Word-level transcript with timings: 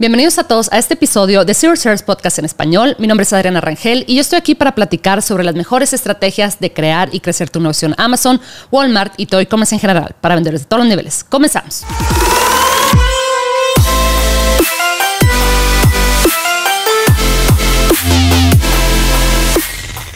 Bienvenidos 0.00 0.38
a 0.38 0.44
todos 0.44 0.72
a 0.72 0.78
este 0.78 0.94
episodio 0.94 1.44
de 1.44 1.54
Zero 1.54 1.74
Service 1.74 2.04
Podcast 2.04 2.38
en 2.38 2.44
español. 2.44 2.94
Mi 3.00 3.08
nombre 3.08 3.24
es 3.24 3.32
Adriana 3.32 3.60
Rangel 3.60 4.04
y 4.06 4.14
yo 4.14 4.20
estoy 4.20 4.38
aquí 4.38 4.54
para 4.54 4.72
platicar 4.72 5.22
sobre 5.22 5.42
las 5.42 5.56
mejores 5.56 5.92
estrategias 5.92 6.60
de 6.60 6.72
crear 6.72 7.08
y 7.10 7.18
crecer 7.18 7.50
tu 7.50 7.58
negocio 7.58 7.88
en 7.88 7.96
Amazon, 7.98 8.40
Walmart 8.70 9.14
y 9.16 9.26
todo 9.26 9.40
e-commerce 9.40 9.74
en 9.74 9.80
general 9.80 10.14
para 10.20 10.36
vendedores 10.36 10.60
de 10.60 10.66
todos 10.68 10.84
los 10.84 10.88
niveles. 10.88 11.24
Comenzamos. 11.24 11.82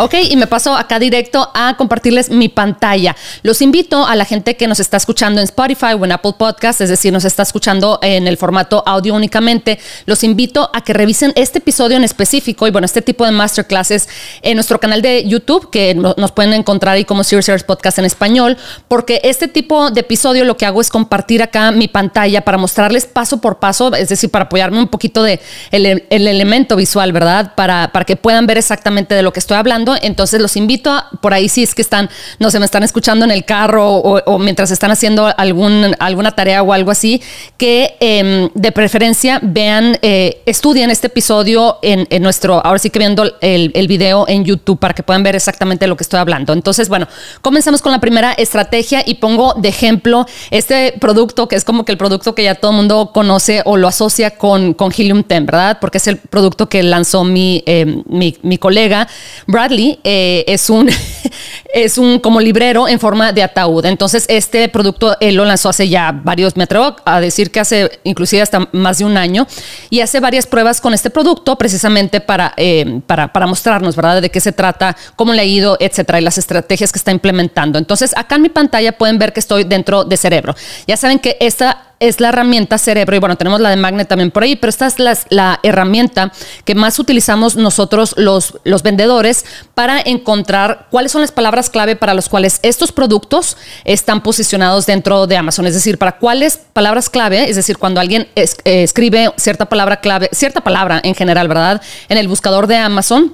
Ok, 0.02 0.14
y 0.30 0.34
me 0.34 0.48
paso 0.48 0.74
acá 0.74 0.98
directo 0.98 1.48
a 1.54 1.76
compartirles 1.76 2.28
mi 2.28 2.48
pantalla. 2.48 3.14
Los 3.44 3.62
invito 3.62 4.04
a 4.04 4.16
la 4.16 4.24
gente 4.24 4.56
que 4.56 4.66
nos 4.66 4.80
está 4.80 4.96
escuchando 4.96 5.40
en 5.40 5.44
Spotify 5.44 5.92
o 5.96 6.04
en 6.04 6.10
Apple 6.10 6.34
Podcast, 6.36 6.80
es 6.80 6.88
decir, 6.88 7.12
nos 7.12 7.24
está 7.24 7.44
escuchando 7.44 8.00
en 8.02 8.26
el 8.26 8.36
formato 8.36 8.82
audio 8.84 9.14
únicamente. 9.14 9.78
Los 10.06 10.24
invito 10.24 10.68
a 10.74 10.82
que 10.82 10.92
revisen 10.92 11.32
este 11.36 11.58
episodio 11.60 11.96
en 11.96 12.02
específico 12.02 12.66
y 12.66 12.72
bueno, 12.72 12.84
este 12.84 13.00
tipo 13.00 13.24
de 13.24 13.30
masterclasses 13.30 14.08
en 14.42 14.56
nuestro 14.56 14.80
canal 14.80 15.02
de 15.02 15.24
YouTube, 15.24 15.70
que 15.70 15.94
nos 15.94 16.32
pueden 16.32 16.52
encontrar 16.52 16.96
ahí 16.96 17.04
como 17.04 17.22
Serious 17.22 17.44
Serious 17.44 17.62
Podcast 17.62 18.00
en 18.00 18.04
español, 18.04 18.56
porque 18.88 19.20
este 19.22 19.46
tipo 19.46 19.92
de 19.92 20.00
episodio 20.00 20.44
lo 20.44 20.56
que 20.56 20.66
hago 20.66 20.80
es 20.80 20.90
compartir 20.90 21.44
acá 21.44 21.70
mi 21.70 21.86
pantalla 21.86 22.40
para 22.40 22.58
mostrarles 22.58 23.06
paso 23.06 23.40
por 23.40 23.60
paso, 23.60 23.94
es 23.94 24.08
decir, 24.08 24.30
para 24.30 24.46
apoyarme 24.46 24.80
un 24.80 24.88
poquito 24.88 25.22
de 25.22 25.38
el, 25.70 26.02
elemento 26.10 26.74
visual, 26.74 27.12
¿verdad? 27.12 27.54
Para, 27.54 27.92
para 27.92 28.04
que 28.04 28.16
puedan 28.16 28.48
ver 28.48 28.58
exactamente 28.58 29.14
de 29.14 29.22
lo 29.22 29.32
que 29.32 29.38
estoy 29.38 29.58
hablando 29.58 29.91
entonces 30.00 30.40
los 30.40 30.56
invito 30.56 30.90
a, 30.90 31.10
por 31.20 31.34
ahí 31.34 31.48
si 31.48 31.62
es 31.62 31.74
que 31.74 31.82
están, 31.82 32.08
no 32.38 32.50
sé, 32.50 32.58
me 32.58 32.64
están 32.64 32.82
escuchando 32.82 33.24
en 33.24 33.30
el 33.30 33.44
carro 33.44 33.96
o, 33.96 34.38
mientras 34.38 34.70
están 34.70 34.90
haciendo 34.90 35.32
algún, 35.36 35.94
alguna 35.98 36.32
tarea 36.32 36.62
o 36.62 36.72
algo 36.72 36.90
así, 36.90 37.22
que 37.56 37.96
em, 38.00 38.50
de 38.54 38.72
preferencia 38.72 39.40
vean, 39.42 39.98
eh, 40.02 40.42
estudien 40.46 40.90
este 40.90 41.08
episodio 41.08 41.78
en, 41.82 42.06
nuestro, 42.22 42.64
ahora 42.64 42.78
sí 42.78 42.90
que 42.90 42.98
viendo 42.98 43.24
el, 43.40 43.72
el 43.74 43.88
video 43.88 44.26
en 44.28 44.44
YouTube 44.44 44.78
para 44.78 44.94
que 44.94 45.02
puedan 45.02 45.22
ver 45.22 45.34
exactamente 45.34 45.86
lo 45.86 45.96
que 45.96 46.04
estoy 46.04 46.20
hablando. 46.20 46.52
Entonces, 46.52 46.88
bueno, 46.88 47.08
comenzamos 47.40 47.82
con 47.82 47.92
la 47.92 48.00
primera 48.00 48.32
estrategia 48.32 49.02
y 49.04 49.14
pongo 49.14 49.54
de 49.54 49.68
ejemplo 49.68 50.26
este 50.50 50.94
producto 51.00 51.48
que 51.48 51.56
es 51.56 51.64
como 51.64 51.84
que 51.84 51.92
el 51.92 51.98
producto 51.98 52.34
que 52.34 52.44
ya 52.44 52.54
todo 52.54 52.70
el 52.70 52.76
mundo 52.76 53.10
conoce 53.12 53.62
o 53.64 53.76
lo 53.76 53.88
asocia 53.88 54.36
con, 54.36 54.74
con 54.74 54.92
Helium 54.96 55.24
10, 55.26 55.46
¿verdad? 55.46 55.78
Porque 55.80 55.98
es 55.98 56.06
el 56.06 56.18
producto 56.18 56.68
que 56.68 56.82
lanzó 56.82 57.24
mi, 57.24 57.62
em, 57.66 58.02
mi, 58.08 58.36
mi 58.42 58.58
colega 58.58 59.08
Brad 59.46 59.70
eh, 60.04 60.44
es, 60.46 60.70
un, 60.70 60.88
es 61.74 61.98
un 61.98 62.18
como 62.18 62.40
librero 62.40 62.88
en 62.88 62.98
forma 63.00 63.32
de 63.32 63.42
ataúd. 63.42 63.84
Entonces, 63.86 64.24
este 64.28 64.68
producto 64.68 65.16
él 65.20 65.36
lo 65.36 65.44
lanzó 65.44 65.68
hace 65.68 65.88
ya 65.88 66.12
varios, 66.12 66.56
me 66.56 66.64
atrevo 66.64 66.96
a 67.04 67.20
decir 67.20 67.50
que 67.50 67.60
hace 67.60 68.00
inclusive 68.04 68.42
hasta 68.42 68.68
más 68.72 68.98
de 68.98 69.04
un 69.04 69.16
año, 69.16 69.46
y 69.90 70.00
hace 70.00 70.20
varias 70.20 70.46
pruebas 70.46 70.80
con 70.80 70.94
este 70.94 71.10
producto 71.10 71.56
precisamente 71.56 72.20
para, 72.20 72.54
eh, 72.56 73.00
para, 73.06 73.32
para 73.32 73.46
mostrarnos, 73.46 73.96
¿verdad?, 73.96 74.22
de 74.22 74.30
qué 74.30 74.40
se 74.40 74.52
trata, 74.52 74.96
cómo 75.16 75.32
le 75.32 75.42
ha 75.42 75.44
ido, 75.44 75.76
etcétera, 75.80 76.20
y 76.20 76.24
las 76.24 76.38
estrategias 76.38 76.92
que 76.92 76.98
está 76.98 77.10
implementando. 77.10 77.78
Entonces, 77.78 78.12
acá 78.16 78.36
en 78.36 78.42
mi 78.42 78.48
pantalla 78.48 78.92
pueden 78.92 79.18
ver 79.18 79.32
que 79.32 79.40
estoy 79.40 79.64
dentro 79.64 80.04
de 80.04 80.16
Cerebro. 80.16 80.54
Ya 80.86 80.96
saben 80.96 81.18
que 81.18 81.36
esta 81.40 81.91
es 82.02 82.20
la 82.20 82.30
herramienta 82.30 82.78
cerebro 82.78 83.14
y 83.14 83.20
bueno, 83.20 83.36
tenemos 83.36 83.60
la 83.60 83.70
de 83.70 83.76
Magnet 83.76 84.08
también 84.08 84.32
por 84.32 84.42
ahí, 84.42 84.56
pero 84.56 84.70
esta 84.70 84.88
es 84.88 84.96
la, 84.98 85.60
herramienta 85.62 86.32
que 86.64 86.74
más 86.74 86.98
utilizamos 86.98 87.54
nosotros 87.54 88.14
los, 88.16 88.58
los 88.64 88.82
vendedores 88.82 89.44
para 89.74 90.00
encontrar 90.00 90.88
cuáles 90.90 91.12
son 91.12 91.20
las 91.20 91.30
palabras 91.30 91.70
clave 91.70 91.94
para 91.94 92.14
los 92.14 92.28
cuales 92.28 92.58
estos 92.62 92.90
productos 92.90 93.56
están 93.84 94.22
posicionados 94.22 94.86
dentro 94.86 95.28
de 95.28 95.36
Amazon. 95.36 95.66
Es 95.66 95.74
decir, 95.74 95.96
para 95.96 96.18
cuáles 96.18 96.56
palabras 96.56 97.08
clave, 97.08 97.48
es 97.48 97.54
decir, 97.54 97.78
cuando 97.78 98.00
alguien 98.00 98.28
eh, 98.34 98.48
escribe 98.64 99.32
cierta 99.36 99.66
palabra 99.66 100.00
clave, 100.00 100.28
cierta 100.32 100.60
palabra 100.60 101.00
en 101.04 101.14
general, 101.14 101.46
¿verdad? 101.46 101.80
En 102.08 102.18
el 102.18 102.26
buscador 102.26 102.66
de 102.66 102.76
Amazon, 102.76 103.32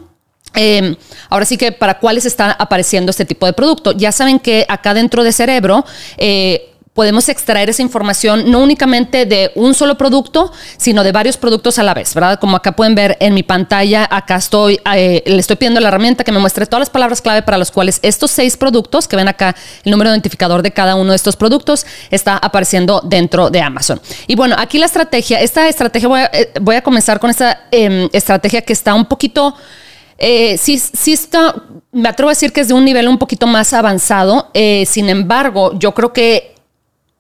em, 0.55 0.95
ahora 1.31 1.47
sí 1.47 1.57
que 1.57 1.73
para 1.73 1.99
cuáles 1.99 2.27
está 2.27 2.53
apareciendo 2.53 3.11
este 3.11 3.25
tipo 3.25 3.47
de 3.47 3.55
producto. 3.55 3.93
Ya 3.93 4.13
saben 4.13 4.39
que 4.39 4.67
acá 4.69 4.93
dentro 4.93 5.25
de 5.25 5.33
Cerebro 5.33 5.87
eh, 6.19 6.75
podemos 6.99 7.29
extraer 7.29 7.71
esa 7.71 7.81
información 7.81 8.51
no 8.51 8.59
únicamente 8.59 9.25
de 9.25 9.53
un 9.55 9.73
solo 9.73 9.97
producto, 9.97 10.51
sino 10.79 11.05
de 11.05 11.13
varios 11.13 11.37
productos 11.37 11.79
a 11.79 11.85
la 11.85 11.95
vez, 11.95 12.13
¿verdad? 12.13 12.41
Como 12.41 12.57
acá 12.57 12.73
pueden 12.73 12.97
ver 12.97 13.17
en 13.21 13.35
mi 13.35 13.45
pantalla, 13.45 14.09
acá 14.11 14.35
estoy, 14.35 14.81
eh, 14.97 15.23
le 15.25 15.37
estoy 15.37 15.55
pidiendo 15.55 15.79
la 15.79 15.87
herramienta 15.87 16.25
que 16.25 16.33
me 16.33 16.41
muestre 16.41 16.67
todas 16.67 16.81
las 16.81 16.91
palabras 16.91 17.23
clave 17.23 17.43
para 17.43 17.57
los 17.57 17.71
cuales 17.71 18.01
estos 18.03 18.33
seis 18.33 18.57
productos, 18.57 19.07
que 19.07 19.15
ven 19.15 19.29
acá 19.29 19.55
el 19.85 19.93
número 19.93 20.11
identificador 20.11 20.61
de 20.61 20.73
cada 20.73 20.97
uno 20.97 21.11
de 21.11 21.17
estos 21.17 21.37
productos, 21.37 21.87
está 22.11 22.37
apareciendo 22.37 23.01
dentro 23.05 23.49
de 23.49 23.61
Amazon. 23.61 24.01
Y 24.27 24.35
bueno, 24.35 24.57
aquí 24.59 24.77
la 24.79 24.87
estrategia, 24.87 25.41
esta 25.41 25.69
estrategia, 25.69 26.09
voy 26.09 26.23
a, 26.23 26.31
eh, 26.33 26.77
a 26.79 26.83
comenzar 26.83 27.21
con 27.21 27.31
esta 27.31 27.69
em, 27.71 28.09
estrategia 28.13 28.63
que 28.63 28.73
está 28.73 28.95
un 28.95 29.07
poquito... 29.07 29.55
Eh, 30.21 30.59
sí, 30.59 30.79
sí 30.81 31.13
está, 31.13 31.55
me 31.93 32.09
atrevo 32.09 32.29
a 32.29 32.33
decir 32.33 32.53
que 32.53 32.61
es 32.61 32.67
de 32.67 32.75
un 32.75 32.85
nivel 32.85 33.07
un 33.07 33.19
poquito 33.19 33.47
más 33.47 33.73
avanzado. 33.73 34.51
sin 34.85 35.09
embargo, 35.09 35.79
yo 35.79 35.95
creo 35.95 36.13
que 36.13 36.58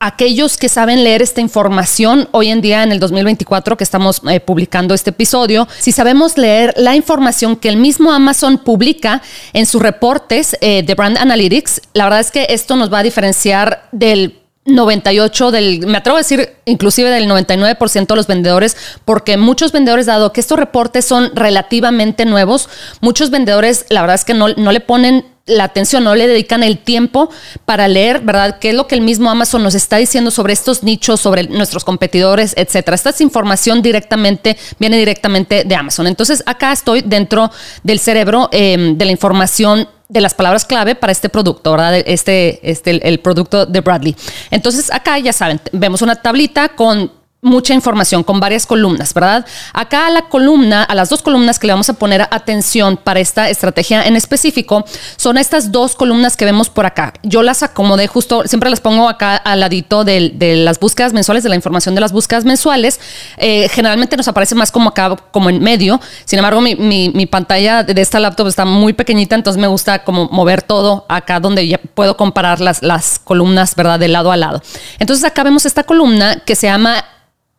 aquellos 0.00 0.56
que 0.56 0.69
saben 0.69 1.03
leer 1.03 1.22
esta 1.22 1.41
información 1.41 2.28
hoy 2.31 2.48
en 2.48 2.60
día 2.60 2.82
en 2.82 2.92
el 2.92 3.00
2024 3.00 3.76
que 3.76 3.84
estamos 3.84 4.22
eh, 4.28 4.41
publicando 4.41 4.94
este 4.94 5.10
episodio, 5.10 5.66
si 5.78 5.92
sabemos 5.92 6.38
leer 6.38 6.72
la 6.76 6.94
información 6.94 7.56
que 7.56 7.69
el 7.69 7.76
mismo 7.76 8.12
Amazon 8.12 8.58
publica 8.58 9.22
en 9.53 9.66
sus 9.66 9.82
reportes 9.82 10.56
eh, 10.60 10.82
de 10.82 10.94
Brand 10.94 11.19
Analytics, 11.19 11.82
la 11.94 12.04
verdad 12.04 12.20
es 12.20 12.31
que 12.31 12.47
esto 12.50 12.76
nos 12.76 12.92
va 12.92 13.00
a 13.00 13.03
diferenciar 13.03 13.88
del 13.91 14.38
98 14.66 15.50
del, 15.50 15.87
me 15.87 15.98
atrevo 15.98 16.16
a 16.16 16.20
decir 16.20 16.56
inclusive 16.66 17.10
del 17.10 17.28
99% 17.28 18.06
de 18.06 18.16
los 18.16 18.26
vendedores, 18.26 18.76
porque 19.04 19.37
muchos 19.37 19.72
vendedores, 19.72 20.06
dado 20.06 20.32
que 20.32 20.41
estos 20.41 20.58
reportes 20.58 21.06
son 21.06 21.32
relativamente 21.34 22.25
nuevos, 22.26 22.69
muchos 23.00 23.31
vendedores, 23.31 23.87
la 23.88 24.03
verdad 24.03 24.14
es 24.14 24.25
que 24.25 24.34
no, 24.34 24.48
no 24.48 24.70
le 24.70 24.81
ponen 24.81 25.25
la 25.48 25.64
atención, 25.64 26.04
no 26.04 26.14
le 26.14 26.28
dedican 26.28 26.62
el 26.62 26.78
tiempo 26.78 27.31
para 27.64 27.88
leer, 27.88 28.20
¿verdad? 28.20 28.59
¿Qué 28.60 28.70
es 28.70 28.75
lo 28.75 28.86
que 28.86 28.94
el 28.94 29.00
mismo 29.00 29.31
Amazon 29.31 29.62
nos 29.62 29.75
está 29.75 29.97
diciendo 29.97 30.31
sobre 30.31 30.53
estos 30.53 30.82
nichos, 30.82 31.20
sobre 31.20 31.44
nuestros 31.48 31.84
competidores, 31.84 32.54
etcétera? 32.56 32.94
Esta 32.94 33.10
es 33.10 33.20
información 33.20 33.82
directamente, 33.82 34.56
viene 34.78 34.98
directamente 34.98 35.64
de 35.64 35.75
Amazon. 35.75 36.06
Entonces, 36.06 36.42
acá 36.47 36.72
estoy 36.72 37.03
dentro 37.03 37.50
del 37.82 37.98
cerebro 37.98 38.48
em, 38.53 38.97
de 38.97 39.04
la 39.04 39.10
información 39.10 39.88
de 40.08 40.20
las 40.22 40.32
palabras 40.32 40.64
clave 40.64 40.94
para 40.94 41.12
este 41.12 41.28
producto, 41.28 41.72
¿verdad? 41.72 42.03
Este, 42.06 42.60
este, 42.62 43.06
el 43.06 43.20
producto 43.20 43.66
de 43.66 43.81
Bradley. 43.81 44.16
Entonces, 44.50 44.91
acá 44.92 45.19
ya 45.19 45.32
saben, 45.32 45.60
vemos 45.72 46.00
una 46.00 46.16
tablita 46.16 46.70
con 46.70 47.17
mucha 47.41 47.72
información 47.72 48.25
con 48.25 48.41
varias 48.41 48.66
columnas, 48.66 49.15
¿verdad? 49.15 49.47
Acá 49.72 50.09
a 50.09 50.10
la 50.10 50.22
columna, 50.22 50.82
a 50.82 50.94
las 50.97 51.09
dos 51.09 51.22
columnas 51.22 51.60
que 51.60 51.69
le 51.69 51.72
vamos 51.72 51.88
a 51.88 51.93
poner 51.93 52.22
atención 52.22 52.97
para 52.97 53.21
esta 53.21 53.49
estrategia 53.49 54.04
en 54.04 54.16
específico, 54.16 54.84
son 55.16 55.38
estas 55.38 55.71
dos 55.71 55.94
columnas 55.94 56.37
que 56.37 56.44
vemos 56.44 56.69
por 56.69 56.84
acá. 56.84 57.15
Yo 57.22 57.44
las 57.44 57.62
acomodé 57.62 58.09
justo, 58.09 58.43
siempre 58.47 58.71
las 58.71 58.81
pongo 58.81 59.09
acá 59.09 59.37
al 59.37 59.60
ladito 59.60 60.04
de, 60.04 60.34
las 60.65 60.81
búsquedas 60.81 61.12
mensuales, 61.12 61.44
de 61.44 61.49
la 61.49 61.54
información 61.54 61.94
de 61.94 62.00
las 62.00 62.10
búsquedas 62.10 62.44
mensuales. 62.44 62.99
Eh, 63.37 63.69
generalmente 63.69 64.16
nos 64.16 64.26
aparece 64.26 64.56
más 64.56 64.72
como 64.72 64.88
acá, 64.88 65.15
como 65.31 65.49
en 65.49 65.62
medio. 65.62 66.00
Sin 66.25 66.41
embargo, 66.41 66.60
mi, 66.60 67.26
pantalla 67.26 67.84
de 67.84 68.00
esta 68.00 68.19
laptop 68.19 68.49
está 68.49 68.65
muy 68.65 68.94
pequeñita, 68.94 69.37
entonces 69.37 69.60
me 69.60 69.69
gusta 69.69 70.03
como 70.03 70.28
mover 70.31 70.62
todo 70.62 71.06
acá 71.09 71.38
donde 71.38 71.69
ya 71.69 71.78
puedo 71.78 72.16
comparar 72.16 72.60
las, 72.60 72.82
las 72.82 73.20
columnas, 73.20 73.76
¿verdad? 73.76 74.00
De 74.00 74.09
lado 74.09 74.32
a 74.32 74.37
lado. 74.37 74.60
Entonces 74.99 75.25
acá 75.25 75.44
vemos 75.44 75.66
esta 75.66 75.84
columna 75.84 76.41
que 76.44 76.56
se 76.56 76.66
llama 76.66 77.05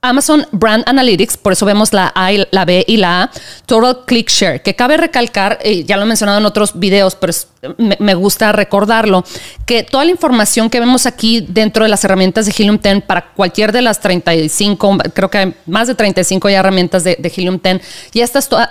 Amazon 0.01 0.47
Brand 0.53 0.83
Analytics, 0.87 1.35
por 1.35 1.51
eso 1.51 1.65
vemos 1.65 1.91
la 1.91 2.11
A, 2.15 2.31
la 2.51 2.63
B 2.63 2.85
y 2.87 2.97
la 2.97 3.23
A, 3.23 3.31
Total 3.65 4.05
Click 4.05 4.29
Share, 4.29 4.61
que 4.61 4.73
cabe 4.73 4.95
recalcar, 4.95 5.59
eh, 5.61 5.83
ya 5.83 5.97
lo 5.97 6.03
he 6.03 6.05
mencionado 6.05 6.37
en 6.39 6.45
otros 6.45 6.79
videos, 6.79 7.15
pero 7.15 7.33
me, 7.77 8.13
gusta 8.13 8.53
recordarlo, 8.53 9.25
que 9.65 9.83
toda 9.83 10.05
la 10.05 10.11
información 10.11 10.69
que 10.69 10.79
vemos 10.79 11.05
aquí 11.05 11.45
dentro 11.49 11.83
de 11.83 11.89
las 11.89 12.03
herramientas 12.05 12.45
de 12.45 12.53
Helium 12.57 12.79
10 12.81 13.03
para 13.03 13.33
cualquier 13.33 13.73
de 13.73 13.81
las 13.81 13.99
35, 13.99 14.99
creo 15.13 15.29
que 15.29 15.37
hay 15.37 15.53
más 15.65 15.87
de 15.87 15.95
35 15.95 16.49
ya 16.49 16.59
herramientas 16.59 17.03
de, 17.03 17.17
Helium 17.21 17.59
10, 17.61 17.81
ya, 18.13 18.25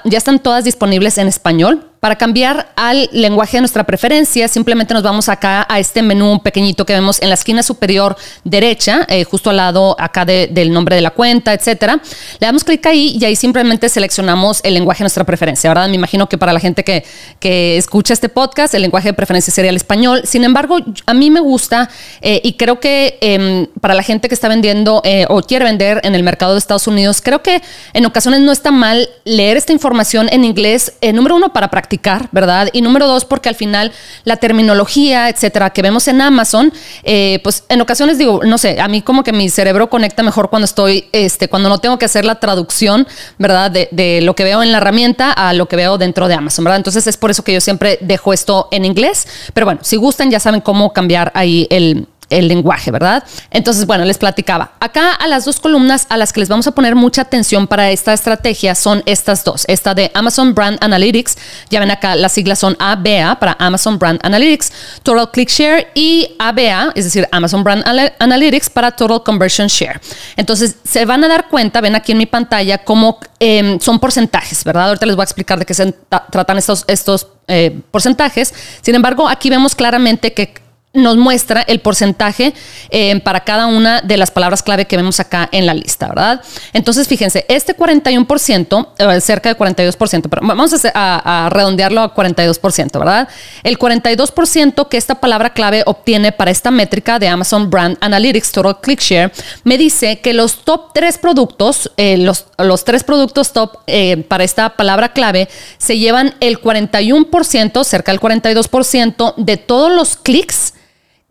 ya 0.04 0.18
están 0.18 0.38
todas 0.38 0.64
disponibles 0.64 1.18
en 1.18 1.28
español. 1.28 1.87
Para 2.00 2.14
cambiar 2.14 2.70
al 2.76 3.08
lenguaje 3.12 3.56
de 3.56 3.62
nuestra 3.62 3.82
preferencia, 3.82 4.46
simplemente 4.46 4.94
nos 4.94 5.02
vamos 5.02 5.28
acá 5.28 5.66
a 5.68 5.80
este 5.80 6.00
menú 6.00 6.40
pequeñito 6.44 6.86
que 6.86 6.92
vemos 6.92 7.20
en 7.20 7.28
la 7.28 7.34
esquina 7.34 7.64
superior 7.64 8.16
derecha, 8.44 9.04
eh, 9.08 9.24
justo 9.24 9.50
al 9.50 9.56
lado 9.56 9.96
acá 9.98 10.24
del 10.24 10.72
nombre 10.72 10.94
de 10.94 11.02
la 11.02 11.10
cuenta, 11.10 11.52
etcétera. 11.52 12.00
Le 12.38 12.46
damos 12.46 12.62
clic 12.62 12.86
ahí 12.86 13.16
y 13.20 13.24
ahí 13.24 13.34
simplemente 13.34 13.88
seleccionamos 13.88 14.60
el 14.62 14.74
lenguaje 14.74 14.98
de 14.98 15.04
nuestra 15.04 15.24
preferencia, 15.24 15.70
¿verdad? 15.70 15.88
Me 15.88 15.96
imagino 15.96 16.28
que 16.28 16.38
para 16.38 16.52
la 16.52 16.60
gente 16.60 16.84
que, 16.84 17.04
que 17.40 17.76
escucha 17.76 18.14
este 18.14 18.28
podcast, 18.28 18.74
el 18.74 18.82
lenguaje 18.82 19.08
de 19.08 19.14
preferencia 19.14 19.52
sería 19.52 19.70
el 19.70 19.76
español. 19.76 20.22
Sin 20.24 20.44
embargo, 20.44 20.78
a 21.04 21.14
mí 21.14 21.30
me 21.30 21.40
gusta 21.40 21.90
eh, 22.20 22.40
y 22.44 22.52
creo 22.52 22.78
que 22.78 23.18
em, 23.20 23.66
para 23.80 23.94
la 23.94 24.04
gente 24.04 24.28
que 24.28 24.36
está 24.36 24.46
vendiendo 24.46 25.02
eh, 25.04 25.26
o 25.28 25.42
quiere 25.42 25.64
vender 25.64 26.00
en 26.04 26.14
el 26.14 26.22
mercado 26.22 26.52
de 26.52 26.58
Estados 26.60 26.86
Unidos, 26.86 27.20
creo 27.24 27.42
que 27.42 27.60
en 27.92 28.06
ocasiones 28.06 28.40
no 28.40 28.52
está 28.52 28.70
mal 28.70 29.08
leer 29.24 29.56
esta 29.56 29.72
información 29.72 30.28
en 30.30 30.44
inglés, 30.44 30.92
número 31.12 31.34
uno, 31.34 31.52
para 31.52 31.68
practicar 31.68 31.87
practicar, 31.88 32.28
¿verdad? 32.32 32.68
Y 32.74 32.82
número 32.82 33.06
dos, 33.06 33.24
porque 33.24 33.48
al 33.48 33.54
final 33.54 33.92
la 34.24 34.36
terminología, 34.36 35.30
etcétera, 35.30 35.70
que 35.70 35.80
vemos 35.80 36.06
en 36.06 36.20
Amazon, 36.20 36.70
eh, 37.02 37.40
pues 37.42 37.64
en 37.70 37.80
ocasiones 37.80 38.18
digo, 38.18 38.42
no 38.44 38.58
sé, 38.58 38.78
a 38.78 38.88
mí 38.88 39.00
como 39.00 39.24
que 39.24 39.32
mi 39.32 39.48
cerebro 39.48 39.88
conecta 39.88 40.22
mejor 40.22 40.50
cuando 40.50 40.66
estoy, 40.66 41.06
este, 41.12 41.48
cuando 41.48 41.70
no 41.70 41.78
tengo 41.78 41.98
que 41.98 42.04
hacer 42.04 42.26
la 42.26 42.40
traducción, 42.40 43.08
¿verdad? 43.38 43.70
De, 43.70 43.88
de 43.90 44.20
lo 44.20 44.34
que 44.34 44.44
veo 44.44 44.62
en 44.62 44.70
la 44.70 44.78
herramienta 44.78 45.32
a 45.32 45.54
lo 45.54 45.66
que 45.66 45.76
veo 45.76 45.96
dentro 45.96 46.28
de 46.28 46.34
Amazon, 46.34 46.64
¿verdad? 46.64 46.76
Entonces 46.76 47.06
es 47.06 47.16
por 47.16 47.30
eso 47.30 47.42
que 47.42 47.54
yo 47.54 47.60
siempre 47.62 47.96
dejo 48.02 48.34
esto 48.34 48.68
en 48.70 48.84
inglés, 48.84 49.26
pero 49.54 49.64
bueno, 49.64 49.80
si 49.82 49.96
gustan 49.96 50.30
ya 50.30 50.40
saben 50.40 50.60
cómo 50.60 50.92
cambiar 50.92 51.32
ahí 51.34 51.66
el 51.70 52.06
el 52.30 52.48
lenguaje, 52.48 52.90
¿verdad? 52.90 53.24
Entonces, 53.50 53.86
bueno, 53.86 54.04
les 54.04 54.18
platicaba. 54.18 54.72
Acá 54.80 55.14
a 55.14 55.26
las 55.26 55.44
dos 55.44 55.60
columnas 55.60 56.06
a 56.10 56.16
las 56.16 56.32
que 56.32 56.40
les 56.40 56.48
vamos 56.48 56.66
a 56.66 56.72
poner 56.72 56.94
mucha 56.94 57.22
atención 57.22 57.66
para 57.66 57.90
esta 57.90 58.12
estrategia 58.12 58.74
son 58.74 59.02
estas 59.06 59.44
dos. 59.44 59.64
Esta 59.68 59.94
de 59.94 60.10
Amazon 60.14 60.54
Brand 60.54 60.78
Analytics, 60.80 61.38
ya 61.70 61.80
ven 61.80 61.90
acá, 61.90 62.16
las 62.16 62.32
siglas 62.32 62.58
son 62.58 62.76
ABA 62.78 63.38
para 63.38 63.56
Amazon 63.58 63.98
Brand 63.98 64.20
Analytics, 64.22 64.72
Total 65.02 65.30
Click 65.30 65.48
Share 65.48 65.88
y 65.94 66.34
ABA, 66.38 66.92
es 66.94 67.04
decir, 67.04 67.26
Amazon 67.32 67.64
Brand 67.64 67.84
Analytics 68.18 68.70
para 68.70 68.90
Total 68.92 69.22
Conversion 69.22 69.68
Share. 69.68 70.00
Entonces, 70.36 70.76
se 70.84 71.04
van 71.04 71.24
a 71.24 71.28
dar 71.28 71.48
cuenta, 71.48 71.80
ven 71.80 71.94
aquí 71.94 72.12
en 72.12 72.18
mi 72.18 72.26
pantalla, 72.26 72.78
cómo 72.78 73.18
em, 73.38 73.78
son 73.80 73.98
porcentajes, 73.98 74.64
¿verdad? 74.64 74.88
Ahorita 74.88 75.06
les 75.06 75.16
voy 75.16 75.22
a 75.22 75.24
explicar 75.24 75.58
de 75.58 75.64
qué 75.64 75.74
se 75.74 75.94
tratan 76.30 76.58
estos, 76.58 76.84
estos 76.86 77.28
eh, 77.46 77.80
porcentajes. 77.90 78.52
Sin 78.82 78.94
embargo, 78.94 79.28
aquí 79.28 79.50
vemos 79.50 79.74
claramente 79.74 80.34
que 80.34 80.67
nos 80.94 81.18
muestra 81.18 81.62
el 81.62 81.80
porcentaje 81.80 82.54
eh, 82.90 83.20
para 83.20 83.40
cada 83.40 83.66
una 83.66 84.00
de 84.00 84.16
las 84.16 84.30
palabras 84.30 84.62
clave 84.62 84.86
que 84.86 84.96
vemos 84.96 85.20
acá 85.20 85.48
en 85.52 85.66
la 85.66 85.74
lista, 85.74 86.08
¿verdad? 86.08 86.42
Entonces, 86.72 87.06
fíjense, 87.06 87.44
este 87.48 87.76
41%, 87.76 88.88
eh, 88.98 89.20
cerca 89.20 89.50
de 89.50 89.58
42%, 89.58 90.28
pero 90.30 90.46
vamos 90.46 90.72
a, 90.94 91.48
redondearlo 91.52 92.00
a 92.00 92.14
42%, 92.14 92.98
¿verdad? 92.98 93.28
El 93.62 93.78
42% 93.78 94.88
que 94.88 94.96
esta 94.96 95.16
palabra 95.16 95.52
clave 95.52 95.82
obtiene 95.84 96.32
para 96.32 96.50
esta 96.50 96.70
métrica 96.70 97.18
de 97.18 97.28
Amazon 97.28 97.68
Brand 97.68 97.98
Analytics 98.00 98.52
Total 98.52 98.80
Click 98.80 99.00
Share 99.00 99.32
me 99.64 99.76
dice 99.76 100.20
que 100.20 100.32
los 100.32 100.64
top 100.64 100.92
tres 100.94 101.18
productos, 101.18 101.92
eh, 101.98 102.16
los, 102.16 102.46
los 102.56 102.84
tres 102.84 103.04
productos 103.04 103.52
top 103.52 103.78
para 104.28 104.44
esta 104.44 104.70
palabra 104.70 105.12
clave 105.12 105.48
se 105.76 105.98
llevan 105.98 106.34
el 106.40 106.60
41%, 106.60 107.84
cerca 107.84 108.12
del 108.12 108.20
42% 108.20 109.34
de 109.36 109.56
todos 109.56 109.92
los 109.92 110.16
clics 110.16 110.72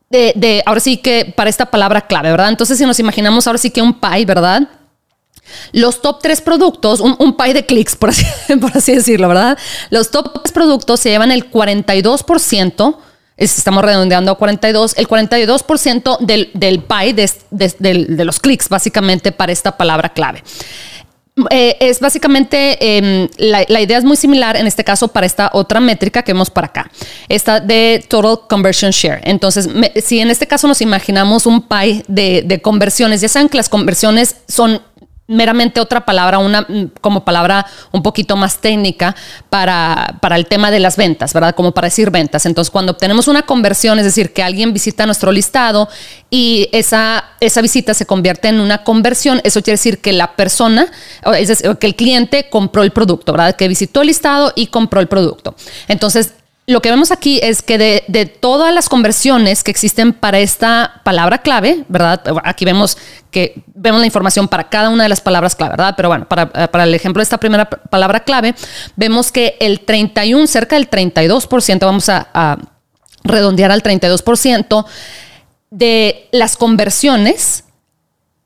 de, 0.10 0.64
ahora 0.66 0.80
sí 0.80 0.98
que 0.98 1.34
para 1.36 1.50
esta 1.50 1.66
palabra 1.66 2.02
clave, 2.02 2.32
¿verdad? 2.32 2.50
Entonces, 2.50 2.78
si 2.78 2.86
nos 2.86 3.00
imaginamos 3.00 3.48
ahora 3.48 3.58
sí 3.58 3.72
que 3.72 3.82
un 3.82 4.00
pie, 4.00 4.26
¿verdad? 4.26 4.68
Los 5.72 6.02
top 6.02 6.22
tres 6.22 6.42
productos, 6.42 7.00
un, 7.00 7.16
un 7.20 7.36
pie 7.36 7.54
de 7.54 7.66
clics, 7.66 7.96
por 7.96 8.10
así, 8.10 8.26
por 8.62 8.76
así 8.76 8.94
decirlo, 8.94 9.28
¿verdad? 9.28 9.58
Los 9.90 10.12
top 10.12 10.42
tres 10.44 10.54
productos 10.54 11.00
se 11.00 11.10
llevan 11.10 11.32
el 11.32 11.50
42%, 11.50 12.98
estamos 13.38 13.84
redondeando 13.84 14.32
a 14.32 14.36
42, 14.36 14.98
el 14.98 15.08
42% 15.08 16.20
del, 16.20 16.52
del 16.54 16.84
pie 16.84 17.14
de, 17.14 18.06
de 18.08 18.26
los 18.26 18.40
clics, 18.40 18.70
básicamente, 18.70 19.32
para 19.32 19.52
esta 19.52 19.78
palabra 19.78 20.10
clave. 20.10 20.44
Eh, 21.52 21.78
es 21.80 22.00
básicamente, 22.00 22.98
em, 22.98 23.28
la, 23.38 23.80
idea 23.80 23.98
es 23.98 24.04
muy 24.04 24.18
similar 24.18 24.56
en 24.56 24.66
este 24.66 24.84
caso 24.84 25.08
para 25.10 25.28
esta 25.28 25.52
otra 25.54 25.80
métrica 25.80 26.24
que 26.24 26.34
vemos 26.34 26.50
para 26.50 26.68
acá, 26.68 26.92
esta 27.30 27.60
de 27.60 28.04
Total 28.08 28.48
Conversion 28.50 28.92
Share. 28.92 29.22
Entonces, 29.24 29.70
si 30.04 30.20
en 30.20 30.32
este 30.32 30.48
caso 30.48 30.68
nos 30.68 30.82
imaginamos 30.82 31.46
un 31.46 31.62
pie 31.62 32.04
de, 32.08 32.42
de 32.44 32.62
conversiones, 32.62 33.22
ya 33.22 33.30
saben 33.30 33.50
que 33.50 33.58
las 33.58 33.70
conversiones 33.70 34.38
son 34.48 34.82
meramente 35.28 35.82
otra 35.82 36.06
palabra, 36.06 36.40
una 36.40 36.62
mm, 36.62 36.92
como 37.02 37.26
palabra 37.26 37.66
un 37.92 38.02
poquito 38.02 38.36
más 38.38 38.60
técnica 38.60 39.16
para, 39.50 40.18
para, 40.22 40.38
el 40.38 40.46
tema 40.46 40.72
de 40.72 40.80
las 40.80 40.96
ventas, 40.96 41.34
¿verdad? 41.34 41.54
Como 41.54 41.74
para 41.74 41.88
decir 41.88 42.12
ventas. 42.12 42.46
Entonces, 42.46 42.72
cuando 42.72 42.94
obtenemos 42.94 43.28
una 43.28 43.42
conversión, 43.42 44.00
es 44.00 44.06
decir, 44.06 44.34
que 44.34 44.42
alguien 44.42 44.74
visita 44.74 45.06
nuestro 45.06 45.32
listado 45.32 45.90
y 46.30 46.70
esa, 46.72 47.26
esa 47.40 47.62
visita 47.62 47.94
se 47.94 48.06
convierte 48.06 48.48
en 48.48 48.60
una 48.60 48.84
conversión, 48.84 49.42
eso 49.44 49.62
quiere 49.62 49.76
decir 49.76 50.00
que 50.00 50.14
la 50.14 50.36
persona, 50.36 50.88
es 51.38 51.50
decir, 51.50 51.76
que 51.78 51.88
el 51.88 51.96
cliente 51.96 52.50
compró 52.50 52.84
el 52.84 52.92
producto, 52.92 53.34
¿verdad? 53.34 53.56
Que 53.56 53.68
visitó 53.68 54.02
el 54.02 54.08
listado 54.08 54.54
y 54.56 54.68
compró 54.68 55.02
el 55.02 55.08
producto. 55.08 55.56
Entonces, 55.90 56.34
lo 56.70 56.82
que 56.82 56.92
vemos 56.92 57.12
aquí 57.12 57.40
es 57.42 57.62
que 57.62 57.78
de, 57.78 58.26
todas 58.26 58.74
las 58.74 58.90
conversiones 58.90 59.64
que 59.64 59.72
existen 59.72 60.12
para 60.12 60.40
esta 60.40 61.00
palabra 61.06 61.38
clave, 61.38 61.86
¿verdad? 61.88 62.22
Aquí 62.44 62.66
vemos 62.66 62.98
que 63.32 63.64
vemos 63.68 64.02
la 64.02 64.06
información 64.06 64.50
para 64.50 64.68
cada 64.68 64.90
una 64.90 65.04
de 65.04 65.10
las 65.10 65.22
palabras 65.22 65.56
clave, 65.56 65.72
¿verdad? 65.72 65.94
Pero 65.96 66.10
bueno, 66.10 66.28
para, 66.28 66.84
el 66.84 66.94
ejemplo 66.94 67.22
de 67.22 67.24
esta 67.24 67.38
primera 67.38 67.70
palabra 67.70 68.20
clave, 68.20 68.54
vemos 68.98 69.32
que 69.32 69.56
el 69.62 69.80
31, 69.80 70.46
cerca 70.46 70.76
del 70.76 70.90
32%, 70.90 71.80
vamos 71.80 72.10
a, 72.10 72.58
redondear 73.24 73.72
al 73.72 73.82
32%, 73.82 74.86
de 75.70 76.28
las 76.32 76.58
conversiones 76.58 77.64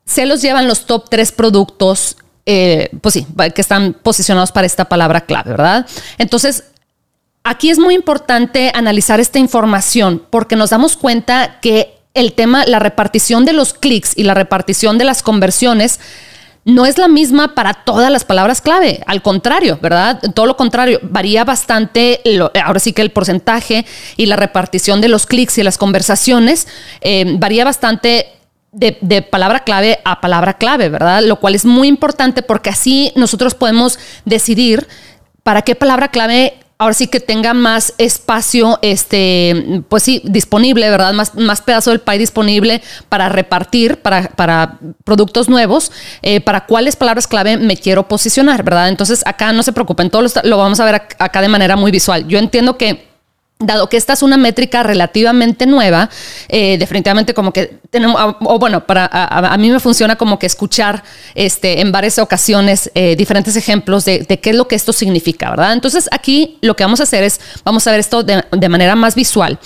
se 0.04 0.26
los 0.26 0.42
llevan 0.42 0.66
los 0.66 0.86
top 0.86 1.08
tres 1.08 1.30
productos 1.30 2.16
eh, 2.44 2.90
pues 3.00 3.14
sí, 3.14 3.26
que 3.54 3.60
están 3.60 3.94
posicionados 3.94 4.50
para 4.50 4.66
esta 4.66 4.84
palabra 4.86 5.22
clave, 5.22 5.52
¿verdad? 5.52 5.86
Entonces, 6.18 6.64
Aquí 7.44 7.70
es 7.70 7.78
muy 7.78 7.94
importante 7.94 8.70
analizar 8.74 9.18
esta 9.20 9.38
información 9.38 10.22
porque 10.30 10.56
nos 10.56 10.70
damos 10.70 10.96
cuenta 10.96 11.58
que 11.60 11.98
el 12.14 12.34
tema, 12.34 12.64
la 12.66 12.78
repartición 12.78 13.44
de 13.44 13.52
los 13.52 13.72
clics 13.72 14.16
y 14.16 14.22
la 14.22 14.34
repartición 14.34 14.98
de 14.98 15.04
las 15.04 15.22
conversiones 15.22 15.98
no 16.64 16.86
es 16.86 16.98
la 16.98 17.08
misma 17.08 17.54
para 17.54 17.74
todas 17.74 18.10
las 18.12 18.24
palabras 18.24 18.60
clave. 18.60 19.02
Al 19.06 19.22
contrario, 19.22 19.78
¿verdad? 19.82 20.20
Todo 20.34 20.46
lo 20.46 20.56
contrario, 20.56 21.00
varía 21.02 21.44
bastante, 21.44 22.20
ahora 22.64 22.78
sí 22.78 22.92
que 22.92 23.02
el 23.02 23.10
porcentaje 23.10 23.84
y 24.16 24.26
la 24.26 24.36
repartición 24.36 25.00
de 25.00 25.08
los 25.08 25.26
clics 25.26 25.58
y 25.58 25.64
las 25.64 25.78
conversaciones 25.78 26.68
eh, 27.00 27.24
varía 27.38 27.64
bastante 27.64 28.26
de, 28.70 29.22
palabra 29.22 29.64
clave 29.64 29.98
a 30.04 30.20
palabra 30.20 30.54
clave, 30.54 30.88
¿verdad? 30.88 31.22
Lo 31.22 31.40
cual 31.40 31.54
es 31.54 31.64
muy 31.64 31.88
importante 31.88 32.42
porque 32.42 32.70
así 32.70 33.12
nosotros 33.16 33.54
podemos 33.54 33.98
decidir 34.24 34.86
para 35.42 35.62
qué 35.62 35.74
palabra 35.74 36.08
clave 36.08 36.61
ahora 36.78 36.94
sí 36.94 37.06
que 37.06 37.20
tenga 37.20 37.54
más 37.54 37.94
espacio, 37.98 38.78
este, 38.82 39.82
pues 39.88 40.02
sí, 40.02 40.20
disponible, 40.24 40.90
¿verdad? 40.90 41.12
Más, 41.12 41.34
más 41.34 41.60
pedazo 41.62 41.90
del 41.90 42.00
pie 42.00 42.18
disponible 42.18 42.82
para 43.08 43.28
repartir, 43.28 43.98
para, 43.98 44.28
para 44.30 44.78
productos 45.04 45.48
nuevos, 45.48 45.92
eh, 46.22 46.40
para 46.40 46.66
cuáles 46.66 46.96
palabras 46.96 47.28
clave 47.28 47.56
me 47.56 47.76
quiero 47.76 48.08
posicionar, 48.08 48.62
¿verdad? 48.64 48.88
Entonces 48.88 49.22
acá 49.26 49.52
no 49.52 49.62
se 49.62 49.72
preocupen, 49.72 50.10
todo 50.10 50.22
lo, 50.22 50.28
lo 50.44 50.56
vamos 50.58 50.80
a 50.80 50.84
ver 50.84 50.94
acá 50.96 51.40
de 51.40 51.48
manera 51.48 51.76
muy 51.76 51.92
visual. 51.92 52.26
Yo 52.26 52.38
entiendo 52.38 52.76
que 52.76 53.11
Dado 53.62 53.88
que 53.88 53.96
esta 53.96 54.12
es 54.12 54.22
una 54.22 54.36
métrica 54.36 54.82
relativamente 54.82 55.66
nueva, 55.66 56.10
eh, 56.48 56.76
definitivamente 56.78 57.34
como 57.34 57.52
que 57.52 57.78
tenemos, 57.90 58.36
o 58.40 58.58
bueno, 58.58 58.86
para 58.86 59.08
a, 59.12 59.56
mí 59.56 59.70
me 59.70 59.80
funciona 59.80 60.16
como 60.16 60.38
que 60.38 60.46
escuchar 60.46 61.02
este, 61.34 61.80
en 61.80 61.92
varias 61.92 62.18
ocasiones 62.18 62.90
eh, 62.94 63.16
diferentes 63.16 63.56
ejemplos 63.56 64.04
de, 64.04 64.26
qué 64.26 64.50
es 64.50 64.56
lo 64.56 64.66
que 64.66 64.74
esto 64.74 64.92
significa, 64.92 65.50
¿verdad? 65.50 65.72
Entonces 65.72 66.08
aquí 66.10 66.58
lo 66.60 66.74
que 66.74 66.84
vamos 66.84 67.00
a 67.00 67.04
hacer 67.04 67.22
es, 67.22 67.40
vamos 67.64 67.86
a 67.86 67.90
ver 67.90 68.00
esto 68.00 68.22
de 68.22 68.68
manera 68.68 68.96
más 68.96 69.14
visual. 69.14 69.58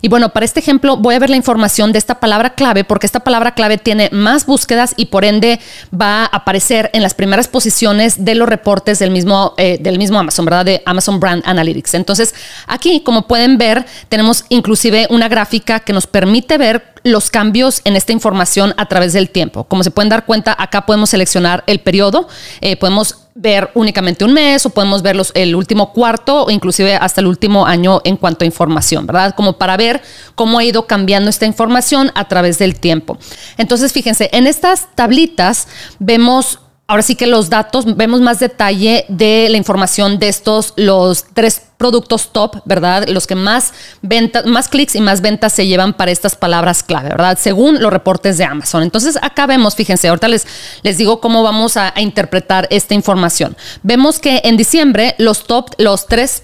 Y 0.00 0.08
bueno, 0.08 0.30
para 0.30 0.44
este 0.44 0.60
ejemplo 0.60 0.96
voy 0.96 1.14
a 1.14 1.18
ver 1.18 1.30
la 1.30 1.36
información 1.36 1.92
de 1.92 1.98
esta 1.98 2.20
palabra 2.20 2.54
clave 2.54 2.84
porque 2.84 3.06
esta 3.06 3.20
palabra 3.20 3.54
clave 3.54 3.78
tiene 3.78 4.08
más 4.12 4.46
búsquedas 4.46 4.94
y 4.96 5.06
por 5.06 5.24
ende 5.24 5.60
va 5.92 6.22
a 6.22 6.26
aparecer 6.26 6.90
en 6.92 7.02
las 7.02 7.14
primeras 7.14 7.48
posiciones 7.48 8.24
de 8.24 8.34
los 8.34 8.48
reportes 8.48 8.98
del 8.98 9.10
mismo, 9.10 9.54
eh, 9.56 9.78
del 9.80 9.98
mismo 9.98 10.18
Amazon, 10.18 10.44
¿verdad? 10.44 10.64
De 10.64 10.82
Amazon 10.86 11.20
Brand 11.20 11.42
Analytics. 11.46 11.94
Entonces, 11.94 12.34
aquí, 12.66 13.00
como 13.00 13.26
pueden 13.26 13.58
ver, 13.58 13.86
tenemos 14.08 14.44
inclusive 14.48 15.06
una 15.10 15.28
gráfica 15.28 15.80
que 15.80 15.92
nos 15.92 16.06
permite 16.06 16.58
ver 16.58 16.94
los 17.04 17.30
cambios 17.30 17.82
en 17.84 17.96
esta 17.96 18.12
información 18.12 18.74
a 18.76 18.86
través 18.86 19.12
del 19.12 19.30
tiempo. 19.30 19.64
Como 19.64 19.84
se 19.84 19.90
pueden 19.90 20.08
dar 20.08 20.24
cuenta, 20.24 20.56
acá 20.58 20.86
podemos 20.86 21.10
seleccionar 21.10 21.62
el 21.66 21.80
periodo, 21.80 22.28
eh, 22.60 22.76
podemos 22.76 23.23
ver 23.34 23.70
únicamente 23.74 24.24
un 24.24 24.32
mes 24.32 24.64
o 24.64 24.70
podemos 24.70 25.02
ver 25.02 25.16
el 25.34 25.54
último 25.56 25.92
cuarto 25.92 26.44
o 26.44 26.50
inclusive 26.50 26.94
hasta 26.94 27.20
el 27.20 27.26
último 27.26 27.66
año 27.66 28.00
en 28.04 28.16
cuanto 28.16 28.44
a 28.44 28.46
información, 28.46 29.06
¿verdad? 29.06 29.34
Como 29.34 29.54
para 29.54 29.76
ver 29.76 30.02
cómo 30.34 30.58
ha 30.58 30.64
ido 30.64 30.86
cambiando 30.86 31.30
esta 31.30 31.46
información 31.46 32.12
a 32.14 32.28
través 32.28 32.58
del 32.58 32.78
tiempo. 32.78 33.18
Entonces, 33.58 33.92
fíjense, 33.92 34.30
en 34.32 34.46
estas 34.46 34.88
tablitas 34.94 35.66
vemos 35.98 36.60
Ahora 36.86 37.02
sí 37.02 37.14
que 37.14 37.26
los 37.26 37.48
datos, 37.48 37.96
vemos 37.96 38.20
más 38.20 38.40
detalle 38.40 39.06
de 39.08 39.48
la 39.48 39.56
información 39.56 40.18
de 40.18 40.28
estos, 40.28 40.74
los 40.76 41.24
tres 41.32 41.62
productos 41.78 42.30
top, 42.30 42.56
¿verdad? 42.66 43.08
Los 43.08 43.26
que 43.26 43.34
más 43.34 43.72
ventas, 44.02 44.44
más 44.44 44.68
clics 44.68 44.94
y 44.94 45.00
más 45.00 45.22
ventas 45.22 45.54
se 45.54 45.66
llevan 45.66 45.94
para 45.94 46.10
estas 46.10 46.36
palabras 46.36 46.82
clave, 46.82 47.08
¿verdad? 47.08 47.38
Según 47.40 47.80
los 47.80 47.90
reportes 47.90 48.36
de 48.36 48.44
Amazon. 48.44 48.82
Entonces, 48.82 49.18
acá 49.22 49.46
vemos, 49.46 49.74
fíjense, 49.74 50.08
ahorita 50.08 50.28
les, 50.28 50.46
digo 50.82 51.20
cómo 51.20 51.42
vamos 51.42 51.78
a, 51.78 51.94
interpretar 51.96 52.68
esta 52.70 52.92
información. 52.92 53.56
Vemos 53.82 54.18
que 54.18 54.42
en 54.44 54.58
diciembre 54.58 55.14
los 55.16 55.44
top, 55.44 55.70
los 55.78 56.06
tres 56.06 56.42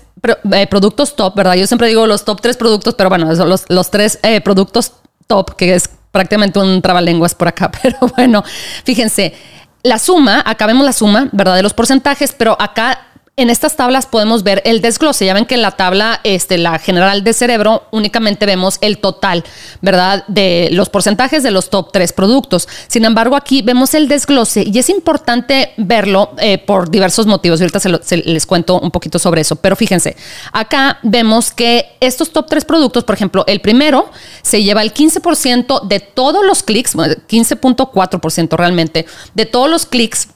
eh, 0.53 0.67
productos 0.69 1.17
top, 1.17 1.37
¿verdad? 1.37 1.55
Yo 1.55 1.67
siempre 1.67 1.89
digo 1.89 2.07
los 2.07 2.25
top 2.25 2.41
tres 2.41 2.57
productos, 2.57 2.95
pero 2.95 3.11
bueno, 3.11 3.31
los, 3.31 3.65
los 3.69 3.91
tres 3.91 4.19
eh, 4.23 4.41
productos 4.41 4.95
top, 5.27 5.55
que 5.55 5.75
es 5.75 5.91
prácticamente 6.13 6.59
un 6.59 6.81
trabalenguas 6.81 7.35
por 7.35 7.49
acá, 7.49 7.71
pero 7.83 7.99
bueno, 8.17 8.43
fíjense 8.85 9.35
la 9.83 9.99
suma, 9.99 10.43
acá 10.45 10.67
vemos 10.67 10.85
la 10.85 10.93
suma, 10.93 11.29
¿verdad? 11.33 11.57
De 11.57 11.63
los 11.63 11.75
porcentajes, 11.75 12.33
pero 12.33 12.57
acá 12.61 13.01
en 13.37 13.49
estas 13.49 13.77
tablas 13.77 14.07
podemos 14.07 14.43
ver 14.43 14.61
el 14.67 14.83
desglose. 14.83 15.25
Ya 15.25 15.33
ven 15.33 15.47
que 15.47 15.55
en 15.55 15.63
la 15.63 15.71
tabla, 15.71 16.21
este, 16.25 16.59
la 16.59 16.79
general 16.79 17.25
de 17.25 17.33
cerebro, 17.33 17.85
únicamente 17.91 18.45
vemos 18.45 18.77
el 18.83 18.99
total, 18.99 19.45
¿verdad? 19.81 20.25
De 20.29 20.69
los 20.73 20.91
porcentajes 20.91 21.43
de 21.43 21.51
los 21.51 21.71
top 21.71 21.91
tres 21.91 22.13
productos. 22.13 22.69
Sin 22.87 23.05
embargo, 23.05 23.37
aquí 23.37 23.63
vemos 23.63 23.95
el 23.95 24.09
desglose 24.09 24.65
y 24.71 24.79
es 24.79 24.91
importante 24.91 25.73
verlo 25.79 26.33
eh, 26.39 26.59
por 26.59 26.91
diversos 26.91 27.27
motivos. 27.27 27.61
Ahorita 27.61 27.81
se, 27.81 28.17
les 28.19 28.45
cuento 28.45 28.79
un 28.79 28.91
poquito 28.91 29.19
sobre 29.19 29.41
eso. 29.41 29.57
Pero 29.57 29.75
fíjense, 29.75 30.17
acá 30.53 30.99
vemos 31.03 31.51
que 31.51 31.97
estos 32.01 32.33
top 32.33 32.47
tres 32.47 32.67
productos, 32.67 33.05
por 33.05 33.15
ejemplo, 33.15 33.45
el 33.47 33.61
primero 33.61 34.11
se 34.43 34.63
lleva 34.63 34.83
el 34.83 34.93
15% 34.93 35.87
de 35.87 36.01
todos 36.01 36.45
los 36.45 36.63
clics, 36.63 36.95
15.4% 36.95 38.57
realmente, 38.57 39.07
de 39.35 39.47
todos 39.47 39.71
los 39.71 39.87
clics 39.87 40.29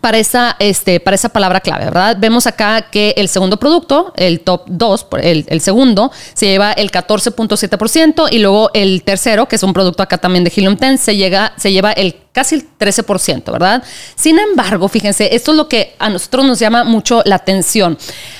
para 0.00 0.18
esa, 0.18 0.56
este, 0.58 1.00
para 1.00 1.14
esa 1.14 1.28
palabra 1.28 1.60
clave, 1.60 1.84
¿verdad? 1.84 2.16
Vemos 2.18 2.46
acá 2.46 2.90
que 2.90 3.14
el 3.16 3.28
segundo 3.28 3.58
producto, 3.58 4.12
el 4.16 4.40
top 4.40 4.62
2, 4.66 5.06
el, 5.22 5.44
el 5.48 5.60
segundo, 5.60 6.10
se 6.32 6.46
lleva 6.46 6.72
el 6.72 6.90
14.7% 6.90 8.28
y 8.30 8.38
luego 8.38 8.70
el 8.72 9.02
tercero, 9.02 9.46
que 9.46 9.56
es 9.56 9.62
un 9.62 9.72
producto 9.72 10.02
acá 10.02 10.18
también 10.18 10.44
de 10.44 10.52
Helium 10.54 10.76
10, 10.76 11.00
se, 11.00 11.16
llega, 11.16 11.52
se 11.56 11.72
lleva 11.72 11.92
el 11.92 12.16
casi 12.32 12.54
el 12.54 12.78
13%, 12.78 13.50
¿verdad? 13.50 13.82
Sin 14.14 14.38
embargo, 14.38 14.88
fíjense, 14.88 15.34
esto 15.34 15.50
es 15.50 15.56
lo 15.56 15.68
que 15.68 15.96
a 15.98 16.08
nosotros 16.08 16.46
nos 16.46 16.60
llama 16.60 16.84
mucho 16.84 17.22
la 17.24 17.36
atención. 17.36 17.98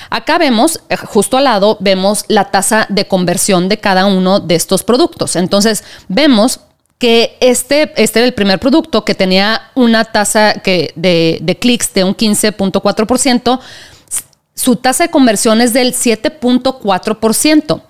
Acá 0.09 0.37
vemos, 0.37 0.79
eh, 0.89 0.95
justo 0.95 1.37
al 1.37 1.43
lado, 1.43 1.77
vemos 1.81 2.23
la 2.27 2.45
tasa 2.51 2.85
de 2.89 3.07
conversión 3.07 3.69
de 3.69 3.79
cada 3.79 4.05
uno 4.05 4.39
de 4.39 4.55
estos 4.55 4.83
productos. 4.83 5.35
Entonces, 5.35 5.83
vemos 6.07 6.61
que 7.01 7.35
este, 7.39 7.91
este 7.95 8.19
era 8.19 8.27
el 8.27 8.35
primer 8.35 8.59
producto 8.59 9.03
que 9.03 9.15
tenía 9.15 9.71
una 9.73 10.05
tasa 10.05 10.53
que 10.53 10.91
de, 10.93 11.39
de 11.41 11.57
clics 11.57 11.91
de 11.95 12.03
un 12.03 12.15
15.4%, 12.15 13.59
su 14.53 14.75
tasa 14.75 15.05
de 15.05 15.09
conversión 15.09 15.61
es 15.61 15.73
del 15.73 15.95
7.4%. 15.95 17.81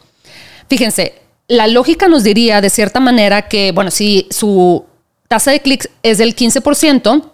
Fíjense, 0.69 1.15
la 1.49 1.67
lógica 1.67 2.07
nos 2.07 2.23
diría 2.23 2.61
de 2.61 2.69
cierta 2.69 3.01
manera 3.01 3.49
que, 3.49 3.73
bueno, 3.73 3.91
si 3.91 4.29
su 4.31 4.85
tasa 5.27 5.51
de 5.51 5.59
clics 5.59 5.89
es 6.03 6.17
del 6.17 6.33
15%, 6.33 7.30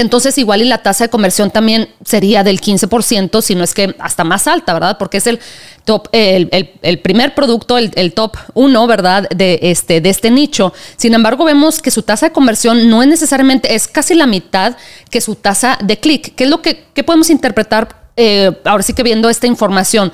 entonces 0.00 0.36
igual 0.38 0.62
y 0.62 0.64
la 0.64 0.82
tasa 0.82 1.04
de 1.04 1.10
conversión 1.10 1.50
también 1.50 1.88
sería 2.04 2.44
del 2.44 2.60
15%, 2.60 3.42
si 3.42 3.54
no 3.54 3.64
es 3.64 3.74
que 3.74 3.94
hasta 3.98 4.24
más 4.24 4.46
alta, 4.46 4.74
¿verdad? 4.74 4.96
Porque 4.98 5.18
es 5.18 5.26
el 5.26 5.40
top, 5.84 6.08
el, 6.12 7.00
primer 7.02 7.34
producto, 7.34 7.78
el, 7.78 8.12
top 8.12 8.36
1, 8.54 8.86
¿verdad? 8.86 9.28
De 9.30 9.58
este, 9.62 10.00
de 10.00 10.10
este 10.10 10.30
nicho. 10.30 10.72
Sin 10.96 11.14
embargo, 11.14 11.44
vemos 11.44 11.80
que 11.80 11.90
su 11.90 12.02
tasa 12.02 12.26
de 12.26 12.32
conversión 12.32 12.88
no 12.88 13.02
es 13.02 13.08
necesariamente, 13.08 13.74
es 13.74 13.88
casi 13.88 14.14
la 14.14 14.26
mitad 14.26 14.76
que 15.10 15.20
su 15.20 15.34
tasa 15.34 15.78
de 15.82 15.98
clic. 15.98 16.34
¿Qué 16.34 16.44
es 16.44 16.50
lo 16.50 16.62
que 16.62 16.84
podemos 17.04 17.30
interpretar 17.30 18.10
eh, 18.16 18.52
ahora 18.64 18.82
sí 18.82 18.92
que 18.92 19.02
viendo 19.02 19.28
esta 19.28 19.46
información? 19.46 20.12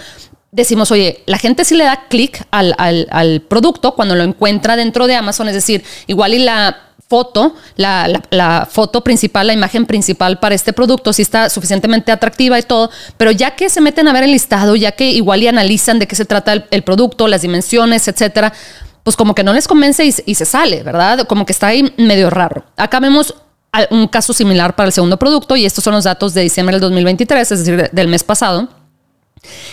decimos, 0.55 0.93
oye, 0.93 1.23
la 1.27 1.37
gente 1.37 1.65
sí 1.65 1.75
le 1.75 1.85
da 1.85 2.07
clic 2.09 2.47
al, 2.53 3.43
producto 3.49 3.95
cuando 3.97 4.15
lo 4.15 4.23
encuentra 4.23 4.77
dentro 4.77 5.07
de 5.09 5.17
Amazon, 5.17 5.49
es 5.49 5.55
decir, 5.55 5.85
igual 6.07 6.33
y 6.33 6.39
la 6.39 6.94
foto, 7.09 7.55
la, 7.77 8.69
foto 8.71 9.03
principal, 9.03 9.47
la 9.47 9.53
imagen 9.53 9.87
principal 9.87 10.39
para 10.39 10.55
este 10.55 10.73
producto, 10.73 11.13
si 11.13 11.23
está 11.23 11.49
suficientemente 11.49 12.11
atractiva 12.13 12.59
y 12.59 12.63
todo, 12.63 12.91
pero 13.17 13.31
ya 13.31 13.53
que 13.53 13.69
se 13.69 13.81
meten 13.81 14.09
a 14.09 14.13
ver 14.13 14.25
el 14.25 14.33
listado, 14.33 14.75
ya 14.77 14.93
que 14.93 15.11
igual 15.11 15.43
y 15.43 15.49
analizan 15.49 15.99
de 15.99 16.07
qué 16.07 16.17
se 16.17 16.25
trata 16.25 16.53
el, 16.71 16.83
producto, 16.83 17.29
las 17.29 17.43
dimensiones, 17.43 18.09
etcétera, 18.09 18.53
pues 19.03 19.17
como 19.17 19.35
que 19.35 19.45
no 19.45 19.53
les 19.53 19.69
convence 19.69 20.05
y, 20.05 20.15
y, 20.25 20.35
se 20.35 20.45
sale, 20.45 20.83
¿verdad? 20.83 21.27
Como 21.27 21.45
que 21.45 21.53
está 21.53 21.69
ahí 21.69 21.93
medio 21.99 22.31
raro. 22.31 22.65
Acá 22.77 23.01
vemos 23.01 23.35
un 23.91 24.09
caso 24.09 24.33
similar 24.33 24.75
para 24.77 24.87
el 24.87 24.93
segundo 24.93 25.19
producto 25.19 25.57
y 25.57 25.67
estos 25.67 25.85
son 25.85 25.95
los 25.95 26.05
datos 26.05 26.33
de 26.33 26.43
diciembre 26.43 26.75
del 26.75 26.81
2023, 26.83 27.53
es 27.53 27.59
decir, 27.59 27.91
del 27.93 28.09
mes 28.09 28.25
pasado. 28.25 28.69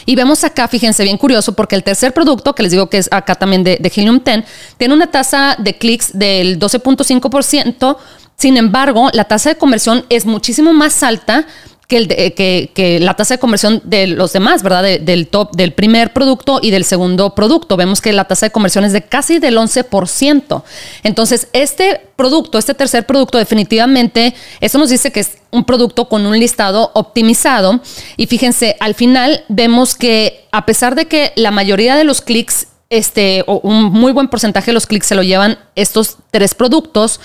Y 0.06 0.16
vemos 0.16 0.44
acá, 0.44 0.68
fíjense, 0.68 1.04
bien 1.04 1.18
curioso, 1.18 1.54
porque 1.54 1.76
el 1.76 1.84
tercer 1.84 2.14
producto, 2.14 2.54
que 2.54 2.64
les 2.64 2.72
digo 2.72 2.90
que 2.90 2.98
es 2.98 3.10
acá 3.12 3.36
también 3.36 3.64
de, 3.64 3.78
de 3.80 3.92
Helium 3.96 4.22
10, 4.24 4.44
tiene 4.78 4.94
una 4.94 5.08
tasa 5.08 5.56
de 5.58 5.78
clics 5.78 6.12
del 6.18 6.60
12.5%. 6.60 7.98
Sin 8.38 8.58
embargo, 8.58 9.10
la 9.14 9.26
tasa 9.26 9.50
de 9.50 9.58
conversión 9.58 10.06
es 10.10 10.26
muchísimo 10.26 10.74
más 10.74 11.04
alta 11.04 11.46
que, 11.92 11.98
el 11.98 12.72
que, 12.74 13.00
la 13.02 13.16
tasa 13.16 13.34
de 13.34 13.40
conversión 13.40 13.82
de 13.84 14.08
los 14.08 14.32
demás, 14.32 14.64
¿verdad? 14.64 14.84
del 15.02 15.28
top, 15.28 15.54
del 15.58 15.74
primer 15.74 16.14
producto 16.14 16.60
y 16.62 16.72
del 16.72 16.86
segundo 16.86 17.36
producto. 17.36 17.76
Vemos 17.76 18.00
que 18.00 18.14
la 18.14 18.24
tasa 18.24 18.46
de 18.46 18.52
conversión 18.52 18.86
es 18.86 18.94
de 18.94 19.04
casi 19.04 19.40
del 19.40 19.58
11%. 19.58 20.64
Entonces, 21.04 21.50
este 21.52 22.08
producto, 22.16 22.58
este 22.58 22.74
tercer 22.74 23.06
producto, 23.06 23.38
definitivamente, 23.38 24.34
eso 24.62 24.78
nos 24.78 24.90
dice 24.90 25.12
que 25.12 25.20
es 25.20 25.38
un 25.52 25.66
producto 25.66 26.08
con 26.08 26.26
un 26.26 26.40
listado 26.40 26.92
optimizado. 26.94 27.82
Y 28.16 28.28
fíjense, 28.28 28.78
al 28.80 28.96
final 28.96 29.44
vemos 29.50 29.96
que 29.96 30.48
a 30.54 30.66
pesar 30.66 30.96
de 30.96 31.08
que 31.08 31.34
la 31.36 31.52
mayoría 31.52 31.98
de 31.98 32.06
los 32.06 32.22
clics, 32.22 32.68
este, 32.90 33.44
o 33.48 33.60
un 33.64 33.92
muy 33.92 34.14
buen 34.14 34.30
porcentaje 34.30 34.68
de 34.68 34.74
los 34.74 34.88
clics 34.88 35.08
se 35.08 35.16
lo 35.16 35.24
llevan 35.24 35.60
estos 35.76 36.20
tres 36.32 36.56
productos, 36.56 37.20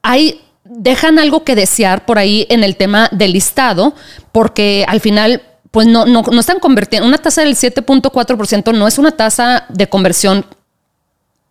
hay 0.00 0.40
dejan 0.64 1.18
algo 1.18 1.44
que 1.44 1.54
desear 1.54 2.06
por 2.06 2.18
ahí 2.18 2.46
en 2.48 2.64
el 2.64 2.76
tema 2.76 3.08
del 3.12 3.32
listado, 3.32 3.94
porque 4.32 4.84
al 4.88 5.00
final 5.00 5.42
pues 5.70 5.88
no, 5.88 6.06
no, 6.06 6.22
no 6.22 6.40
están 6.40 6.60
convirtiendo. 6.60 7.06
Una 7.06 7.18
tasa 7.18 7.42
del 7.42 7.56
7.4% 7.56 8.72
no 8.72 8.86
es 8.86 8.96
una 8.98 9.10
tasa 9.10 9.66
de 9.68 9.88
conversión 9.88 10.46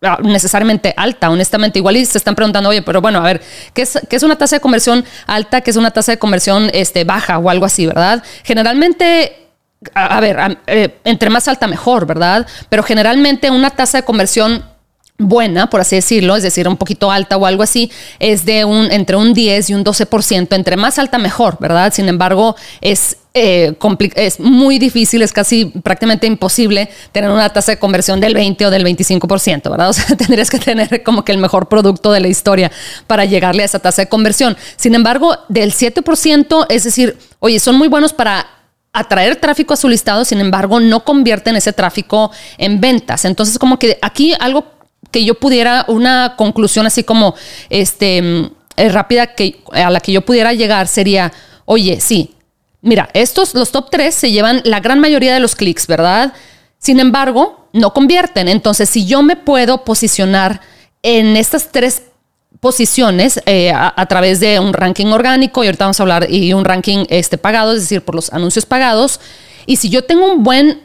ah, 0.00 0.18
necesariamente 0.22 0.94
alta, 0.96 1.28
honestamente. 1.28 1.78
Igual 1.78 1.98
y 1.98 2.06
se 2.06 2.16
están 2.16 2.34
preguntando, 2.34 2.70
oye, 2.70 2.80
pero 2.80 3.02
bueno, 3.02 3.18
a 3.18 3.22
ver, 3.22 3.42
¿qué 3.74 3.82
es, 3.82 3.98
qué 4.08 4.16
es 4.16 4.22
una 4.22 4.36
tasa 4.36 4.56
de 4.56 4.60
conversión 4.60 5.04
alta? 5.26 5.60
¿Qué 5.60 5.70
es 5.70 5.76
una 5.76 5.90
tasa 5.90 6.12
de 6.12 6.18
conversión 6.18 6.70
este, 6.72 7.04
baja 7.04 7.38
o 7.38 7.50
algo 7.50 7.66
así, 7.66 7.86
verdad? 7.86 8.22
Generalmente, 8.44 9.50
a, 9.92 10.18
ver, 10.20 10.58
eh, 10.68 10.98
entre 11.04 11.28
más 11.28 11.46
alta 11.46 11.66
mejor, 11.66 12.06
¿verdad? 12.06 12.46
Pero 12.70 12.82
generalmente 12.82 13.50
una 13.50 13.68
tasa 13.68 13.98
de 13.98 14.04
conversión 14.04 14.64
buena, 15.18 15.70
por 15.70 15.80
así 15.80 15.96
decirlo, 15.96 16.34
es 16.34 16.42
decir, 16.42 16.66
un 16.66 16.76
poquito 16.76 17.10
alta 17.10 17.36
o 17.36 17.46
algo 17.46 17.62
así, 17.62 17.90
es 18.18 18.44
de 18.44 18.64
un 18.64 18.90
entre 18.90 19.16
un 19.16 19.32
10 19.32 19.70
y 19.70 19.74
un 19.74 19.84
12%. 19.84 20.54
Entre 20.54 20.76
más 20.76 20.98
alta, 20.98 21.18
mejor, 21.18 21.56
¿verdad? 21.60 21.92
Sin 21.94 22.08
embargo, 22.08 22.56
es, 22.80 23.16
eh, 23.32 23.74
es 24.16 24.40
muy 24.40 24.80
difícil, 24.80 25.22
es 25.22 25.32
casi 25.32 25.66
prácticamente 25.66 26.26
imposible 26.26 26.90
tener 27.12 27.30
una 27.30 27.48
tasa 27.48 27.72
de 27.72 27.78
conversión 27.78 28.20
del 28.20 28.34
20 28.34 28.66
o 28.66 28.70
del 28.70 28.84
25%, 28.84 29.70
¿verdad? 29.70 29.88
O 29.90 29.92
sea, 29.92 30.16
tendrías 30.16 30.50
que 30.50 30.58
tener 30.58 31.04
como 31.04 31.24
que 31.24 31.30
el 31.30 31.38
mejor 31.38 31.68
producto 31.68 32.10
de 32.10 32.20
la 32.20 32.28
historia 32.28 32.72
para 33.06 33.24
llegarle 33.24 33.62
a 33.62 33.66
esa 33.66 33.78
tasa 33.78 34.02
de 34.02 34.08
conversión. 34.08 34.56
Sin 34.76 34.96
embargo, 34.96 35.36
del 35.48 35.72
7%, 35.72 36.66
es 36.68 36.84
decir, 36.84 37.16
oye, 37.38 37.60
son 37.60 37.76
muy 37.76 37.86
buenos 37.86 38.12
para 38.12 38.46
atraer 38.94 39.36
tráfico 39.36 39.74
a 39.74 39.76
su 39.76 39.88
listado, 39.88 40.24
sin 40.24 40.40
embargo, 40.40 40.78
no 40.78 41.04
convierten 41.04 41.56
ese 41.56 41.72
tráfico 41.72 42.30
en 42.58 42.80
ventas. 42.80 43.24
Entonces, 43.24 43.58
como 43.58 43.78
que 43.78 43.98
aquí 44.00 44.34
algo 44.38 44.73
que 45.10 45.24
yo 45.24 45.34
pudiera, 45.34 45.84
una 45.88 46.34
conclusión 46.36 46.86
así 46.86 47.04
como 47.04 47.34
este, 47.70 48.22
mm, 48.22 48.50
eh, 48.76 48.88
rápida 48.88 49.34
que, 49.34 49.62
a 49.72 49.90
la 49.90 50.00
que 50.00 50.12
yo 50.12 50.22
pudiera 50.22 50.52
llegar 50.52 50.88
sería, 50.88 51.32
oye, 51.64 52.00
sí, 52.00 52.34
mira, 52.82 53.08
estos, 53.14 53.54
los 53.54 53.72
top 53.72 53.90
3 53.90 54.14
se 54.14 54.30
llevan 54.30 54.60
la 54.64 54.80
gran 54.80 55.00
mayoría 55.00 55.34
de 55.34 55.40
los 55.40 55.54
clics, 55.54 55.86
¿verdad? 55.86 56.32
Sin 56.78 57.00
embargo, 57.00 57.68
no 57.72 57.92
convierten. 57.92 58.48
Entonces, 58.48 58.88
si 58.90 59.06
yo 59.06 59.22
me 59.22 59.36
puedo 59.36 59.84
posicionar 59.84 60.60
en 61.02 61.36
estas 61.36 61.70
tres 61.70 62.02
posiciones 62.60 63.40
eh, 63.46 63.72
a, 63.74 64.06
través 64.06 64.40
de 64.40 64.58
un 64.58 64.72
ranking 64.72 65.06
orgánico, 65.08 65.62
y 65.62 65.66
ahorita 65.66 65.84
vamos 65.84 66.00
a 66.00 66.02
hablar, 66.02 66.26
y 66.30 66.52
un 66.52 66.64
ranking 66.64 67.04
este, 67.10 67.36
pagado, 67.36 67.72
es 67.72 67.80
decir, 67.80 68.02
por 68.02 68.14
los 68.14 68.32
anuncios 68.32 68.64
pagados, 68.64 69.20
y 69.66 69.76
si 69.76 69.90
yo 69.90 70.04
tengo 70.04 70.32
un 70.32 70.42
buen 70.42 70.80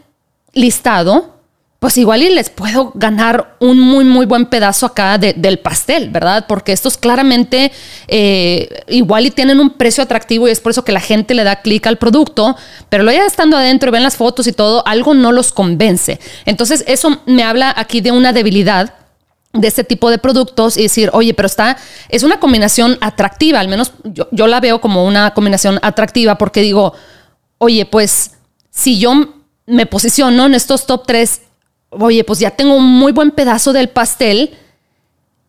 listado, 0.53 1.38
pues 1.79 1.97
igual 1.97 2.21
y 2.21 2.29
les 2.29 2.49
puedo 2.49 2.91
ganar 2.93 3.55
un 3.59 3.79
muy, 3.79 4.03
muy 4.03 4.25
buen 4.25 4.47
pedazo 4.47 4.85
acá 4.85 5.17
del 5.17 5.59
pastel, 5.59 6.09
¿verdad? 6.09 6.45
Porque 6.45 6.73
estos 6.73 6.97
claramente 6.97 7.71
eh, 8.09 8.83
igual 8.89 9.25
y 9.25 9.31
tienen 9.31 9.61
un 9.61 9.69
precio 9.69 10.03
atractivo 10.03 10.47
y 10.47 10.51
es 10.51 10.59
por 10.59 10.71
eso 10.71 10.83
que 10.83 10.91
la 10.91 10.99
gente 10.99 11.33
le 11.33 11.45
da 11.45 11.61
clic 11.61 11.87
al 11.87 11.97
producto, 11.97 12.57
pero 12.89 13.03
lo 13.03 13.13
ya 13.13 13.25
estando 13.25 13.55
adentro 13.55 13.89
y 13.89 13.91
ven 13.93 14.03
las 14.03 14.17
fotos 14.17 14.45
y 14.47 14.51
todo, 14.51 14.85
algo 14.85 15.13
no 15.13 15.31
los 15.31 15.53
convence. 15.53 16.19
Entonces 16.45 16.83
eso 16.85 17.21
me 17.25 17.43
habla 17.43 17.73
aquí 17.75 18.01
de 18.01 18.11
una 18.11 18.33
debilidad 18.33 18.93
de 19.53 19.67
este 19.67 19.85
tipo 19.85 20.11
de 20.11 20.17
productos 20.17 20.75
y 20.75 20.83
decir, 20.83 21.09
oye, 21.13 21.33
pero 21.33 21.45
está, 21.45 21.77
es 22.09 22.23
una 22.23 22.41
combinación 22.41 22.97
atractiva, 22.99 23.61
al 23.61 23.69
menos 23.69 23.93
yo, 24.03 24.27
yo 24.31 24.47
la 24.47 24.59
veo 24.59 24.81
como 24.81 25.05
una 25.05 25.33
combinación 25.33 25.79
atractiva 25.81 26.37
porque 26.37 26.59
digo, 26.59 26.93
oye, 27.57 27.85
pues 27.85 28.31
si 28.69 28.99
yo 28.99 29.13
me 29.65 29.85
posiciono 29.85 30.45
en 30.45 30.55
estos 30.55 30.85
top 30.85 31.05
3 31.07 31.41
oye, 31.89 32.23
pues 32.23 32.39
ya 32.39 32.51
tengo 32.51 32.75
un 32.75 32.85
muy 32.85 33.11
buen 33.11 33.31
pedazo 33.31 33.73
del 33.73 33.89
pastel 33.89 34.51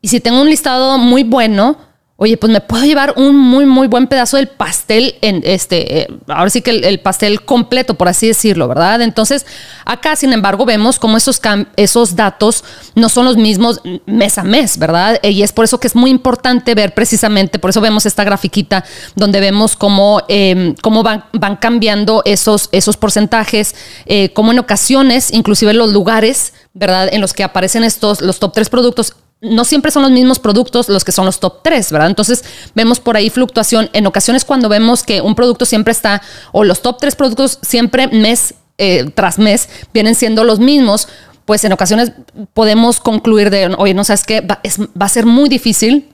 y 0.01 0.09
si 0.09 0.21
tengo 0.21 0.41
un 0.41 0.49
listado 0.49 0.99
muy 0.99 1.23
bueno, 1.23 1.77
oye, 2.23 2.37
pues 2.37 2.53
me 2.53 2.61
puedo 2.61 2.85
llevar 2.85 3.15
un 3.17 3.35
muy, 3.35 3.65
muy 3.65 3.87
buen 3.87 4.07
pedazo 4.07 4.37
del 4.37 4.47
pastel, 4.47 5.15
en 5.23 5.41
este, 5.43 6.01
eh, 6.01 6.09
ahora 6.29 6.51
sí 6.51 6.61
que 6.61 6.71
el, 6.71 7.01
pastel 7.01 7.47
completo, 7.47 7.95
por 7.95 8.09
así 8.09 8.27
decirlo, 8.27 8.69
¿verdad? 8.69 9.01
Entonces, 9.01 9.47
acá, 9.87 10.15
sin 10.17 10.35
embargo, 10.35 10.67
vemos 10.67 10.99
cómo 10.99 11.17
esos, 11.17 11.41
esos 11.77 12.17
datos 12.17 12.63
no 12.95 13.09
son 13.09 13.25
los 13.25 13.39
mismos 13.39 13.81
mes 14.05 14.37
a 14.37 14.45
mes, 14.45 14.77
¿verdad? 14.77 15.19
Y 15.23 15.41
es 15.41 15.53
por 15.53 15.65
eso 15.65 15.81
que 15.81 15.87
es 15.87 15.97
muy 15.97 16.11
importante 16.11 16.75
ver 16.75 16.93
precisamente, 16.93 17.59
por 17.59 17.71
eso 17.71 17.81
vemos 17.81 18.05
esta 18.05 18.23
grafiquita 18.23 18.85
donde 19.15 19.41
vemos 19.41 19.75
cómo, 19.75 20.21
em, 20.29 20.75
cómo 20.83 21.03
van, 21.03 21.25
van 21.33 21.57
cambiando 21.57 22.21
esos, 22.27 22.69
esos 22.73 22.99
porcentajes, 22.99 23.75
eh, 24.05 24.31
cómo 24.35 24.53
en 24.53 24.59
ocasiones, 24.59 25.33
inclusive 25.33 25.73
los 25.73 25.91
lugares, 25.91 26.53
¿verdad? 26.75 27.09
En 27.11 27.23
los 27.23 27.33
que 27.33 27.45
aparecen 27.45 27.83
estos, 27.83 28.21
los 28.21 28.41
top 28.41 28.53
tres 28.53 28.69
productos, 28.69 29.15
no 29.41 29.65
siempre 29.65 29.91
son 29.91 30.03
los 30.03 30.11
mismos 30.11 30.39
productos 30.39 30.89
los 30.89 31.05
que 31.05 31.13
son 31.13 31.27
los 31.27 31.41
top 31.41 31.63
3, 31.63 31.93
¿verdad? 31.93 32.09
Entonces 32.09 32.45
vemos 32.75 33.01
por 33.01 33.17
ahí 33.17 33.31
fluctuación. 33.31 33.89
En 33.93 34.07
ocasiones 34.07 34.45
cuando 34.45 34.69
vemos 34.69 35.03
que 35.03 35.21
un 35.21 35.35
producto 35.35 35.65
siempre 35.65 35.93
está, 35.93 36.23
o 36.53 36.65
los 36.65 36.83
top 36.83 36.99
3 37.01 37.17
productos 37.17 37.59
siempre 37.63 38.09
mes 38.09 38.55
eh, 38.79 39.11
tras 39.15 39.39
mes 39.39 39.69
vienen 39.93 40.15
siendo 40.15 40.45
los 40.45 40.59
mismos, 40.59 41.09
pues 41.45 41.65
en 41.65 41.73
ocasiones 41.73 42.13
podemos 42.55 43.01
concluir 43.01 43.51
de, 43.51 43.75
oye, 43.79 43.95
no 43.95 44.05
sabes 44.05 44.25
qué, 44.25 44.41
va, 44.41 44.61
va 45.01 45.07
a 45.07 45.09
ser 45.09 45.27
muy 45.27 45.49
difícil 45.49 46.09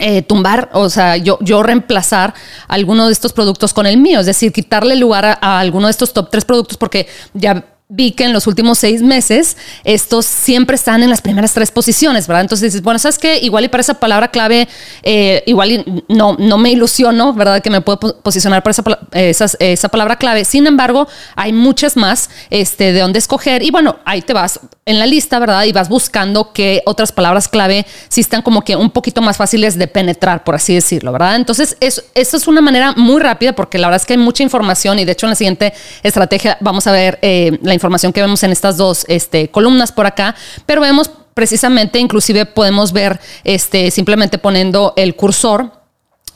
eh, 0.00 0.22
tumbar, 0.22 0.70
o 0.72 0.90
sea, 0.90 1.16
yo, 1.16 1.38
yo 1.40 1.62
reemplazar 1.62 2.34
alguno 2.66 3.06
de 3.06 3.12
estos 3.12 3.32
productos 3.32 3.72
con 3.72 3.86
el 3.86 3.96
mío, 3.96 4.18
es 4.18 4.26
decir, 4.26 4.52
quitarle 4.52 4.96
lugar 4.96 5.38
a, 5.40 5.60
alguno 5.60 5.86
de 5.86 5.92
estos 5.92 6.12
top 6.12 6.30
3 6.30 6.44
productos 6.44 6.76
porque 6.76 7.06
ya 7.32 7.64
vi 7.88 8.12
que 8.12 8.24
en 8.24 8.32
los 8.32 8.46
últimos 8.46 8.78
seis 8.78 9.02
meses 9.02 9.58
estos 9.84 10.24
siempre 10.24 10.74
están 10.74 11.02
en 11.02 11.10
las 11.10 11.20
primeras 11.20 11.52
tres 11.52 11.70
posiciones, 11.70 12.26
¿verdad? 12.26 12.40
Entonces 12.40 12.72
dices, 12.72 12.82
bueno, 12.82 12.98
¿sabes 12.98 13.18
qué? 13.18 13.38
Igual 13.38 13.64
y 13.64 13.68
para 13.68 13.82
esa 13.82 13.94
palabra 13.94 14.28
clave, 14.28 14.68
eh, 15.02 15.42
igual 15.46 15.84
no, 16.08 16.34
no 16.38 16.56
me 16.56 16.70
ilusiono, 16.70 17.34
¿verdad? 17.34 17.62
Que 17.62 17.68
me 17.68 17.82
puedo 17.82 18.20
posicionar 18.22 18.62
para 18.62 18.74
esa, 19.12 19.46
esa, 19.58 19.88
palabra 19.90 20.16
clave. 20.16 20.46
Sin 20.46 20.66
embargo, 20.66 21.06
hay 21.36 21.52
muchas 21.52 21.96
más 21.96 22.30
este, 22.48 22.92
de 22.92 23.00
dónde 23.00 23.18
escoger 23.18 23.62
y 23.62 23.70
bueno, 23.70 23.98
ahí 24.06 24.22
te 24.22 24.32
vas 24.32 24.60
en 24.86 24.98
la 24.98 25.06
lista, 25.06 25.38
¿verdad? 25.38 25.64
Y 25.64 25.72
vas 25.72 25.88
buscando 25.90 26.52
que 26.52 26.82
otras 26.86 27.12
palabras 27.12 27.48
clave 27.48 27.86
sí 28.08 28.22
están 28.22 28.40
como 28.42 28.62
que 28.62 28.76
un 28.76 28.90
poquito 28.90 29.20
más 29.20 29.36
fáciles 29.36 29.78
de 29.78 29.88
penetrar, 29.88 30.42
por 30.42 30.54
así 30.54 30.74
decirlo, 30.74 31.12
¿verdad? 31.12 31.36
Entonces, 31.36 31.76
eso, 31.80 32.02
eso 32.14 32.36
es 32.36 32.48
una 32.48 32.62
manera 32.62 32.92
muy 32.96 33.20
rápida 33.20 33.54
porque 33.54 33.78
la 33.78 33.88
verdad 33.88 34.00
es 34.00 34.06
que 34.06 34.14
hay 34.14 34.18
mucha 34.18 34.42
información 34.42 34.98
y 34.98 35.04
de 35.04 35.12
hecho 35.12 35.26
en 35.26 35.30
la 35.30 35.36
siguiente 35.36 35.74
estrategia 36.02 36.56
vamos 36.60 36.86
a 36.86 36.92
ver 36.92 37.18
eh, 37.22 37.58
la 37.62 37.73
información 37.74 38.12
que 38.12 38.20
vemos 38.20 38.42
en 38.42 38.52
estas 38.52 38.76
dos 38.76 39.04
este, 39.08 39.50
columnas 39.50 39.92
por 39.92 40.06
acá, 40.06 40.34
pero 40.66 40.80
vemos 40.80 41.10
precisamente, 41.34 41.98
inclusive 41.98 42.46
podemos 42.46 42.92
ver 42.92 43.20
este, 43.42 43.90
simplemente 43.90 44.38
poniendo 44.38 44.94
el 44.96 45.16
cursor 45.16 45.72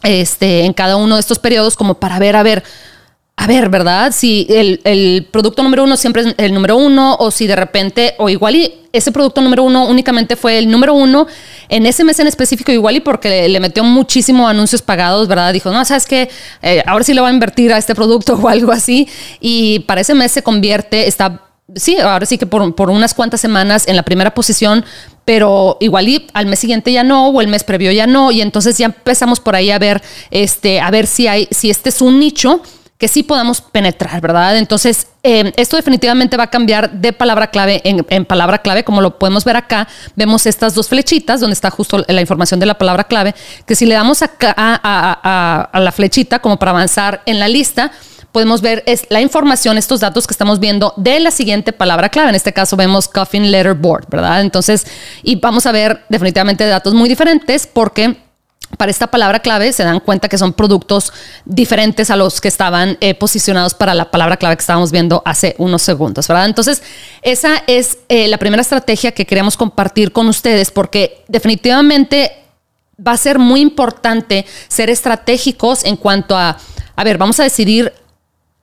este, 0.02 0.64
en 0.64 0.72
cada 0.72 0.96
uno 0.96 1.14
de 1.14 1.20
estos 1.20 1.38
periodos 1.38 1.76
como 1.76 1.94
para 1.94 2.18
ver, 2.18 2.36
a 2.36 2.42
ver, 2.42 2.64
a 3.40 3.46
ver, 3.46 3.68
¿verdad? 3.68 4.12
Si 4.12 4.48
el, 4.50 5.28
producto 5.30 5.62
número 5.62 5.84
uno 5.84 5.96
siempre 5.96 6.22
es 6.22 6.34
el 6.38 6.52
número 6.52 6.76
uno 6.76 7.14
o 7.20 7.30
si 7.30 7.46
de 7.46 7.54
repente, 7.54 8.16
o 8.18 8.28
igual 8.28 8.56
y 8.56 8.74
ese 8.92 9.12
producto 9.12 9.40
número 9.40 9.62
uno 9.62 9.86
únicamente 9.86 10.34
fue 10.34 10.58
el 10.58 10.68
número 10.68 10.92
uno 10.92 11.28
en 11.68 11.86
ese 11.86 12.02
mes 12.02 12.18
en 12.18 12.26
específico, 12.26 12.72
igual 12.72 12.96
y 12.96 13.00
porque 13.00 13.48
le, 13.48 13.60
metió 13.60 13.84
muchísimo 13.84 14.48
anuncios 14.48 14.82
pagados, 14.82 15.28
¿verdad? 15.28 15.52
Dijo, 15.52 15.70
no, 15.70 15.84
sabes 15.84 16.06
que 16.06 16.28
eh, 16.62 16.82
ahora 16.84 17.04
sí 17.04 17.14
le 17.14 17.20
va 17.20 17.28
a 17.28 17.32
invertir 17.32 17.72
a 17.72 17.78
este 17.78 17.94
producto 17.94 18.34
o 18.42 18.48
algo 18.48 18.72
así. 18.72 19.08
Y 19.40 19.78
para 19.80 20.00
ese 20.00 20.14
mes 20.14 20.32
se 20.32 20.42
convierte, 20.42 21.06
está 21.06 21.44
sí, 21.76 21.96
ahora 21.96 22.26
sí 22.26 22.38
que 22.38 22.46
por, 22.46 22.74
por, 22.74 22.90
unas 22.90 23.14
cuantas 23.14 23.40
semanas 23.40 23.86
en 23.86 23.94
la 23.94 24.02
primera 24.02 24.34
posición, 24.34 24.84
pero 25.24 25.76
igual 25.80 26.08
y 26.08 26.26
al 26.32 26.46
mes 26.46 26.58
siguiente 26.58 26.90
ya 26.90 27.04
no, 27.04 27.28
o 27.28 27.40
el 27.40 27.46
mes 27.46 27.62
previo 27.62 27.92
ya 27.92 28.08
no, 28.08 28.32
y 28.32 28.40
entonces 28.40 28.78
ya 28.78 28.86
empezamos 28.86 29.38
por 29.38 29.54
ahí 29.54 29.70
a 29.70 29.78
ver, 29.78 30.02
este, 30.32 30.80
a 30.80 30.90
ver 30.90 31.06
si 31.06 31.28
hay, 31.28 31.46
si 31.52 31.70
este 31.70 31.90
es 31.90 32.00
un 32.00 32.18
nicho 32.18 32.62
que 32.98 33.06
sí 33.06 33.22
podamos 33.22 33.60
penetrar, 33.60 34.20
¿verdad? 34.20 34.58
Entonces, 34.58 35.06
eh, 35.22 35.52
esto 35.56 35.76
definitivamente 35.76 36.36
va 36.36 36.44
a 36.44 36.50
cambiar 36.50 36.90
de 36.90 37.12
palabra 37.12 37.46
clave 37.46 37.80
en, 37.84 38.24
palabra 38.24 38.58
clave, 38.58 38.82
como 38.82 39.00
lo 39.00 39.20
podemos 39.20 39.44
ver 39.44 39.56
acá. 39.56 39.86
Vemos 40.16 40.46
estas 40.46 40.74
dos 40.74 40.88
flechitas 40.88 41.40
donde 41.40 41.54
está 41.54 41.70
justo 41.70 42.04
la 42.08 42.20
información 42.20 42.58
de 42.58 42.66
la 42.66 42.76
palabra 42.76 43.04
clave, 43.04 43.36
que 43.66 43.76
si 43.76 43.86
le 43.86 43.94
damos 43.94 44.22
acá 44.22 44.52
a, 44.56 45.70
la 45.72 45.92
flechita 45.92 46.40
como 46.40 46.58
para 46.58 46.72
avanzar 46.72 47.22
en 47.24 47.38
la 47.38 47.46
lista, 47.46 47.92
podemos 48.32 48.62
ver 48.62 48.82
es 48.84 49.06
la 49.10 49.20
información, 49.20 49.78
estos 49.78 50.00
datos 50.00 50.26
que 50.26 50.34
estamos 50.34 50.58
viendo 50.58 50.92
de 50.96 51.20
la 51.20 51.30
siguiente 51.30 51.72
palabra 51.72 52.08
clave. 52.08 52.30
En 52.30 52.34
este 52.34 52.52
caso 52.52 52.76
vemos 52.76 53.06
Coffin 53.06 53.52
Letterboard, 53.52 54.08
¿verdad? 54.10 54.40
Entonces, 54.40 54.86
y 55.22 55.36
vamos 55.36 55.66
a 55.66 55.72
ver 55.72 56.04
definitivamente 56.08 56.66
datos 56.66 56.94
muy 56.94 57.08
diferentes 57.08 57.68
porque 57.68 58.27
para 58.76 58.90
esta 58.90 59.06
palabra 59.06 59.40
clave 59.40 59.72
se 59.72 59.82
dan 59.82 60.00
cuenta 60.00 60.28
que 60.28 60.36
son 60.36 60.52
productos 60.52 61.12
diferentes 61.44 62.10
a 62.10 62.16
los 62.16 62.40
que 62.40 62.48
estaban 62.48 62.98
eh, 63.00 63.14
posicionados 63.14 63.74
para 63.74 63.94
la 63.94 64.10
palabra 64.10 64.36
clave 64.36 64.56
que 64.56 64.60
estábamos 64.60 64.92
viendo 64.92 65.22
hace 65.24 65.54
unos 65.58 65.82
segundos, 65.82 66.28
¿verdad? 66.28 66.46
Entonces, 66.46 66.82
esa 67.22 67.62
es 67.66 67.98
eh, 68.08 68.28
la 68.28 68.36
primera 68.36 68.60
estrategia 68.60 69.12
que 69.12 69.26
queremos 69.26 69.56
compartir 69.56 70.12
con 70.12 70.28
ustedes 70.28 70.70
porque 70.70 71.24
definitivamente 71.28 72.32
va 73.04 73.12
a 73.12 73.16
ser 73.16 73.38
muy 73.38 73.60
importante 73.60 74.44
ser 74.68 74.90
estratégicos 74.90 75.84
en 75.84 75.96
cuanto 75.96 76.36
a, 76.36 76.58
a 76.94 77.04
ver, 77.04 77.16
vamos 77.16 77.40
a 77.40 77.44
decidir 77.44 77.92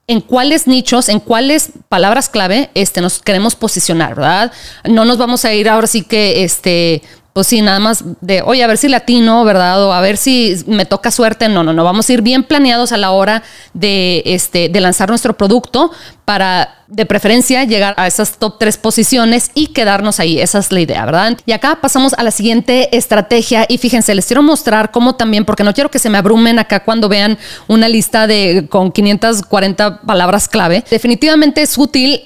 en 0.07 0.21
cuáles 0.21 0.67
nichos, 0.67 1.09
en 1.09 1.19
cuáles 1.19 1.71
palabras 1.89 2.29
clave 2.29 2.69
este, 2.75 3.01
nos 3.01 3.19
queremos 3.19 3.55
posicionar, 3.55 4.13
¿verdad? 4.13 4.51
No 4.83 5.03
nos 5.03 5.17
vamos 5.17 5.45
a 5.45 5.53
ir 5.53 5.67
ahora 5.67 5.87
sí 5.87 6.03
que 6.03 6.43
este, 6.43 7.01
pues 7.35 7.47
sí, 7.47 7.61
nada 7.61 7.79
más 7.79 8.01
de, 8.21 8.41
oye, 8.43 8.63
a 8.63 8.67
ver 8.67 8.77
si 8.77 8.87
latino, 8.87 9.43
¿verdad? 9.43 9.83
O 9.83 9.91
a 9.91 9.99
ver 9.99 10.15
si 10.15 10.55
me 10.67 10.85
toca 10.85 11.11
suerte. 11.11 11.49
No, 11.49 11.65
no, 11.65 11.73
no. 11.73 11.83
Vamos 11.83 12.07
a 12.07 12.13
ir 12.13 12.21
bien 12.21 12.45
planeados 12.45 12.93
a 12.93 12.97
la 12.97 13.11
hora 13.11 13.43
de, 13.73 14.23
este, 14.25 14.69
de 14.69 14.79
lanzar 14.79 15.09
nuestro 15.09 15.35
producto 15.35 15.91
para, 16.23 16.75
de 16.87 17.05
preferencia, 17.05 17.65
llegar 17.65 17.93
a 17.97 18.07
esas 18.07 18.37
top 18.37 18.57
tres 18.57 18.77
posiciones 18.77 19.51
y 19.53 19.67
quedarnos 19.67 20.21
ahí. 20.21 20.39
Esa 20.39 20.59
es 20.59 20.71
la 20.71 20.79
idea, 20.79 21.03
¿verdad? 21.03 21.37
Y 21.45 21.51
acá 21.51 21.79
pasamos 21.81 22.13
a 22.13 22.23
la 22.23 22.31
siguiente 22.31 22.95
estrategia. 22.95 23.65
Y 23.67 23.79
fíjense, 23.79 24.15
les 24.15 24.27
quiero 24.27 24.41
mostrar 24.41 24.91
cómo 24.91 25.15
también, 25.15 25.43
porque 25.43 25.65
no 25.65 25.73
quiero 25.73 25.91
que 25.91 25.99
se 25.99 26.09
me 26.09 26.17
abrumen 26.17 26.57
acá 26.57 26.85
cuando 26.85 27.09
vean 27.09 27.37
una 27.67 27.89
lista 27.89 28.27
de 28.27 28.67
con 28.69 28.93
540 28.93 30.03
palabras 30.03 30.47
clave. 30.47 30.85
Definitivamente 30.89 31.63
es 31.63 31.77
útil 31.77 32.21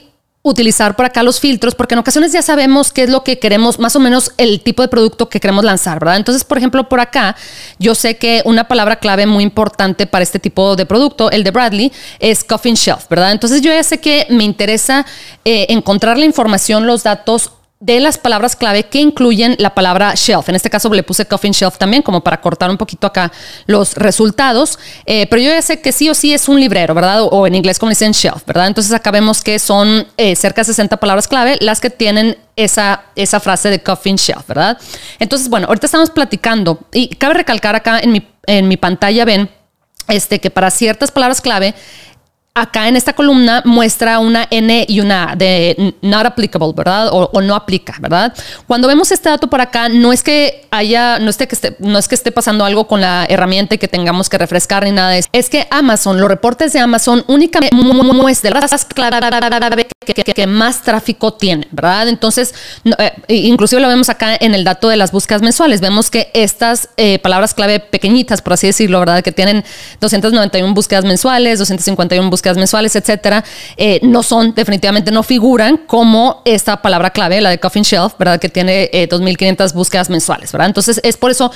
utilizar 0.50 0.96
por 0.96 1.06
acá 1.06 1.24
los 1.24 1.40
filtros, 1.40 1.76
porque 1.76 1.96
en 1.96 2.00
ocasiones 2.00 2.32
ya 2.32 2.42
sabemos 2.42 2.92
qué 2.92 3.04
es 3.04 3.10
lo 3.10 3.24
que 3.24 3.40
queremos, 3.40 3.80
más 3.80 3.96
o 3.96 4.00
menos 4.00 4.32
el 4.38 4.62
tipo 4.62 4.82
de 4.82 4.88
producto 4.88 5.30
que 5.30 5.40
queremos 5.40 5.64
lanzar, 5.64 6.00
¿verdad? 6.00 6.18
Entonces, 6.18 6.44
por 6.44 6.58
ejemplo, 6.58 6.90
por 6.90 7.00
acá, 7.00 7.36
yo 7.78 7.96
sé 7.96 8.18
que 8.18 8.42
una 8.46 8.68
palabra 8.68 8.98
clave 8.98 9.26
muy 9.26 9.44
importante 9.44 10.08
para 10.08 10.24
este 10.24 10.40
tipo 10.40 10.76
de 10.76 10.86
producto, 10.86 11.32
el 11.32 11.44
de 11.44 11.52
Bradley, 11.52 11.92
es 12.20 12.44
coffin 12.44 12.76
shelf, 12.76 13.08
¿verdad? 13.10 13.32
Entonces, 13.32 13.62
yo 13.62 13.72
ya 13.72 13.84
sé 13.84 14.00
que 14.00 14.28
me 14.30 14.44
interesa 14.44 15.06
eh, 15.46 15.68
encontrar 15.70 16.18
la 16.18 16.26
información, 16.26 16.88
los 16.88 17.04
datos 17.04 17.52
de 17.82 18.02
las 18.02 18.18
palabras 18.18 18.58
clave 18.58 18.84
que 18.84 19.00
incluyen 19.00 19.56
la 19.58 19.74
palabra 19.74 20.13
shelf. 20.13 20.50
En 20.50 20.56
este 20.56 20.70
caso 20.70 20.94
le 20.94 21.02
puse 21.02 21.26
coffin 21.26 21.54
shelf 21.54 21.78
también, 21.78 22.02
como 22.02 22.22
para 22.22 22.42
cortar 22.42 22.70
un 22.70 22.78
poquito 22.78 23.08
acá 23.08 23.32
los 23.68 23.94
resultados. 23.96 24.78
Eh, 25.06 25.28
pero 25.28 25.42
yo 25.42 25.50
ya 25.52 25.62
sé 25.62 25.80
que 25.80 25.94
sí 25.94 26.10
o 26.10 26.13
sí 26.13 26.34
es 26.34 26.50
un 26.50 26.60
librero, 26.60 26.94
¿verdad? 26.94 27.22
O, 27.22 27.48
en 27.48 27.56
inglés 27.56 27.80
como 27.80 27.89
dicen 27.89 28.12
shelf, 28.12 28.46
¿verdad? 28.46 28.68
Entonces 28.68 28.92
acá 28.92 29.12
vemos 29.12 29.42
que 29.44 29.60
son 29.60 30.06
eh, 30.18 30.36
cerca 30.36 30.62
de 30.62 30.65
60 30.65 30.98
palabras 30.98 31.30
clave 31.30 31.58
las 31.62 31.80
que 31.80 31.89
tienen 31.89 32.38
esa, 32.58 33.04
esa 33.15 33.39
frase 33.39 33.70
de 33.70 33.82
coffin 33.82 34.18
shelf, 34.18 34.46
¿verdad? 34.48 34.78
Entonces, 35.18 35.48
bueno, 35.48 35.68
ahorita 35.68 35.86
estamos 35.86 36.10
platicando 36.10 36.80
y 36.92 37.08
cabe 37.15 37.36
recalcar 37.36 37.76
acá 37.76 38.02
en 38.02 38.12
mi, 38.12 38.28
en 38.46 38.68
mi 38.68 38.76
pantalla, 38.76 39.24
ven, 39.24 39.50
este, 40.10 40.39
que 40.39 40.50
para 40.50 40.70
ciertas 40.70 41.12
palabras 41.12 41.39
clave 41.39 41.76
acá 42.56 42.88
en 42.88 42.96
esta 42.96 43.14
columna 43.14 43.62
muestra 43.66 44.20
una 44.20 44.48
N 44.50 44.86
y 44.88 45.00
una 45.00 45.36
de 45.36 45.94
not 46.02 46.26
applicable, 46.26 46.74
¿verdad? 46.76 47.10
O, 47.12 47.42
no 47.42 47.56
aplica, 47.56 47.96
¿verdad? 48.00 48.34
Cuando 48.68 48.88
vemos 48.88 49.12
este 49.12 49.30
dato 49.30 49.50
por 49.50 49.62
acá, 49.62 49.90
no 49.90 50.12
es 50.12 50.24
que 50.24 50.68
haya, 50.72 51.20
no, 51.20 51.30
esté 51.30 51.48
que 51.48 51.56
esté, 51.56 51.76
no 51.80 51.98
es 51.98 52.08
que 52.08 52.16
esté 52.16 52.32
pasando 52.32 52.66
algo 52.66 52.88
con 52.88 53.02
la 53.02 53.26
herramienta 53.30 53.76
y 53.76 53.78
que 53.78 53.88
tengamos 53.88 54.30
que 54.30 54.38
refrescar 54.38 54.84
ni 54.84 54.92
nada. 54.92 55.16
Es 55.32 55.50
que 55.50 55.68
Amazon, 55.72 56.20
los 56.20 56.28
reportes 56.28 56.74
de 56.74 56.80
Amazon 56.80 57.24
únicamente 57.28 57.76
muestran 57.76 58.62
las 58.62 58.86
que, 60.06 60.24
que, 60.24 60.48
más 60.48 60.82
tráfico 60.82 61.34
tienen, 61.34 61.68
¿verdad? 61.72 62.08
Entonces, 62.10 62.54
eh, 62.98 63.14
inclusive 63.28 63.82
lo 63.82 63.88
vemos 63.88 64.10
acá 64.10 64.36
en 64.40 64.54
el 64.54 64.64
dato 64.64 64.90
de 64.90 64.98
las 64.98 65.12
búsquedas 65.12 65.42
mensuales. 65.42 65.82
Vemos 65.82 66.10
que 66.10 66.30
estas 66.34 66.90
eh, 66.98 67.20
palabras 67.20 67.54
clave 67.54 67.80
pequeñitas, 67.80 68.42
por 68.42 68.54
así 68.54 68.68
decirlo, 68.68 69.00
¿verdad? 69.00 69.24
Que 69.24 69.32
tienen 69.32 69.64
291 70.02 70.74
búsquedas 70.74 71.06
mensuales, 71.06 71.60
251 71.60 72.30
búsquedas 72.30 72.38
mensuales, 72.58 72.95
etcétera, 72.95 73.43
eh, 73.78 73.99
no 74.04 74.23
son, 74.23 74.54
definitivamente 74.54 75.12
no 75.12 75.23
figuran 75.23 75.78
como 75.78 76.41
esta 76.45 76.82
palabra 76.82 77.12
clave, 77.12 77.41
la 77.41 77.49
de 77.49 77.60
Coffin 77.60 77.84
Shelf, 77.84 78.13
¿verdad? 78.17 78.39
Que 78.39 78.49
tiene 78.49 78.89
2.500 78.91 79.73
búsquedas 79.73 80.10
mensuales, 80.10 80.52
¿verdad? 80.52 80.67
Entonces, 80.67 80.99
es 81.04 81.17
por 81.17 81.32
eso 81.32 81.52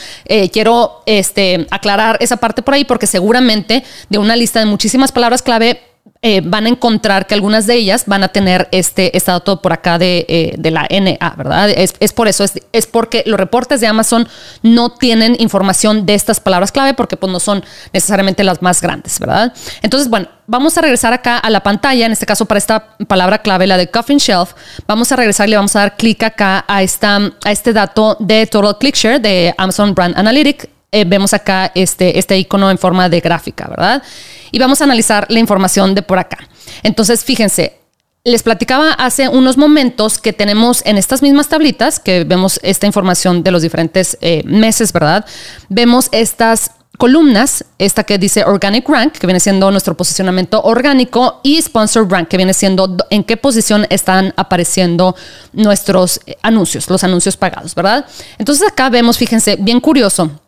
quiero 0.51 1.03
este, 1.05 1.67
aclarar 1.71 2.17
esa 2.19 2.37
parte 2.37 2.61
por 2.61 2.73
ahí, 2.73 2.83
porque 2.83 3.07
seguramente 3.07 3.83
de 4.09 4.17
una 4.17 4.35
lista 4.35 4.59
de 4.59 4.65
muchísimas 4.65 5.11
palabras 5.11 5.41
clave, 5.41 5.79
eh, 6.25 6.41
van 6.41 6.65
a 6.65 6.69
encontrar 6.69 7.27
que 7.27 7.33
algunas 7.33 7.67
de 7.67 7.75
ellas 7.75 8.05
van 8.07 8.23
a 8.23 8.29
tener 8.29 8.69
este, 8.71 9.15
este 9.17 9.29
dato 9.29 9.61
por 9.61 9.73
acá 9.73 9.97
de, 9.97 10.25
eh, 10.29 10.55
de 10.57 10.71
la 10.71 10.87
NA, 10.89 11.35
¿verdad? 11.35 11.69
Es, 11.69 11.95
es 11.99 12.13
por 12.13 12.29
eso, 12.29 12.45
es, 12.45 12.53
es, 12.71 12.87
porque 12.87 13.23
los 13.25 13.37
reportes 13.37 13.81
de 13.81 13.87
Amazon 13.87 14.25
no 14.61 14.89
tienen 14.93 15.35
información 15.39 16.05
de 16.05 16.13
estas 16.13 16.39
palabras 16.39 16.71
clave 16.71 16.93
porque 16.93 17.17
pues 17.17 17.29
no 17.29 17.41
son 17.41 17.61
necesariamente 17.91 18.45
las 18.45 18.61
más 18.61 18.81
grandes, 18.81 19.19
¿verdad? 19.19 19.53
Entonces, 19.81 20.09
bueno, 20.09 20.29
vamos 20.47 20.77
a 20.77 20.81
regresar 20.81 21.11
acá 21.11 21.37
a 21.39 21.49
la 21.49 21.61
pantalla, 21.61 22.05
en 22.05 22.13
este 22.13 22.25
caso 22.25 22.45
para 22.45 22.57
esta 22.57 22.95
palabra 23.05 23.39
clave, 23.39 23.67
la 23.67 23.75
de 23.75 23.91
Coffin 23.91 24.17
Shelf, 24.17 24.53
vamos 24.87 25.11
a 25.11 25.17
regresar 25.17 25.49
y 25.49 25.51
le 25.51 25.57
vamos 25.57 25.75
a 25.75 25.79
dar 25.79 25.97
clic 25.97 26.23
acá 26.23 26.63
a, 26.69 26.83
esta, 26.83 27.19
a 27.43 27.51
este 27.51 27.73
dato 27.73 28.15
de 28.21 28.47
Total 28.47 28.77
Click 28.77 28.95
Share 28.95 29.19
de 29.19 29.53
Amazon 29.57 29.93
Brand 29.93 30.17
Analytics 30.17 30.69
eh, 30.93 31.05
vemos 31.05 31.33
acá 31.33 31.71
este, 31.73 32.19
este 32.19 32.37
icono 32.37 32.69
en 32.69 32.77
forma 32.77 33.09
de 33.09 33.19
gráfica, 33.19 33.67
¿verdad? 33.67 34.03
Y 34.51 34.59
vamos 34.59 34.79
a 34.79 34.83
analizar 34.83 35.25
la 35.29 35.39
información 35.39 35.95
de 35.95 36.03
por 36.03 36.19
acá. 36.19 36.37
Entonces, 36.83 37.25
fíjense, 37.25 37.79
les 38.23 38.43
platicaba 38.43 38.93
hace 38.93 39.27
unos 39.27 39.57
momentos 39.57 40.19
que 40.19 40.31
tenemos 40.31 40.81
en 40.85 40.97
estas 40.97 41.21
mismas 41.21 41.49
tablitas, 41.49 41.99
que 41.99 42.23
vemos 42.23 42.59
esta 42.63 42.85
información 42.85 43.43
de 43.43 43.51
los 43.51 43.63
diferentes 43.63 44.17
eh, 44.21 44.43
meses, 44.45 44.93
¿verdad? 44.93 45.25
Vemos 45.67 46.09
estas 46.11 46.71
columnas, 46.97 47.65
esta 47.79 48.03
que 48.03 48.17
dice 48.17 48.45
Organic 48.45 48.87
Rank, 48.87 49.13
que 49.13 49.25
viene 49.27 49.39
siendo 49.39 49.71
nuestro 49.71 49.97
posicionamiento 49.97 50.61
orgánico, 50.61 51.41
y 51.43 51.61
Sponsor 51.61 52.09
Rank, 52.09 52.27
que 52.27 52.37
viene 52.37 52.53
siendo 52.53 52.95
en 53.09 53.23
qué 53.23 53.35
posición 53.35 53.87
están 53.89 54.31
apareciendo 54.37 55.15
nuestros 55.51 56.21
eh, 56.25 56.37
anuncios, 56.43 56.89
los 56.89 57.03
anuncios 57.03 57.35
pagados, 57.35 57.75
¿verdad? 57.75 58.05
Entonces 58.37 58.65
acá 58.67 58.89
vemos, 58.89 59.17
fíjense, 59.17 59.57
bien 59.59 59.79
curioso, 59.79 60.39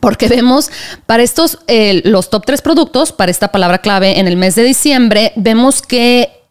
porque 0.00 0.28
vemos 0.28 0.70
para 1.06 1.22
estos, 1.22 1.58
eh, 1.66 2.02
los 2.04 2.30
top 2.30 2.44
tres 2.46 2.62
productos, 2.62 3.12
para 3.12 3.30
esta 3.30 3.48
palabra 3.48 3.78
clave 3.78 4.18
en 4.18 4.28
el 4.28 4.36
mes 4.36 4.54
de 4.54 4.62
diciembre, 4.62 5.32
vemos 5.36 5.82
que 5.82 6.44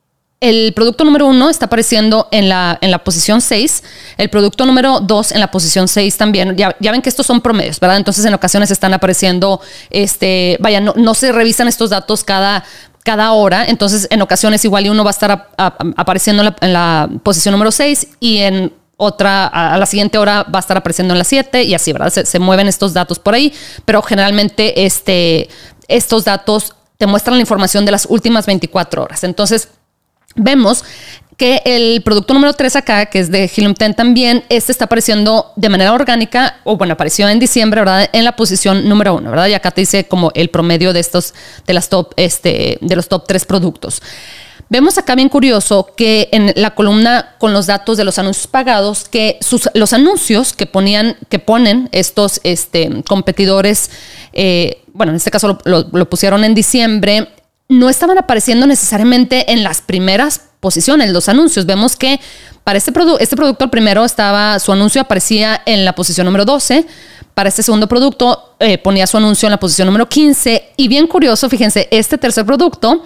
el 0.44 0.74
producto 0.74 1.06
número 1.06 1.26
uno 1.26 1.50
está 1.50 1.68
apareciendo 1.68 2.28
en 2.32 2.50
la, 2.50 2.78
en 2.82 2.92
la 2.92 3.06
posición 3.06 3.40
6, 3.40 3.82
el 4.18 4.30
producto 4.30 4.66
número 4.66 5.00
2 5.00 5.32
en 5.32 5.40
la 5.40 5.50
posición 5.50 5.88
6 5.88 6.18
también. 6.18 6.58
Ya, 6.58 6.76
ven 6.82 7.02
que 7.02 7.08
estos 7.08 7.26
son 7.26 7.40
promedios, 7.40 7.80
¿verdad? 7.80 7.96
Entonces 7.96 8.26
en 8.26 8.34
ocasiones 8.34 8.70
están 8.70 8.94
apareciendo, 8.94 9.62
este, 9.90 10.58
vaya, 10.60 10.82
no, 10.82 10.94
no 10.98 11.14
se 11.14 11.32
revisan 11.32 11.70
estos 11.70 11.92
datos 11.92 12.26
cada, 12.26 12.66
cada 13.06 13.32
hora, 13.32 13.66
entonces 13.66 14.08
en 14.10 14.22
ocasiones 14.22 14.66
igual 14.66 14.86
y 14.86 14.90
uno 14.90 15.06
va 15.06 15.12
a 15.12 15.16
estar 15.16 15.50
apareciendo 15.58 16.42
en 16.44 16.50
la, 16.50 16.56
en 16.60 16.74
la 16.74 17.10
posición 17.24 17.54
número 17.54 17.72
6 17.72 18.08
y 18.20 18.40
en 18.40 18.74
otra 18.98 19.48
a, 19.48 19.78
la 19.78 19.86
siguiente 19.86 20.18
hora 20.18 20.44
va 20.44 20.60
a 20.60 20.62
estar 20.62 20.78
apareciendo 20.78 21.14
en 21.14 21.18
las 21.18 21.28
7 21.28 21.64
y 21.64 21.74
así, 21.74 21.94
¿verdad? 21.94 22.12
Se, 22.12 22.40
mueven 22.40 22.68
estos 22.68 22.94
datos 22.94 23.20
por 23.20 23.34
ahí, 23.34 23.54
pero 23.86 24.02
generalmente 24.02 24.86
este, 24.86 25.50
estos 25.88 26.26
datos 26.26 26.76
te 26.98 27.08
muestran 27.08 27.38
la 27.38 27.42
información 27.42 27.86
de 27.86 27.92
las 27.92 28.06
últimas 28.06 28.46
24 28.46 29.04
horas. 29.04 29.24
Entonces, 29.24 29.70
vemos 30.36 30.84
que 31.38 31.62
el 31.66 32.02
producto 32.04 32.34
número 32.34 32.54
3 32.54 32.76
acá, 32.76 33.08
que 33.08 33.20
es 33.20 33.32
de 33.32 33.46
Helium 33.54 33.74
10 33.74 33.96
también, 33.96 34.44
este 34.50 34.72
está 34.72 34.86
apareciendo 34.86 35.52
de 35.56 35.70
manera 35.70 35.92
orgánica, 35.92 36.58
o 36.64 36.78
bueno, 36.78 36.94
apareció 36.94 37.28
en 37.28 37.40
diciembre, 37.40 37.82
¿verdad? 37.82 38.10
En 38.14 38.24
la 38.24 38.36
posición 38.36 38.88
número 38.88 39.16
1, 39.16 39.30
¿verdad? 39.30 39.48
Y 39.48 39.54
acá 39.54 39.72
te 39.72 39.82
dice 39.82 40.08
como 40.08 40.32
el 40.36 40.50
promedio 40.50 40.94
de 40.94 41.00
estos, 41.00 41.34
de 41.66 41.74
las 41.74 41.90
top, 41.90 42.14
este, 42.18 42.78
de 42.82 42.96
los 42.96 43.08
top 43.08 43.26
3 43.28 43.46
productos. 43.46 44.02
Vemos 44.70 44.98
acá 44.98 45.16
bien 45.16 45.30
curioso 45.30 45.94
que 45.96 46.30
en 46.32 46.54
la 46.56 46.74
columna 46.74 47.36
con 47.38 47.54
los 47.54 47.68
datos 47.68 47.98
de 47.98 48.04
los 48.04 48.18
anuncios 48.18 48.48
pagados, 48.48 49.08
que 49.08 49.38
los 49.74 49.94
anuncios 49.94 50.54
que 50.54 50.66
ponían, 50.66 51.16
que 51.30 51.40
ponen 51.40 51.90
estos 51.92 52.40
este, 52.44 53.04
competidores, 53.08 53.92
eh, 54.32 54.82
bueno, 54.94 55.12
en 55.12 55.18
este 55.18 55.32
caso 55.32 55.60
lo, 55.66 56.10
pusieron 56.10 56.44
en 56.44 56.56
diciembre, 56.56 57.30
no 57.70 57.90
estaban 57.90 58.18
apareciendo 58.18 58.66
necesariamente 58.66 59.52
en 59.52 59.64
las 59.64 59.82
primeras 59.82 60.42
posiciones, 60.60 61.12
los 61.12 61.30
anuncios. 61.30 61.66
Vemos 61.66 61.96
que 61.96 62.20
para 62.64 62.78
este, 62.78 62.92
este 63.20 63.36
producto, 63.36 63.66
el 63.66 63.70
primero 63.70 64.06
estaba, 64.06 64.58
su 64.60 64.72
anuncio 64.72 65.02
aparecía 65.02 65.62
en 65.66 65.84
la 65.86 65.94
posición 65.94 66.26
número 66.26 66.46
12. 66.46 66.86
Para 67.34 67.50
este 67.50 67.64
segundo 67.64 67.88
producto, 67.88 68.56
eh, 68.60 68.78
ponía 68.78 69.08
su 69.08 69.18
anuncio 69.18 69.48
en 69.48 69.52
la 69.52 69.60
posición 69.60 69.88
número 69.88 70.08
15. 70.08 70.72
Y 70.78 70.88
bien 70.88 71.08
curioso, 71.08 71.50
fíjense, 71.50 71.88
este 71.92 72.18
tercer 72.18 72.46
producto 72.46 73.04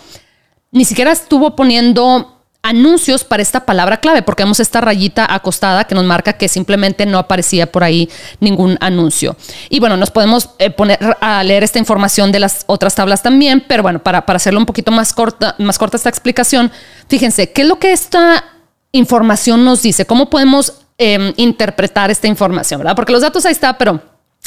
ni 0.78 0.86
siquiera 0.86 1.12
estuvo 1.12 1.56
poniendo 1.56 2.38
anuncios 2.64 3.24
para 3.24 3.42
esta 3.42 3.66
palabra 3.66 3.98
clave, 3.98 4.22
porque 4.22 4.44
vemos 4.44 4.60
esta 4.60 4.82
rayita 4.82 5.26
acostada 5.34 5.86
que 5.86 5.96
nos 5.96 6.04
marca 6.04 6.34
que 6.34 6.48
simplemente 6.48 7.06
no 7.06 7.18
aparecía 7.18 7.72
por 7.72 7.84
ahí 7.84 8.10
ningún 8.40 8.78
anuncio. 8.82 9.38
Y 9.70 9.80
bueno, 9.80 9.96
nos 9.96 10.12
podemos 10.12 10.50
eh, 10.60 10.70
poner 10.70 11.00
a 11.22 11.44
leer 11.44 11.64
esta 11.64 11.80
información 11.80 12.32
de 12.32 12.40
las 12.40 12.66
otras 12.68 12.94
tablas 12.96 13.24
también, 13.24 13.64
pero 13.68 13.84
bueno, 13.84 14.00
para, 14.04 14.26
para 14.26 14.38
hacerlo 14.38 14.60
un 14.60 14.66
poquito 14.66 14.92
más 14.92 15.14
corta, 15.14 15.56
más 15.60 15.78
corta 15.78 15.98
esta 15.98 16.10
explicación, 16.10 16.72
fíjense, 17.08 17.52
¿qué 17.52 17.62
es 17.62 17.68
lo 17.68 17.80
que 17.80 17.94
esta 17.94 18.44
información 18.92 19.64
nos 19.64 19.82
dice? 19.82 20.06
¿Cómo 20.06 20.30
podemos 20.30 20.74
em, 20.98 21.34
interpretar 21.38 22.12
esta 22.12 22.28
información? 22.28 22.80
¿verdad? 22.80 22.96
Porque 22.96 23.14
los 23.14 23.22
datos 23.22 23.46
ahí 23.46 23.54
está, 23.54 23.78
pero 23.78 24.02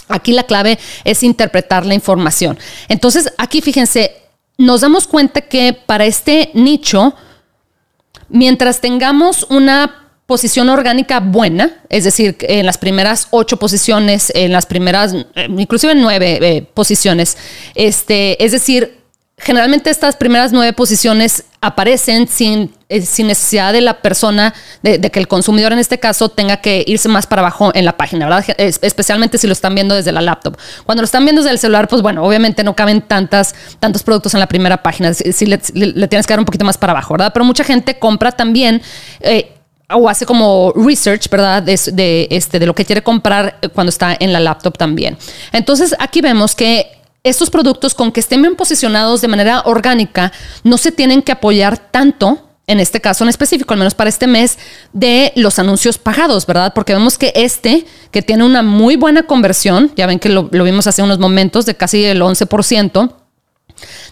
aquí 0.08 0.32
la 0.32 0.42
clave 0.42 0.78
es 1.04 1.22
interpretar 1.22 1.86
la 1.86 1.94
información. 1.94 2.58
Entonces, 2.88 3.32
aquí 3.38 3.62
fíjense, 3.62 4.19
nos 4.60 4.82
damos 4.82 5.06
cuenta 5.06 5.40
que 5.40 5.72
para 5.72 6.04
este 6.04 6.50
nicho, 6.52 7.14
mientras 8.28 8.82
tengamos 8.82 9.46
una 9.48 10.12
posición 10.26 10.68
orgánica 10.68 11.18
buena, 11.18 11.80
es 11.88 12.04
decir, 12.04 12.36
en 12.42 12.66
las 12.66 12.76
primeras 12.76 13.28
ocho 13.30 13.56
posiciones, 13.56 14.30
en 14.34 14.52
las 14.52 14.66
primeras, 14.66 15.14
eh, 15.14 15.48
inclusive 15.48 15.94
nueve 15.94 16.38
eh, 16.42 16.62
posiciones, 16.74 17.38
este, 17.74 18.44
es 18.44 18.52
decir, 18.52 18.99
generalmente 19.40 19.90
estas 19.90 20.16
primeras 20.16 20.52
nueve 20.52 20.72
posiciones 20.72 21.44
aparecen 21.62 22.28
sin, 22.28 22.74
eh, 22.88 23.02
sin 23.02 23.26
necesidad 23.26 23.72
de 23.72 23.80
la 23.80 24.00
persona, 24.00 24.54
de, 24.82 24.98
que 25.00 25.18
el 25.18 25.28
consumidor 25.28 25.72
en 25.72 25.78
este 25.78 25.98
caso 25.98 26.28
tenga 26.28 26.58
que 26.58 26.84
irse 26.86 27.08
más 27.08 27.26
para 27.26 27.40
abajo 27.40 27.70
en 27.74 27.84
la 27.84 27.96
página, 27.96 28.26
¿verdad? 28.26 28.44
especialmente 28.58 29.38
si 29.38 29.46
lo 29.46 29.52
están 29.52 29.74
viendo 29.74 29.94
desde 29.94 30.12
la 30.12 30.20
laptop. 30.20 30.56
Cuando 30.84 31.02
lo 31.02 31.04
están 31.04 31.24
viendo 31.24 31.42
desde 31.42 31.52
el 31.52 31.58
celular, 31.58 31.88
pues 31.88 32.02
bueno, 32.02 32.22
obviamente 32.22 32.62
no 32.62 32.76
caben 32.76 33.02
tantas, 33.02 33.54
tantos 33.78 34.02
productos 34.02 34.34
en 34.34 34.40
la 34.40 34.46
primera 34.46 34.82
página, 34.82 35.12
si, 35.14 35.46
le, 35.46 35.58
tienes 35.58 36.26
que 36.26 36.32
dar 36.32 36.38
un 36.38 36.46
poquito 36.46 36.64
más 36.64 36.78
para 36.78 36.92
abajo, 36.92 37.14
¿verdad? 37.14 37.30
Pero 37.32 37.44
mucha 37.44 37.64
gente 37.64 37.98
compra 37.98 38.32
también... 38.32 38.82
Eh, 39.20 39.56
o 39.92 40.08
hace 40.08 40.24
como 40.24 40.72
research, 40.76 41.28
¿verdad? 41.28 41.64
De, 41.64 41.76
de, 41.92 42.28
este, 42.30 42.60
de 42.60 42.66
lo 42.66 42.76
que 42.76 42.84
quiere 42.84 43.02
comprar 43.02 43.58
cuando 43.74 43.88
está 43.88 44.16
en 44.20 44.32
la 44.32 44.38
laptop 44.38 44.78
también. 44.78 45.18
Entonces, 45.50 45.96
aquí 45.98 46.20
vemos 46.20 46.54
que 46.54 46.99
estos 47.22 47.50
productos 47.50 47.94
con 47.94 48.12
que 48.12 48.20
estén 48.20 48.42
bien 48.42 48.56
posicionados 48.56 49.20
de 49.20 49.28
manera 49.28 49.62
orgánica 49.66 50.32
no 50.64 50.78
se 50.78 50.92
tienen 50.92 51.22
que 51.22 51.32
apoyar 51.32 51.78
tanto 51.78 52.46
en 52.70 52.78
este 52.78 53.00
caso 53.00 53.24
en 53.24 53.30
específico, 53.30 53.74
al 53.74 53.80
menos 53.80 53.94
para 53.94 54.08
este 54.08 54.28
mes, 54.28 54.56
de 54.92 55.32
los 55.34 55.58
anuncios 55.58 55.98
pagados, 55.98 56.46
¿verdad? 56.46 56.72
Porque 56.72 56.92
vemos 56.92 57.18
que 57.18 57.32
este, 57.34 57.84
que 58.12 58.22
tiene 58.22 58.44
una 58.44 58.62
muy 58.62 58.94
buena 58.94 59.24
conversión, 59.24 59.90
ya 59.96 60.06
ven 60.06 60.20
que 60.20 60.28
lo, 60.28 60.44
vimos 60.44 60.86
hace 60.86 61.02
unos 61.02 61.18
momentos, 61.18 61.66
de 61.66 61.76
casi 61.76 62.04
el 62.04 62.22
11%, 62.22 63.12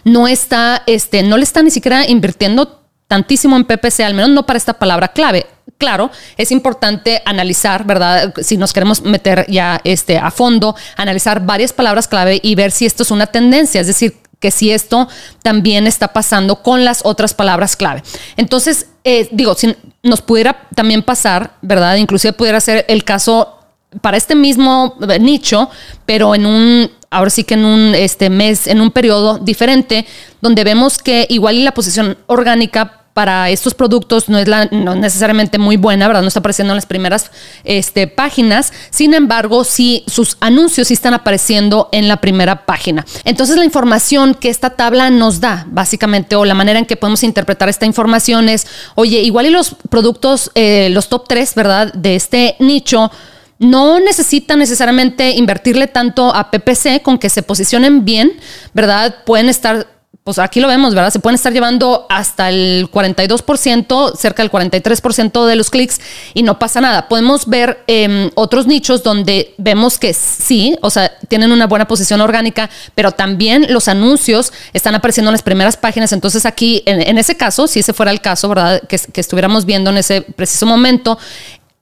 no 0.03 0.27
está, 0.27 0.83
este, 0.87 1.23
no 1.23 1.37
le 1.37 1.43
está 1.43 1.63
ni 1.63 1.71
siquiera 1.71 2.05
invirtiendo 2.05 2.78
tantísimo 3.09 3.57
en 3.57 3.65
PPC, 3.65 4.01
al 4.01 4.13
menos 4.13 4.29
no 4.29 4.45
para 4.45 4.57
esta 4.57 4.73
palabra 4.73 5.09
clave. 5.09 5.47
Claro, 5.79 6.11
es 6.37 6.51
importante 6.51 7.21
analizar, 7.25 7.83
¿verdad? 7.83 8.33
Si 8.41 8.55
nos 8.55 8.71
queremos 8.71 9.01
meter 9.01 9.45
ya 9.49 9.81
este, 9.83 10.19
a 10.19 10.29
fondo, 10.29 10.75
analizar 10.95 11.43
varias 11.43 11.73
palabras 11.73 12.07
clave 12.07 12.39
y 12.43 12.53
ver 12.53 12.71
si 12.71 12.85
esto 12.85 13.01
es 13.01 13.09
una 13.09 13.25
tendencia, 13.25 13.81
es 13.81 13.87
decir, 13.87 14.17
que 14.39 14.51
si 14.51 14.71
esto 14.71 15.07
también 15.41 15.87
está 15.87 16.09
pasando 16.09 16.61
con 16.61 16.85
las 16.85 17.01
otras 17.03 17.33
palabras 17.33 17.75
clave. 17.75 18.03
Entonces, 18.37 18.85
eh, 19.03 19.27
digo, 19.31 19.55
si 19.55 19.75
nos 20.03 20.21
pudiera 20.21 20.67
también 20.75 21.01
pasar, 21.01 21.55
¿verdad? 21.63 21.95
Inclusive 21.95 22.33
pudiera 22.33 22.61
ser 22.61 22.85
el 22.87 23.03
caso 23.03 23.57
para 24.01 24.17
este 24.17 24.35
mismo 24.35 24.97
nicho, 25.19 25.67
pero 26.05 26.35
en 26.35 26.45
un, 26.45 26.91
ahora 27.09 27.31
sí 27.31 27.43
que 27.43 27.55
en 27.55 27.65
un 27.65 27.95
este 27.95 28.29
mes, 28.29 28.67
en 28.67 28.81
un 28.81 28.91
periodo 28.91 29.39
diferente, 29.39 30.05
donde 30.41 30.63
vemos 30.63 30.99
que 30.99 31.25
igual 31.27 31.55
y 31.55 31.63
la 31.63 31.73
posición 31.73 32.15
orgánica 32.27 32.98
para 33.13 33.49
estos 33.49 33.73
productos 33.73 34.29
no 34.29 34.37
es 34.37 34.47
la, 34.47 34.65
necesariamente 34.65 35.57
muy 35.57 35.77
buena, 35.77 36.07
¿verdad? 36.07 36.21
No 36.21 36.27
está 36.27 36.39
apareciendo 36.39 36.73
en 36.73 36.77
las 36.77 36.85
primeras 36.85 37.31
este, 37.63 38.07
páginas. 38.07 38.71
Sin 38.91 39.13
embargo, 39.13 39.63
sí, 39.63 40.03
sus 40.07 40.37
anuncios 40.39 40.87
sí 40.87 40.93
están 40.93 41.13
apareciendo 41.13 41.89
en 41.91 42.07
la 42.07 42.17
primera 42.17 42.65
página. 42.65 43.05
Entonces, 43.25 43.57
la 43.57 43.65
información 43.65 44.35
que 44.35 44.49
esta 44.49 44.71
tabla 44.71 45.09
nos 45.09 45.41
da, 45.41 45.65
básicamente, 45.69 46.35
o 46.35 46.45
la 46.45 46.53
manera 46.53 46.79
en 46.79 46.85
que 46.85 46.95
podemos 46.95 47.23
interpretar 47.23 47.67
esta 47.67 47.85
información 47.85 48.47
es, 48.49 48.67
oye, 48.95 49.19
igual 49.19 49.47
y 49.47 49.49
los 49.49 49.75
productos, 49.89 50.51
eh, 50.55 50.89
los 50.91 51.09
top 51.09 51.27
3, 51.27 51.55
¿verdad? 51.55 51.93
De 51.93 52.15
este 52.15 52.55
nicho 52.59 53.11
no 53.59 53.99
necesitan 53.99 54.59
necesariamente 54.59 55.31
invertirle 55.31 55.87
tanto 55.87 56.33
a 56.33 56.49
PPC 56.49 57.01
con 57.03 57.19
que 57.19 57.29
se 57.29 57.43
posicionen 57.43 58.05
bien, 58.05 58.31
¿verdad? 58.73 59.23
Pueden 59.25 59.49
estar 59.49 59.98
pues 60.29 60.37
aquí 60.37 60.59
lo 60.59 60.67
vemos, 60.67 60.93
¿verdad? 60.93 61.11
Se 61.11 61.17
pueden 61.17 61.33
estar 61.33 61.51
llevando 61.51 62.05
hasta 62.07 62.49
el 62.49 62.87
42%, 62.91 64.15
cerca 64.15 64.43
del 64.43 64.51
43% 64.51 65.47
de 65.47 65.55
los 65.55 65.71
clics 65.71 65.99
y 66.35 66.43
no 66.43 66.59
pasa 66.59 66.81
nada. 66.81 67.07
Podemos 67.07 67.47
ver 67.47 67.83
em, 67.87 68.29
otros 68.35 68.67
nichos 68.67 69.01
donde 69.01 69.55
vemos 69.57 69.97
que 69.97 70.13
sí, 70.13 70.77
o 70.83 70.91
sea, 70.91 71.17
tienen 71.29 71.51
una 71.51 71.65
buena 71.65 71.87
posición 71.87 72.21
orgánica, 72.21 72.69
pero 72.93 73.11
también 73.11 73.65
los 73.69 73.87
anuncios 73.87 74.53
están 74.71 74.93
apareciendo 74.93 75.29
en 75.29 75.33
las 75.33 75.41
primeras 75.41 75.77
páginas. 75.77 76.13
Entonces 76.13 76.45
aquí, 76.45 76.83
en, 76.85 77.17
ese 77.17 77.35
caso, 77.35 77.65
si 77.65 77.79
ese 77.79 77.93
fuera 77.93 78.11
el 78.11 78.21
caso, 78.21 78.49
¿verdad? 78.49 78.83
Que, 78.87 78.99
que 78.99 79.21
estuviéramos 79.21 79.65
viendo 79.65 79.89
en 79.89 79.97
ese 79.97 80.21
preciso 80.21 80.67
momento, 80.67 81.17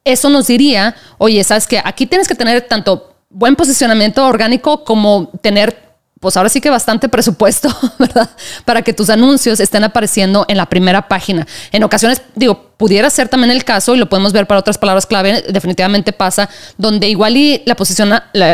eso 0.06 0.30
nos 0.30 0.48
diría, 0.48 0.96
oye, 1.18 1.44
sabes 1.44 1.68
que 1.68 1.82
aquí 1.84 2.06
tienes 2.06 2.30
que 2.30 2.36
tener 2.36 2.62
tanto 2.62 3.14
buen 3.30 3.58
posicionamiento 3.58 4.26
orgánico 4.26 4.86
como 4.86 5.32
tener 5.42 5.87
pues 6.20 6.38
ahora 6.38 6.50
sí 6.50 6.62
que 6.62 6.70
bastante 6.70 7.10
presupuesto, 7.10 7.70
¿verdad? 8.00 8.30
Para 8.66 8.82
que 8.82 8.94
tus 8.94 9.10
anuncios 9.10 9.60
estén 9.60 9.84
apareciendo 9.84 10.46
en 10.48 10.58
la 10.58 10.66
primera 10.66 11.08
página. 11.08 11.46
En 11.72 11.84
ocasiones, 11.84 12.22
digo, 12.36 12.72
pudiera 12.78 13.10
ser 13.10 13.28
también 13.28 13.52
el 13.52 13.64
caso, 13.64 13.96
y 13.96 13.98
lo 13.98 14.10
podemos 14.10 14.34
ver 14.34 14.48
para 14.48 14.60
otras 14.60 14.78
palabras 14.78 15.06
clave, 15.06 15.44
definitivamente 15.50 16.14
pasa, 16.14 16.50
donde 16.78 17.08
igual 17.08 17.38
y 17.38 17.62
la 17.66 17.76
posición, 17.76 18.14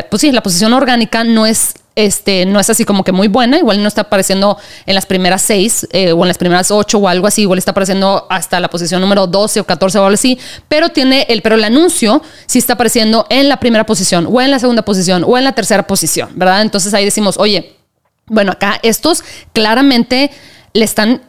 pues 0.10 0.22
sí, 0.22 0.32
la 0.32 0.44
posición 0.44 0.74
orgánica 0.74 1.24
no 1.24 1.46
es 1.46 1.74
este, 1.96 2.46
no 2.46 2.60
es 2.60 2.70
así 2.70 2.86
como 2.86 3.04
que 3.04 3.12
muy 3.12 3.28
buena, 3.28 3.58
igual 3.58 3.82
no 3.82 3.88
está 3.88 4.02
apareciendo 4.02 4.58
en 4.86 4.96
las 4.96 5.06
primeras 5.06 5.42
seis 5.42 5.88
eh, 5.92 6.12
o 6.12 6.22
en 6.24 6.28
las 6.28 6.38
primeras 6.38 6.72
ocho 6.72 6.98
o 6.98 7.08
algo 7.08 7.28
así, 7.28 7.42
igual 7.44 7.60
está 7.60 7.72
apareciendo 7.72 8.26
hasta 8.30 8.60
la 8.60 8.70
posición 8.70 9.02
número 9.02 9.28
12 9.28 9.60
o 9.60 9.64
14 9.64 10.00
o 10.00 10.06
algo 10.06 10.14
así, 10.14 10.40
pero 10.68 10.90
tiene 10.90 11.26
el, 11.30 11.42
pero 11.42 11.56
el 11.56 11.64
anuncio 11.64 12.22
sí 12.46 12.60
está 12.60 12.74
apareciendo 12.74 13.26
en 13.30 13.50
la 13.50 13.58
primera 13.58 13.86
posición 13.86 14.28
o 14.30 14.42
en 14.42 14.52
la 14.52 14.60
segunda 14.60 14.84
posición 14.84 15.24
o 15.28 15.38
en 15.38 15.44
la 15.44 15.54
tercera 15.54 15.86
posición, 15.86 16.30
¿verdad? 16.36 16.62
Entonces 16.62 16.94
ahí 16.94 17.06
decimos, 17.06 17.38
oye, 17.38 17.76
bueno, 18.26 18.54
acá 18.54 18.80
estos 18.84 19.24
claramente 19.52 20.32
le 20.74 20.86
están 20.86 21.22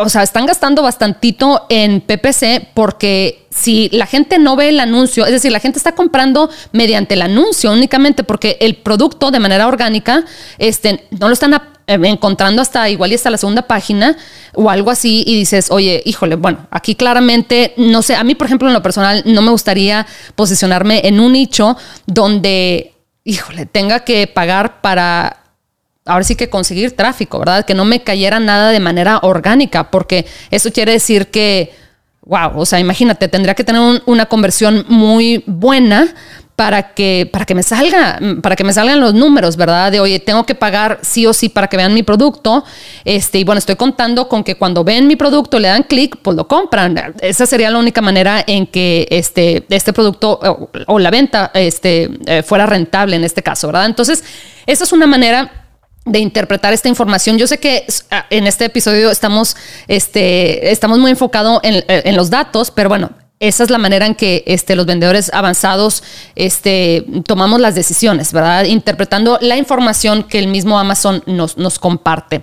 o 0.00 0.08
sea, 0.08 0.22
están 0.22 0.46
gastando 0.46 0.82
bastantito 0.82 1.66
en 1.68 2.00
PPC 2.00 2.68
porque 2.74 3.46
si 3.50 3.88
la 3.90 4.06
gente 4.06 4.38
no 4.38 4.56
ve 4.56 4.70
el 4.70 4.80
anuncio, 4.80 5.26
es 5.26 5.32
decir, 5.32 5.52
la 5.52 5.60
gente 5.60 5.78
está 5.78 5.92
comprando 5.92 6.50
mediante 6.72 7.14
el 7.14 7.22
anuncio 7.22 7.72
únicamente 7.72 8.24
porque 8.24 8.56
el 8.60 8.76
producto 8.76 9.30
de 9.30 9.40
manera 9.40 9.66
orgánica 9.66 10.24
este, 10.58 11.06
no 11.10 11.28
lo 11.28 11.34
están 11.34 11.54
eh, 11.54 11.60
encontrando 11.86 12.62
hasta 12.62 12.88
igual 12.88 13.12
y 13.12 13.14
hasta 13.14 13.30
la 13.30 13.36
segunda 13.36 13.62
página 13.62 14.16
o 14.54 14.70
algo 14.70 14.90
así 14.90 15.22
y 15.26 15.36
dices, 15.36 15.70
oye, 15.70 16.02
híjole, 16.06 16.36
bueno, 16.36 16.66
aquí 16.70 16.94
claramente, 16.94 17.74
no 17.76 18.00
sé, 18.02 18.14
a 18.14 18.24
mí 18.24 18.34
por 18.34 18.46
ejemplo 18.46 18.68
en 18.68 18.74
lo 18.74 18.82
personal 18.82 19.22
no 19.26 19.42
me 19.42 19.50
gustaría 19.50 20.06
posicionarme 20.34 21.02
en 21.04 21.20
un 21.20 21.32
nicho 21.32 21.76
donde, 22.06 22.94
híjole, 23.24 23.66
tenga 23.66 24.00
que 24.00 24.26
pagar 24.26 24.80
para 24.80 25.39
ahora 26.10 26.24
sí 26.24 26.34
que 26.34 26.50
conseguir 26.50 26.96
tráfico, 26.96 27.38
¿verdad? 27.38 27.64
Que 27.64 27.74
no 27.74 27.84
me 27.84 28.02
cayera 28.02 28.40
nada 28.40 28.70
de 28.70 28.80
manera 28.80 29.20
orgánica, 29.22 29.90
porque 29.90 30.26
eso 30.50 30.72
quiere 30.72 30.92
decir 30.92 31.28
que, 31.28 31.72
wow, 32.22 32.52
o 32.56 32.66
sea, 32.66 32.80
imagínate, 32.80 33.28
tendría 33.28 33.54
que 33.54 33.64
tener 33.64 34.02
una 34.06 34.26
conversión 34.26 34.84
muy 34.88 35.44
buena 35.46 36.12
para 36.60 36.92
que, 36.92 37.26
para 37.32 37.46
que 37.46 37.54
me 37.54 37.62
salga, 37.62 38.18
para 38.42 38.54
que 38.54 38.64
me 38.64 38.74
salgan 38.74 39.00
los 39.00 39.14
números, 39.14 39.56
¿verdad? 39.56 39.90
De 39.90 39.98
oye, 39.98 40.20
tengo 40.20 40.44
que 40.44 40.54
pagar 40.54 40.98
sí 41.00 41.24
o 41.24 41.32
sí 41.32 41.48
para 41.48 41.68
que 41.68 41.78
vean 41.78 41.94
mi 41.94 42.02
producto. 42.02 42.64
Este, 43.06 43.38
y 43.38 43.44
bueno, 43.44 43.60
estoy 43.60 43.76
contando 43.76 44.28
con 44.28 44.44
que 44.44 44.56
cuando 44.56 44.84
ven 44.84 45.06
mi 45.06 45.16
producto, 45.16 45.58
le 45.58 45.68
dan 45.68 45.84
clic, 45.84 46.18
pues 46.20 46.36
lo 46.36 46.46
compran. 46.46 47.14
Esa 47.22 47.46
sería 47.46 47.70
la 47.70 47.78
única 47.78 48.02
manera 48.02 48.44
en 48.46 48.66
que 48.66 49.08
este, 49.10 49.64
este 49.70 49.94
producto 49.94 50.38
o, 50.86 50.98
la 50.98 51.10
venta 51.10 51.50
este, 51.54 52.10
eh, 52.26 52.42
fuera 52.42 52.66
rentable 52.66 53.16
en 53.16 53.24
este 53.24 53.42
caso, 53.42 53.68
¿verdad? 53.68 53.86
Entonces, 53.86 54.22
esa 54.66 54.84
es 54.84 54.92
una 54.92 55.06
manera 55.06 55.59
de 56.04 56.18
interpretar 56.18 56.72
esta 56.72 56.88
información. 56.88 57.38
Yo 57.38 57.46
sé 57.46 57.58
que 57.58 57.86
en 58.30 58.46
este 58.46 58.64
episodio 58.64 59.10
estamos, 59.10 59.56
este, 59.86 60.72
estamos 60.72 60.98
muy 60.98 61.10
enfocados 61.10 61.60
en, 61.62 61.84
en, 61.86 62.16
los 62.16 62.30
datos, 62.30 62.70
pero 62.70 62.88
bueno, 62.88 63.10
esa 63.38 63.64
es 63.64 63.70
la 63.70 63.78
manera 63.78 64.06
en 64.06 64.14
que 64.14 64.44
este, 64.46 64.76
los 64.76 64.86
vendedores 64.86 65.30
avanzados 65.32 66.02
este, 66.34 67.06
tomamos 67.26 67.60
las 67.60 67.74
decisiones, 67.74 68.32
¿verdad? 68.32 68.64
Interpretando 68.64 69.38
la 69.40 69.56
información 69.56 70.24
que 70.24 70.38
el 70.38 70.48
mismo 70.48 70.78
Amazon 70.78 71.22
nos, 71.26 71.56
nos 71.56 71.78
comparte. 71.78 72.42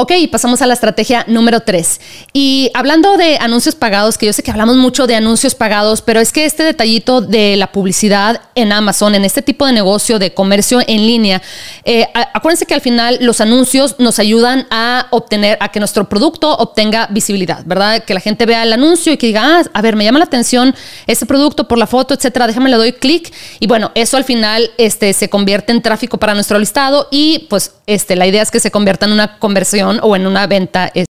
Ok, 0.00 0.12
pasamos 0.30 0.62
a 0.62 0.68
la 0.68 0.74
estrategia 0.74 1.24
número 1.26 1.58
tres. 1.58 2.00
Y 2.32 2.70
hablando 2.72 3.16
de 3.16 3.36
anuncios 3.40 3.74
pagados, 3.74 4.16
que 4.16 4.26
yo 4.26 4.32
sé 4.32 4.44
que 4.44 4.52
hablamos 4.52 4.76
mucho 4.76 5.08
de 5.08 5.16
anuncios 5.16 5.56
pagados, 5.56 6.02
pero 6.02 6.20
es 6.20 6.30
que 6.30 6.44
este 6.44 6.62
detallito 6.62 7.20
de 7.20 7.56
la 7.56 7.72
publicidad 7.72 8.40
en 8.54 8.70
Amazon, 8.70 9.16
en 9.16 9.24
este 9.24 9.42
tipo 9.42 9.66
de 9.66 9.72
negocio 9.72 10.20
de 10.20 10.32
comercio 10.32 10.78
en 10.86 11.04
línea, 11.04 11.42
eh, 11.84 12.06
acuérdense 12.32 12.64
que 12.64 12.74
al 12.74 12.80
final 12.80 13.18
los 13.22 13.40
anuncios 13.40 13.96
nos 13.98 14.20
ayudan 14.20 14.68
a 14.70 15.08
obtener, 15.10 15.58
a 15.60 15.72
que 15.72 15.80
nuestro 15.80 16.08
producto 16.08 16.54
obtenga 16.54 17.08
visibilidad, 17.10 17.64
¿verdad? 17.64 18.04
Que 18.04 18.14
la 18.14 18.20
gente 18.20 18.46
vea 18.46 18.62
el 18.62 18.72
anuncio 18.72 19.12
y 19.12 19.16
que 19.16 19.26
diga, 19.26 19.58
ah, 19.58 19.64
a 19.72 19.82
ver, 19.82 19.96
me 19.96 20.04
llama 20.04 20.20
la 20.20 20.26
atención 20.26 20.76
ese 21.08 21.26
producto 21.26 21.66
por 21.66 21.76
la 21.76 21.88
foto, 21.88 22.14
etcétera, 22.14 22.46
déjame 22.46 22.70
le 22.70 22.76
doy 22.76 22.92
clic. 22.92 23.34
Y 23.58 23.66
bueno, 23.66 23.90
eso 23.96 24.16
al 24.16 24.22
final 24.22 24.70
este, 24.78 25.12
se 25.12 25.28
convierte 25.28 25.72
en 25.72 25.82
tráfico 25.82 26.18
para 26.18 26.34
nuestro 26.34 26.56
listado 26.60 27.08
y 27.10 27.48
pues 27.50 27.72
este, 27.88 28.14
la 28.14 28.28
idea 28.28 28.42
es 28.42 28.52
que 28.52 28.60
se 28.60 28.70
convierta 28.70 29.06
en 29.06 29.12
una 29.12 29.40
conversión 29.40 29.87
o 29.90 30.16
en 30.16 30.26
una 30.26 30.46
venta, 30.46 30.90
es, 30.94 31.06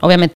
obviamente. 0.00 0.34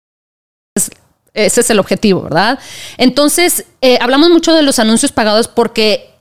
ese 1.33 1.61
es 1.61 1.69
el 1.69 1.79
objetivo, 1.79 2.23
¿verdad? 2.23 2.59
Entonces, 2.97 3.65
eh, 3.81 3.97
hablamos 4.01 4.29
mucho 4.29 4.53
de 4.53 4.61
los 4.61 4.79
anuncios 4.79 5.11
pagados 5.11 5.47
porque 5.47 6.18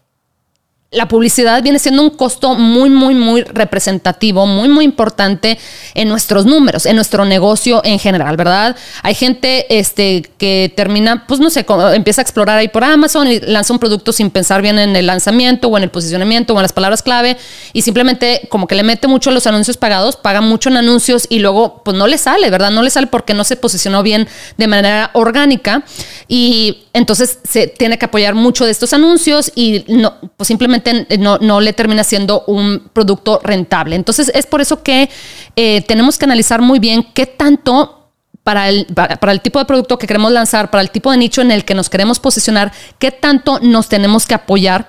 la 0.91 1.07
publicidad 1.07 1.63
viene 1.63 1.79
siendo 1.79 2.03
un 2.03 2.09
costo 2.09 2.55
muy, 2.55 2.89
muy, 2.89 3.15
muy 3.15 3.43
representativo, 3.43 4.47
muy, 4.47 4.71
muy 4.71 4.87
importante 4.87 5.59
en 5.93 6.09
nuestros 6.09 6.47
números, 6.47 6.87
en 6.87 6.97
nuestro 6.97 7.27
negocio 7.27 7.83
en 7.85 7.99
general, 7.99 8.39
¿verdad? 8.39 8.75
Hay 9.03 9.15
gente 9.15 9.79
este, 9.79 10.23
que 10.39 10.73
termina, 10.75 11.27
pues 11.27 11.41
no 11.41 11.51
sé, 11.51 11.67
empieza 11.93 12.23
a 12.23 12.25
explorar 12.25 12.57
ahí 12.57 12.69
por 12.69 12.85
Amazon 12.85 13.29
y 13.29 13.39
lanza 13.41 13.75
un 13.75 13.79
producto 13.79 14.13
sin 14.15 14.31
pensar 14.31 14.63
bien 14.63 14.79
en 14.79 14.97
el 14.97 15.07
lanzamiento 15.07 15.69
o 15.69 15.77
en 15.77 15.83
el 15.83 15.91
posicionamiento 15.91 16.55
o 16.55 16.57
en 16.57 16.63
las 16.63 16.73
palabras 16.73 17.03
clave 17.03 17.37
y 17.75 17.83
simplemente 17.83 18.49
como 18.49 18.67
que 18.67 18.75
le 18.75 18.83
mete 18.83 19.09
mucho 19.09 19.31
los 19.31 19.47
anuncios 19.47 19.77
pagados, 19.77 20.17
paga 20.17 20.41
mucho 20.41 20.71
en 20.71 20.79
anuncios 20.79 21.27
y 21.29 21.41
luego 21.41 21.83
pues 21.85 21.99
no 21.99 22.07
le 22.07 22.17
sale, 22.17 22.49
¿verdad? 22.49 22.71
No 22.71 22.83
le 22.83 22.89
sale 22.89 23.09
porque 23.09 23.35
no 23.35 23.45
se 23.45 23.57
posicionó 23.57 24.03
bien 24.03 24.27
de 24.57 24.67
manera 24.67 25.11
orgánica 25.13 25.83
y 26.29 26.85
entonces 26.95 27.41
se 27.45 27.67
tiene 27.67 27.99
que 27.99 28.07
apoyar 28.07 28.35
mucho 28.35 28.65
de 28.65 28.71
estos 28.71 28.95
anuncios 28.95 29.53
y 29.55 29.85
no, 29.89 30.15
pues 30.39 30.49
simplemente 30.49 30.78
no, 31.19 31.61
le 31.61 31.73
termina 31.73 32.05
siendo 32.05 32.45
un 32.47 32.91
producto 32.93 33.41
rentable. 33.43 33.97
Entonces 33.97 34.31
es 34.35 34.47
por 34.47 34.61
eso 34.61 34.83
que 34.83 35.09
eh, 35.57 35.83
tenemos 35.83 36.19
que 36.19 36.25
analizar 36.25 36.63
muy 36.63 36.79
bien 36.79 37.07
qué 37.15 37.27
tanto 37.27 38.11
para 38.43 38.69
el, 38.69 38.87
para, 38.87 39.33
el 39.33 39.41
tipo 39.41 39.59
de 39.59 39.67
producto 39.67 39.99
que 39.99 40.07
queremos 40.07 40.33
lanzar, 40.33 40.71
para 40.71 40.81
el 40.81 40.91
tipo 40.91 41.11
de 41.11 41.19
nicho 41.19 41.43
en 41.43 41.51
el 41.51 41.65
que 41.65 41.75
nos 41.75 41.91
queremos 41.91 42.19
posicionar, 42.19 42.73
qué 42.99 43.11
tanto 43.11 43.61
nos 43.61 43.89
tenemos 43.89 44.25
que 44.27 44.35
apoyar 44.35 44.89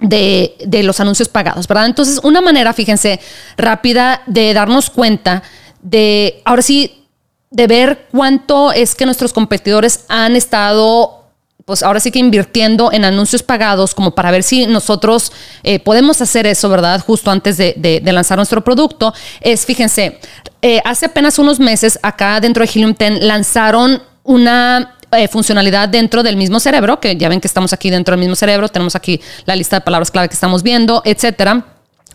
de, 0.00 0.54
de, 0.64 0.82
los 0.82 1.00
anuncios 1.00 1.28
pagados, 1.28 1.66
¿verdad? 1.66 1.86
Entonces, 1.86 2.20
una 2.22 2.40
manera, 2.40 2.72
fíjense, 2.72 3.20
rápida 3.56 4.22
de 4.26 4.54
darnos 4.54 4.90
cuenta 4.90 5.42
de, 5.82 6.40
ahora 6.44 6.62
sí, 6.62 7.04
de 7.50 7.66
ver 7.66 8.06
cuánto 8.10 8.72
es 8.72 8.94
que 8.94 9.06
nuestros 9.06 9.32
competidores 9.32 10.04
han 10.08 10.34
estado 10.34 11.23
pues 11.64 11.82
ahora 11.82 12.00
sí 12.00 12.10
que 12.10 12.18
invirtiendo 12.18 12.92
en 12.92 13.04
anuncios 13.04 13.42
pagados 13.42 13.94
como 13.94 14.14
para 14.14 14.30
ver 14.30 14.42
si 14.42 14.66
nosotros 14.66 15.32
eh, 15.62 15.78
podemos 15.78 16.20
hacer 16.20 16.46
eso, 16.46 16.68
¿verdad? 16.68 17.00
Justo 17.00 17.30
antes 17.30 17.56
de, 17.56 18.02
lanzar 18.04 18.36
nuestro 18.36 18.62
producto, 18.62 19.14
es, 19.40 19.64
fíjense, 19.64 20.18
eh, 20.60 20.82
hace 20.84 21.06
apenas 21.06 21.38
unos 21.38 21.58
meses 21.58 21.98
acá 22.02 22.40
dentro 22.40 22.64
de 22.64 22.70
Helium 22.70 22.94
10 22.98 23.22
lanzaron 23.22 24.02
una 24.24 24.96
eh, 25.12 25.28
funcionalidad 25.28 25.88
dentro 25.88 26.22
del 26.22 26.36
mismo 26.36 26.60
cerebro, 26.60 27.00
que 27.00 27.16
ya 27.16 27.28
ven 27.28 27.40
que 27.40 27.48
estamos 27.48 27.72
aquí 27.72 27.88
dentro 27.88 28.12
del 28.12 28.20
mismo 28.20 28.36
cerebro, 28.36 28.68
tenemos 28.68 28.94
aquí 28.94 29.20
la 29.46 29.56
lista 29.56 29.76
de 29.76 29.80
palabras 29.80 30.10
clave 30.10 30.28
que 30.28 30.34
estamos 30.34 30.62
viendo, 30.62 31.02
etcétera. 31.04 31.64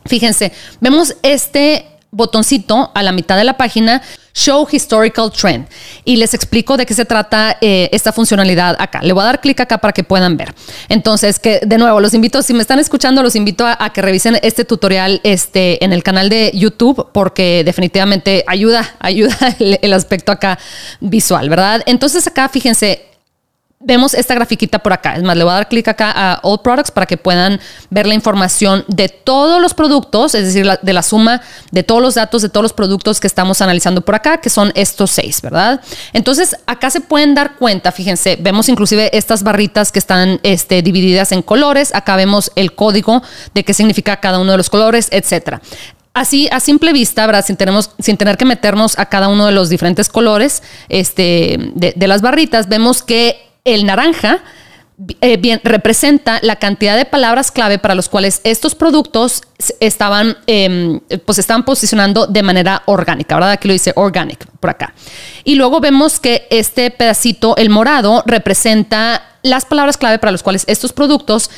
Fíjense, 0.05 0.51
vemos 0.79 1.15
este 1.23 1.87
botoncito 2.11 2.91
a 2.93 3.03
la 3.03 3.11
mitad 3.11 3.37
de 3.37 3.43
la 3.43 3.57
página, 3.57 4.01
Show 4.33 4.67
Historical 4.71 5.31
Trend. 5.31 5.67
Y 6.05 6.17
les 6.17 6.33
explico 6.33 6.77
de 6.77 6.85
qué 6.85 6.93
se 6.93 7.05
trata 7.05 7.57
eh, 7.61 7.89
esta 7.91 8.11
funcionalidad 8.11 8.75
acá. 8.79 9.01
Le 9.01 9.13
voy 9.13 9.23
a 9.23 9.25
dar 9.25 9.41
clic 9.41 9.59
acá 9.59 9.77
para 9.77 9.93
que 9.93 10.03
puedan 10.03 10.37
ver. 10.37 10.53
Entonces, 10.87 11.39
que 11.39 11.61
de 11.65 11.77
nuevo, 11.77 11.99
los 11.99 12.13
invito, 12.13 12.41
si 12.41 12.53
me 12.53 12.61
están 12.61 12.79
escuchando, 12.79 13.23
los 13.23 13.35
invito 13.35 13.65
a, 13.65 13.91
que 13.93 14.01
revisen 14.01 14.39
este 14.41 14.65
tutorial 14.65 15.21
este, 15.23 15.83
en 15.83 15.93
el 15.93 16.03
canal 16.03 16.29
de 16.29 16.51
YouTube 16.53 17.09
porque 17.11 17.63
definitivamente 17.63 18.43
ayuda, 18.47 18.95
ayuda 18.99 19.35
el 19.59 19.93
aspecto 19.93 20.31
acá 20.31 20.59
visual, 20.99 21.49
¿verdad? 21.49 21.81
Entonces 21.85 22.25
acá, 22.27 22.49
fíjense, 22.49 23.08
vemos 23.81 24.13
esta 24.13 24.35
grafiquita 24.35 24.79
por 24.79 24.91
acá. 24.91 25.15
Es 25.15 25.23
más, 25.23 25.37
le 25.37 25.43
voy 25.43 25.51
a 25.51 25.55
dar 25.55 25.69
clic 25.69 25.87
acá 25.87 26.11
a 26.13 26.39
All 26.43 26.59
Products 26.61 26.91
para 26.91 27.05
que 27.05 27.15
puedan 27.15 27.61
ver 27.89 28.07
la 28.07 28.13
información 28.13 28.83
de 28.87 29.07
todos 29.07 29.61
los 29.61 29.73
productos, 29.73 30.35
es 30.35 30.45
decir, 30.45 30.69
de 30.81 30.93
la 30.93 31.01
suma 31.01 31.41
de 31.71 31.83
todos 31.83 32.01
los 32.01 32.15
datos 32.15 32.41
de 32.41 32.49
todos 32.49 32.63
los 32.63 32.73
productos 32.73 33.19
que 33.21 33.27
estamos 33.27 33.61
analizando 33.61 34.01
por 34.01 34.15
acá, 34.15 34.41
que 34.41 34.49
son 34.49 34.73
estos 34.75 35.11
seis, 35.11 35.41
¿verdad? 35.41 35.79
Entonces, 36.11 36.57
acá 36.65 36.89
se 36.89 36.99
pueden 36.99 37.33
dar 37.35 37.55
cuenta, 37.55 37.93
fíjense, 37.93 38.37
vemos 38.39 38.67
inclusive 38.67 39.15
estas 39.17 39.43
barritas 39.43 39.93
que 39.93 39.99
están 39.99 40.41
este, 40.43 40.81
divididas 40.81 41.31
en 41.31 41.41
colores. 41.41 41.95
Acá 41.95 42.17
vemos 42.17 42.51
el 42.55 42.75
código 42.75 43.23
de 43.53 43.63
qué 43.63 43.73
significa 43.73 44.17
cada 44.17 44.39
uno 44.39 44.51
de 44.51 44.57
los 44.57 44.69
colores, 44.69 45.07
etcétera. 45.11 45.61
así 46.13 46.49
a 46.51 46.59
simple 46.59 46.91
vista, 46.91 47.25
¿verdad? 47.25 47.45
Sin, 47.45 47.55
tenemos, 47.55 47.91
sin 47.99 48.17
tener 48.17 48.35
que 48.35 48.43
meternos 48.43 48.99
a 48.99 49.05
cada 49.05 49.29
uno 49.29 49.45
de 49.45 49.53
los 49.53 49.69
diferentes 49.69 50.09
colores 50.09 50.63
este, 50.89 51.71
de, 51.75 52.07
las 52.07 52.21
barritas, 52.21 52.67
vemos 52.67 53.03
que 53.03 53.48
el 53.73 53.85
naranja 53.85 54.41
eh, 55.21 55.37
bien, 55.37 55.61
representa 55.63 56.39
la 56.41 56.57
cantidad 56.57 56.97
de 56.97 57.05
palabras 57.05 57.51
clave 57.51 57.79
para 57.79 57.95
los 57.95 58.09
cuales 58.09 58.41
estos 58.43 58.75
productos 58.75 59.43
estaban, 59.79 60.35
eh, 60.45 60.99
pues 61.25 61.39
estaban 61.39 61.63
posicionando 61.63 62.27
de 62.27 62.43
manera 62.43 62.83
orgánica, 62.85 63.35
¿verdad? 63.35 63.51
Aquí 63.51 63.69
lo 63.69 63.73
dice 63.73 63.93
organic 63.95 64.45
por 64.59 64.71
acá. 64.71 64.93
Y 65.45 65.55
luego 65.55 65.79
vemos 65.79 66.19
que 66.19 66.47
este 66.49 66.91
pedacito, 66.91 67.55
el 67.55 67.69
morado, 67.69 68.23
representa 68.25 69.23
las 69.41 69.63
palabras 69.63 69.95
clave 69.95 70.19
para 70.19 70.33
los 70.33 70.43
cuales 70.43 70.65
estos 70.67 70.91
productos 70.91 71.49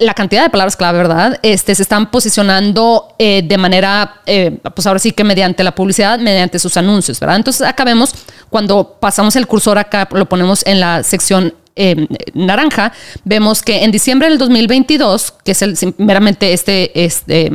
la 0.00 0.14
cantidad 0.14 0.42
de 0.42 0.50
palabras 0.50 0.76
clave, 0.76 0.98
¿verdad? 0.98 1.38
Este, 1.42 1.74
se 1.74 1.82
están 1.82 2.10
posicionando 2.10 3.14
eh, 3.18 3.42
de 3.44 3.58
manera, 3.58 4.22
eh, 4.26 4.58
pues 4.74 4.86
ahora 4.86 4.98
sí 4.98 5.12
que 5.12 5.24
mediante 5.24 5.62
la 5.62 5.74
publicidad, 5.74 6.18
mediante 6.18 6.58
sus 6.58 6.76
anuncios, 6.78 7.20
¿verdad? 7.20 7.36
Entonces 7.36 7.66
acá 7.66 7.84
vemos, 7.84 8.14
cuando 8.48 8.96
pasamos 8.98 9.36
el 9.36 9.46
cursor 9.46 9.76
acá, 9.76 10.08
lo 10.12 10.26
ponemos 10.26 10.66
en 10.66 10.80
la 10.80 11.02
sección 11.02 11.54
eh, 11.76 12.06
naranja, 12.32 12.92
vemos 13.24 13.60
que 13.60 13.84
en 13.84 13.90
diciembre 13.90 14.30
del 14.30 14.38
2022, 14.38 15.34
que 15.44 15.52
es 15.52 15.60
el, 15.60 15.76
meramente 15.98 16.54
este, 16.54 17.04
este, 17.04 17.52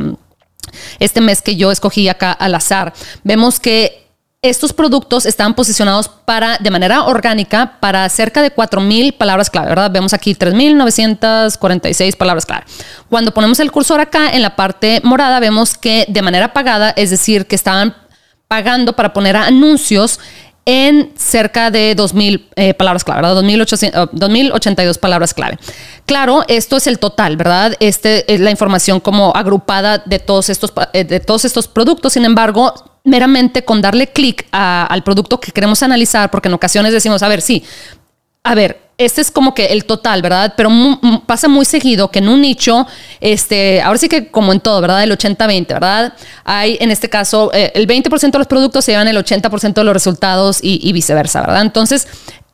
este 1.00 1.20
mes 1.20 1.42
que 1.42 1.56
yo 1.56 1.72
escogí 1.72 2.08
acá 2.08 2.30
al 2.30 2.54
azar, 2.54 2.94
vemos 3.24 3.58
que 3.58 4.05
estos 4.42 4.72
productos 4.72 5.26
están 5.26 5.54
posicionados 5.54 6.08
para, 6.08 6.58
de 6.58 6.70
manera 6.70 7.04
orgánica 7.04 7.78
para 7.80 8.08
cerca 8.08 8.42
de 8.42 8.54
4.000 8.54 9.16
palabras 9.16 9.50
clave, 9.50 9.68
¿verdad? 9.68 9.90
Vemos 9.90 10.12
aquí 10.12 10.34
3.946 10.34 12.16
palabras 12.16 12.46
clave. 12.46 12.64
Cuando 13.08 13.32
ponemos 13.32 13.60
el 13.60 13.72
cursor 13.72 14.00
acá 14.00 14.30
en 14.30 14.42
la 14.42 14.54
parte 14.54 15.00
morada, 15.02 15.40
vemos 15.40 15.76
que 15.76 16.04
de 16.08 16.22
manera 16.22 16.52
pagada, 16.52 16.90
es 16.90 17.10
decir, 17.10 17.46
que 17.46 17.56
estaban 17.56 17.94
pagando 18.46 18.94
para 18.94 19.12
poner 19.12 19.36
anuncios 19.36 20.20
en 20.66 21.12
cerca 21.16 21.70
de 21.70 21.96
2.000 21.96 22.48
eh, 22.56 22.74
palabras 22.74 23.04
clave, 23.04 23.22
¿verdad? 23.22 23.42
2.082 23.42 24.98
palabras 24.98 25.32
clave. 25.32 25.58
Claro, 26.06 26.44
esto 26.48 26.76
es 26.76 26.88
el 26.88 26.98
total, 26.98 27.36
¿verdad? 27.36 27.74
Este 27.78 28.32
es 28.32 28.40
la 28.40 28.50
información 28.50 28.98
como 28.98 29.32
agrupada 29.34 29.98
de 29.98 30.18
todos 30.18 30.50
estos, 30.50 30.72
eh, 30.92 31.04
de 31.04 31.20
todos 31.20 31.44
estos 31.44 31.68
productos. 31.68 32.14
Sin 32.14 32.24
embargo, 32.24 32.74
meramente 33.06 33.64
con 33.64 33.80
darle 33.80 34.08
clic 34.08 34.46
al 34.50 35.02
producto 35.04 35.40
que 35.40 35.52
queremos 35.52 35.82
analizar, 35.82 36.30
porque 36.30 36.48
en 36.48 36.54
ocasiones 36.54 36.92
decimos, 36.92 37.22
a 37.22 37.28
ver, 37.28 37.40
sí, 37.40 37.62
a 38.42 38.54
ver, 38.54 38.80
este 38.98 39.20
es 39.20 39.30
como 39.30 39.54
que 39.54 39.66
el 39.66 39.84
total, 39.84 40.22
¿verdad? 40.22 40.54
Pero 40.56 40.70
pasa 41.24 41.46
muy 41.46 41.64
seguido 41.64 42.10
que 42.10 42.18
en 42.18 42.28
un 42.28 42.40
nicho, 42.40 42.86
este, 43.20 43.80
ahora 43.80 43.98
sí 43.98 44.08
que 44.08 44.28
como 44.28 44.52
en 44.52 44.60
todo, 44.60 44.80
¿verdad? 44.80 45.04
El 45.04 45.12
80-20, 45.12 45.68
¿verdad? 45.68 46.14
Hay 46.44 46.78
en 46.80 46.90
este 46.90 47.08
caso, 47.08 47.50
eh, 47.54 47.70
el 47.74 47.86
20% 47.86 48.32
de 48.32 48.38
los 48.38 48.46
productos 48.48 48.84
se 48.84 48.92
llevan 48.92 49.06
el 49.06 49.16
80% 49.16 49.74
de 49.74 49.84
los 49.84 49.92
resultados 49.92 50.58
y, 50.60 50.80
y 50.82 50.92
viceversa, 50.92 51.42
¿verdad? 51.42 51.62
Entonces, 51.62 52.08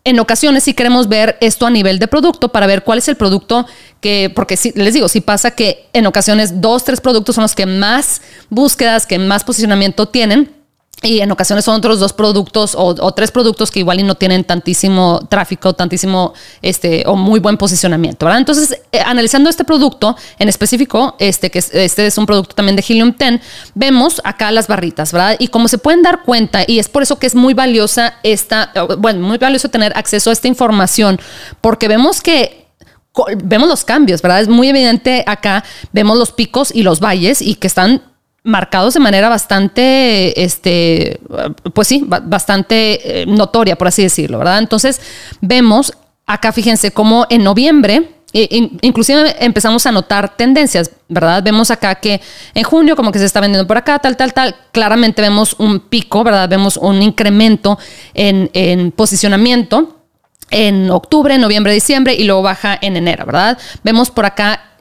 en 0.05 0.19
ocasiones 0.19 0.65
sí 0.65 0.75
queremos 0.75 1.09
ver 1.09 1.37
esto 1.41 1.67
a 1.67 1.71
nivel 1.71 1.99
de 1.99 2.09
producto 2.09 2.49
para 2.49 2.67
ver 2.67 2.83
cuál 2.83 2.99
es 2.99 3.09
el 3.09 3.17
producto 3.17 3.67
que, 4.01 4.33
porque 4.35 4.57
si, 4.57 4.73
les 4.73 4.95
digo, 4.95 5.09
si 5.09 5.21
pasa 5.21 5.53
que 5.53 5.87
en 5.93 6.07
ocasiones 6.07 6.61
dos, 6.61 6.85
tres 6.85 7.01
productos 7.01 7.37
son 7.37 7.43
los 7.43 7.55
que 7.55 7.67
más 7.67 8.21
búsquedas, 8.51 9.07
que 9.07 9.19
más 9.19 9.45
posicionamiento 9.45 10.09
tienen 10.09 10.62
y 11.03 11.21
en 11.21 11.31
ocasiones 11.31 11.65
son 11.65 11.77
otros 11.77 11.99
dos 11.99 12.13
productos 12.13 12.75
o, 12.77 13.13
tres 13.13 13.31
productos 13.31 13.71
que 13.71 13.81
igual 13.81 14.01
y 14.01 14.03
no 14.03 14.15
tienen 14.15 14.45
tantísimo 14.45 15.21
tráfico, 15.29 15.75
tantísimo 15.75 16.33
este 16.63 17.05
o 17.07 17.17
muy 17.17 17.41
buen 17.41 17.57
posicionamiento, 17.57 18.27
¿verdad? 18.27 18.39
Entonces, 18.39 18.81
eh, 18.93 19.01
analizando 19.01 19.51
este 19.51 19.65
producto 19.65 20.17
en 20.39 20.49
específico, 20.49 21.17
este 21.19 21.51
que 21.51 21.59
este 21.59 22.07
es 22.07 22.19
un 22.19 22.27
producto 22.27 22.55
también 22.55 22.77
de 22.77 22.85
Helium 22.87 23.15
10, 23.19 23.41
vemos 23.75 24.21
acá 24.25 24.51
las 24.51 24.69
barritas, 24.69 25.13
¿verdad? 25.13 25.37
Y 25.39 25.49
como 25.49 25.69
se 25.69 25.79
pueden 25.79 26.03
dar 26.03 26.23
cuenta, 26.23 26.65
y 26.67 26.79
es 26.79 26.89
por 26.89 27.03
eso 27.03 27.19
que 27.19 27.27
es 27.27 27.35
muy 27.35 27.55
valiosa 27.55 28.15
esta, 28.23 28.73
bueno, 28.99 29.27
muy 29.27 29.39
valioso 29.39 29.69
tener 29.69 29.93
acceso 29.97 30.31
a 30.31 30.33
esta 30.33 30.49
información, 30.49 31.21
porque 31.61 31.89
vemos 31.89 32.21
que 32.21 32.63
vemos 33.45 33.69
los 33.69 33.85
cambios, 33.85 34.23
¿verdad? 34.23 34.41
Es 34.41 34.49
muy 34.49 34.69
evidente 34.69 35.23
acá, 35.27 35.65
vemos 35.93 36.17
los 36.17 36.33
picos 36.33 36.71
y 36.75 36.83
los 36.83 37.01
valles 37.01 37.43
y 37.43 37.57
que 37.57 37.67
están 37.67 38.03
marcados 38.45 38.95
de 38.95 39.01
manera 39.01 39.29
bastante, 39.29 40.43
este, 40.43 41.21
pues 41.73 41.89
sí, 41.89 42.05
bastante 42.07 43.23
eh, 43.23 43.27
notoria, 43.27 43.77
por 43.77 43.89
así 43.89 44.03
decirlo, 44.03 44.39
¿verdad? 44.39 44.59
Entonces, 44.59 45.01
vemos 45.41 45.93
acá, 46.27 46.53
fíjense, 46.53 46.91
cómo 46.91 47.27
en 47.31 47.45
noviembre, 47.45 48.17
inclusive 48.33 49.37
empezamos 49.45 49.87
a 49.87 49.93
notar 49.93 50.37
tendencias, 50.37 50.91
¿verdad? 51.09 51.43
Vemos 51.43 51.71
acá 51.71 51.97
que 51.97 52.21
en 52.55 52.63
junio 52.65 52.97
como 52.97 53.13
que 53.13 53.19
se 53.19 53.27
está 53.27 53.41
vendiendo 53.41 53.67
por 53.67 53.77
acá, 53.77 53.99
tal, 53.99 54.17
tal, 54.17 54.33
tal. 54.33 54.57
Claramente 54.73 55.21
vemos 55.21 55.55
un 55.59 55.81
pico, 55.81 56.25
¿verdad? 56.25 56.49
Vemos 56.49 56.79
un 56.79 57.03
incremento 57.03 57.79
en, 58.15 58.51
en 58.55 58.91
posicionamiento 58.91 59.99
en 60.53 60.91
octubre, 60.91 61.37
noviembre, 61.39 61.73
diciembre 61.73 62.15
y 62.15 62.25
luego 62.25 62.43
baja 62.43 62.79
en 62.81 62.97
enero, 62.97 63.27
¿verdad? 63.27 63.59
Vemos 63.83 64.11
por 64.11 64.27
acá 64.27 64.72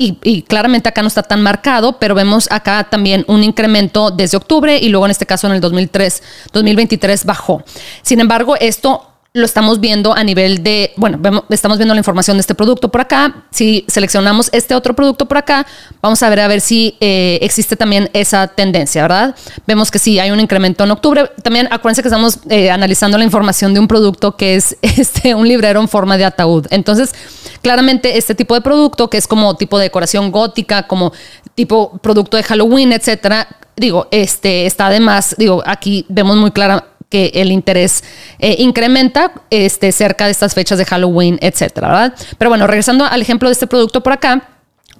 y, 0.00 0.42
claramente 0.42 0.88
acá 0.88 1.02
no 1.02 1.08
está 1.08 1.24
tan 1.24 1.42
marcado, 1.42 1.98
pero 1.98 2.14
vemos 2.14 2.46
acá 2.52 2.86
también 2.88 3.24
un 3.26 3.42
incremento 3.42 4.12
desde 4.12 4.36
octubre 4.36 4.78
y 4.78 4.90
luego 4.90 5.06
en 5.06 5.10
este 5.10 5.26
caso 5.26 5.48
en 5.48 5.54
el 5.54 5.60
2003, 5.60 6.22
2023 6.52 7.24
bajó. 7.24 7.64
Sin 8.02 8.20
embargo, 8.20 8.54
esto 8.60 9.17
lo 9.38 9.44
estamos 9.44 9.80
viendo 9.80 10.14
a 10.14 10.22
nivel 10.24 10.62
de, 10.62 10.92
bueno, 10.96 11.44
estamos 11.48 11.78
viendo 11.78 11.94
la 11.94 12.00
información 12.00 12.36
de 12.36 12.42
este 12.42 12.54
producto 12.54 12.88
por 12.90 13.00
acá. 13.00 13.44
Si 13.50 13.84
seleccionamos 13.88 14.50
este 14.52 14.74
otro 14.74 14.94
producto 14.94 15.26
por 15.26 15.38
acá, 15.38 15.66
vamos 16.02 16.22
a 16.22 16.28
ver 16.28 16.40
a 16.40 16.48
ver 16.48 16.60
si 16.60 16.96
eh, 17.00 17.38
existe 17.42 17.76
también 17.76 18.10
esa 18.12 18.48
tendencia, 18.48 19.02
¿verdad? 19.02 19.34
Vemos 19.66 19.90
que 19.90 19.98
sí 19.98 20.18
hay 20.18 20.30
un 20.30 20.40
incremento 20.40 20.84
en 20.84 20.90
octubre. 20.90 21.30
También 21.42 21.68
acuérdense 21.70 22.02
que 22.02 22.08
estamos 22.08 22.38
eh, 22.50 22.70
analizando 22.70 23.18
la 23.18 23.24
información 23.24 23.74
de 23.74 23.80
un 23.80 23.88
producto 23.88 24.36
que 24.36 24.56
es 24.56 24.76
este, 24.82 25.34
un 25.34 25.48
librero 25.48 25.80
en 25.80 25.88
forma 25.88 26.16
de 26.16 26.24
ataúd. 26.24 26.66
Entonces, 26.70 27.14
claramente 27.62 28.18
este 28.18 28.34
tipo 28.34 28.54
de 28.54 28.60
producto, 28.60 29.08
que 29.08 29.16
es 29.16 29.26
como 29.26 29.56
tipo 29.56 29.78
de 29.78 29.84
decoración 29.84 30.30
gótica, 30.30 30.86
como 30.86 31.12
tipo 31.54 31.98
producto 31.98 32.36
de 32.36 32.42
Halloween, 32.42 32.92
etcétera, 32.92 33.48
digo, 33.76 34.08
este 34.10 34.66
está 34.66 34.86
además, 34.86 35.34
digo, 35.38 35.62
aquí 35.66 36.04
vemos 36.08 36.36
muy 36.36 36.50
clara 36.50 36.84
que 37.08 37.32
el 37.34 37.52
interés 37.52 38.04
eh, 38.38 38.56
incrementa 38.58 39.32
este, 39.50 39.92
cerca 39.92 40.26
de 40.26 40.32
estas 40.32 40.54
fechas 40.54 40.78
de 40.78 40.84
Halloween, 40.84 41.38
etcétera, 41.40 41.88
¿verdad? 41.88 42.14
Pero 42.36 42.50
bueno, 42.50 42.66
regresando 42.66 43.04
al 43.04 43.22
ejemplo 43.22 43.48
de 43.48 43.54
este 43.54 43.66
producto 43.66 44.02
por 44.02 44.12
acá, 44.12 44.48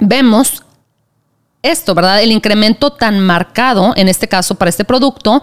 vemos 0.00 0.62
esto, 1.62 1.94
¿verdad? 1.94 2.22
El 2.22 2.32
incremento 2.32 2.90
tan 2.92 3.20
marcado, 3.20 3.92
en 3.96 4.08
este 4.08 4.28
caso 4.28 4.54
para 4.54 4.70
este 4.70 4.84
producto, 4.84 5.42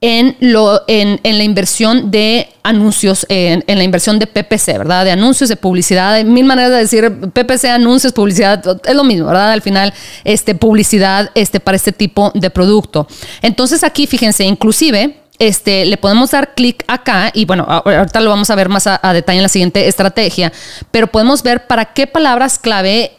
en, 0.00 0.36
lo, 0.40 0.82
en, 0.88 1.20
la 1.22 1.44
inversión 1.44 2.10
de 2.10 2.48
anuncios, 2.64 3.24
en, 3.28 3.62
la 3.66 3.84
inversión 3.84 4.18
de 4.18 4.26
PPC, 4.26 4.78
¿verdad? 4.78 5.04
De 5.04 5.12
anuncios, 5.12 5.48
de 5.48 5.56
publicidad, 5.56 6.14
hay 6.14 6.24
mil 6.24 6.44
maneras 6.44 6.72
de 6.72 6.78
decir 6.78 7.30
PPC, 7.32 7.66
anuncios, 7.66 8.12
publicidad, 8.12 8.62
es 8.84 8.94
lo 8.96 9.04
mismo, 9.04 9.26
¿verdad? 9.26 9.52
Al 9.52 9.62
final, 9.62 9.94
este, 10.24 10.56
publicidad 10.56 11.30
este, 11.36 11.60
para 11.60 11.76
este 11.76 11.92
tipo 11.92 12.32
de 12.34 12.50
producto. 12.50 13.06
Entonces 13.42 13.84
aquí, 13.84 14.08
fíjense, 14.08 14.44
inclusive 14.44 15.21
este, 15.42 15.84
le 15.86 15.96
podemos 15.96 16.30
dar 16.30 16.54
clic 16.54 16.84
acá 16.86 17.32
y 17.34 17.46
bueno, 17.46 17.64
ahorita 17.68 18.20
lo 18.20 18.30
vamos 18.30 18.48
a 18.50 18.54
ver 18.54 18.68
más 18.68 18.86
a, 18.86 19.12
detalle 19.12 19.38
en 19.38 19.42
la 19.42 19.48
siguiente 19.48 19.88
estrategia, 19.88 20.52
pero 20.92 21.08
podemos 21.08 21.42
ver 21.42 21.66
para 21.66 21.86
qué 21.86 22.06
palabras 22.06 22.60
clave 22.60 23.10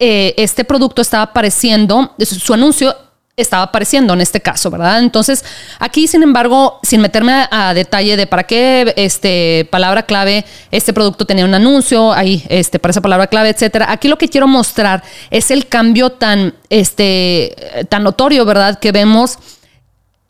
eh, 0.00 0.34
este 0.36 0.64
producto 0.64 1.00
estaba 1.00 1.22
apareciendo, 1.22 2.12
su 2.18 2.52
anuncio 2.54 2.96
estaba 3.36 3.62
apareciendo 3.62 4.14
en 4.14 4.20
este 4.20 4.40
caso, 4.40 4.68
¿verdad? 4.68 4.98
Entonces, 4.98 5.44
aquí, 5.78 6.08
sin 6.08 6.24
embargo, 6.24 6.80
sin 6.82 7.00
meterme 7.00 7.46
a, 7.48 7.72
detalle 7.72 8.16
de 8.16 8.26
para 8.26 8.42
qué 8.42 8.92
este, 8.96 9.68
palabra 9.70 10.02
clave 10.06 10.44
este 10.72 10.92
producto 10.92 11.24
tenía 11.24 11.44
un 11.44 11.54
anuncio, 11.54 12.12
ahí, 12.12 12.44
este, 12.48 12.80
para 12.80 12.90
esa 12.90 13.00
palabra 13.00 13.28
clave, 13.28 13.50
etcétera. 13.50 13.92
Aquí 13.92 14.08
lo 14.08 14.18
que 14.18 14.28
quiero 14.28 14.48
mostrar 14.48 15.04
es 15.30 15.52
el 15.52 15.68
cambio 15.68 16.10
tan, 16.10 16.54
este, 16.68 17.86
tan 17.88 18.02
notorio, 18.02 18.44
¿verdad? 18.44 18.80
Que 18.80 18.90
vemos 18.90 19.38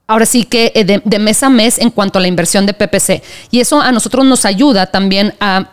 ahora 0.07 0.27
sí 0.27 0.45
que 0.45 0.73
eh, 0.75 0.85
de, 0.85 1.19
mes 1.19 1.43
a 1.43 1.51
mes 1.51 1.79
en 1.79 1.91
cuanto 1.91 2.19
a 2.19 2.23
la 2.23 2.29
inversión 2.29 2.67
de 2.67 2.75
PPC. 2.75 3.23
Y 3.51 3.61
eso 3.61 3.81
a 3.81 3.93
nosotros 3.93 4.25
nos 4.25 4.45
ayuda 4.45 4.87
también 4.87 5.35
a 5.41 5.71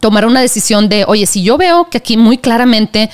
tomar 0.00 0.26
una 0.26 0.40
decisión 0.40 0.88
de, 0.88 1.04
oye, 1.06 1.26
si 1.26 1.42
yo 1.42 1.58
veo 1.58 1.88
que 1.90 1.98
aquí 1.98 2.16
muy 2.16 2.38
claramente 2.38 3.10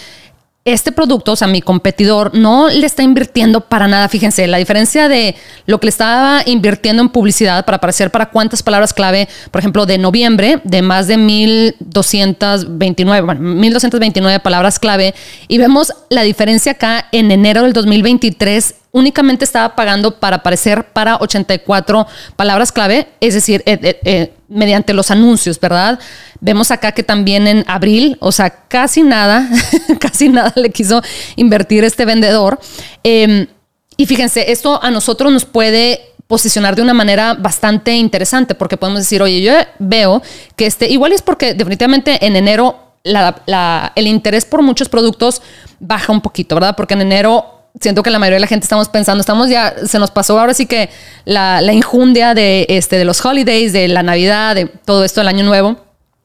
este 0.66 0.92
producto, 0.92 1.32
o 1.32 1.36
sea, 1.36 1.46
mi 1.46 1.60
competidor 1.60 2.34
no 2.34 2.68
le 2.68 2.86
está 2.86 3.02
invirtiendo 3.02 3.60
para 3.60 3.86
nada. 3.86 4.08
Fíjense, 4.08 4.46
la 4.46 4.56
diferencia 4.56 5.08
de 5.08 5.36
lo 5.66 5.78
que 5.78 5.86
le 5.86 5.90
estaba 5.90 6.40
invirtiendo 6.46 7.02
en 7.02 7.10
publicidad 7.10 7.66
para 7.66 7.76
aparecer 7.76 8.10
para 8.10 8.30
cuántas 8.30 8.62
palabras 8.62 8.94
clave, 8.94 9.28
por 9.50 9.58
ejemplo, 9.58 9.84
de 9.84 9.98
noviembre, 9.98 10.60
de 10.64 10.80
más 10.80 11.06
de 11.06 11.18
1229, 11.18 13.26
bueno, 13.26 13.42
1229 13.42 14.40
palabras 14.40 14.78
clave, 14.78 15.14
y 15.48 15.58
vemos 15.58 15.92
la 16.08 16.22
diferencia 16.22 16.72
acá 16.72 17.08
en 17.12 17.30
enero 17.30 17.64
del 17.64 17.74
2023 17.74 18.74
únicamente 18.94 19.44
estaba 19.44 19.74
pagando 19.74 20.20
para 20.20 20.36
aparecer 20.36 20.84
para 20.92 21.16
84 21.16 22.06
palabras 22.36 22.70
clave, 22.70 23.08
es 23.20 23.34
decir, 23.34 23.60
eh, 23.66 23.76
eh, 23.82 24.00
eh, 24.04 24.32
mediante 24.48 24.94
los 24.94 25.10
anuncios, 25.10 25.58
¿verdad? 25.58 25.98
Vemos 26.40 26.70
acá 26.70 26.92
que 26.92 27.02
también 27.02 27.48
en 27.48 27.64
abril, 27.66 28.16
o 28.20 28.30
sea, 28.30 28.50
casi 28.50 29.02
nada, 29.02 29.50
casi 30.00 30.28
nada 30.28 30.52
le 30.54 30.70
quiso 30.70 31.02
invertir 31.34 31.82
este 31.82 32.04
vendedor. 32.04 32.60
Em, 33.02 33.48
y 33.96 34.06
fíjense, 34.06 34.52
esto 34.52 34.80
a 34.80 34.92
nosotros 34.92 35.32
nos 35.32 35.44
puede 35.44 36.12
posicionar 36.28 36.76
de 36.76 36.82
una 36.82 36.94
manera 36.94 37.34
bastante 37.34 37.96
interesante 37.96 38.54
porque 38.54 38.76
podemos 38.76 39.00
decir, 39.00 39.20
oye, 39.22 39.42
yo 39.42 39.54
veo 39.80 40.22
que 40.54 40.66
este, 40.66 40.88
igual 40.88 41.10
es 41.10 41.20
porque 41.20 41.54
definitivamente 41.54 42.24
en 42.24 42.36
enero 42.36 42.78
el 43.04 44.06
interés 44.06 44.44
por 44.44 44.62
muchos 44.62 44.88
productos 44.88 45.42
baja 45.80 46.12
un 46.12 46.20
poquito, 46.20 46.54
¿verdad? 46.54 46.74
Porque 46.76 46.94
en 46.94 47.02
enero 47.02 47.53
siento 47.80 48.02
que 48.02 48.10
la 48.10 48.18
mayoría 48.18 48.36
de 48.36 48.40
la 48.40 48.46
gente 48.46 48.64
estamos 48.64 48.88
pensando, 48.88 49.20
estamos 49.20 49.48
ya, 49.48 49.74
se 49.86 49.98
nos 49.98 50.10
pasó 50.10 50.38
ahora 50.38 50.54
sí 50.54 50.66
que 50.66 50.90
la, 51.24 51.60
la 51.60 51.72
injundia 51.72 52.34
de, 52.34 52.66
este, 52.68 52.96
de 52.96 53.04
los 53.04 53.24
holidays, 53.24 53.72
de 53.72 53.88
la 53.88 54.02
Navidad, 54.02 54.54
de 54.54 54.66
todo 54.66 55.04
esto 55.04 55.20
del 55.20 55.28
Año 55.28 55.44
Nuevo. 55.44 55.76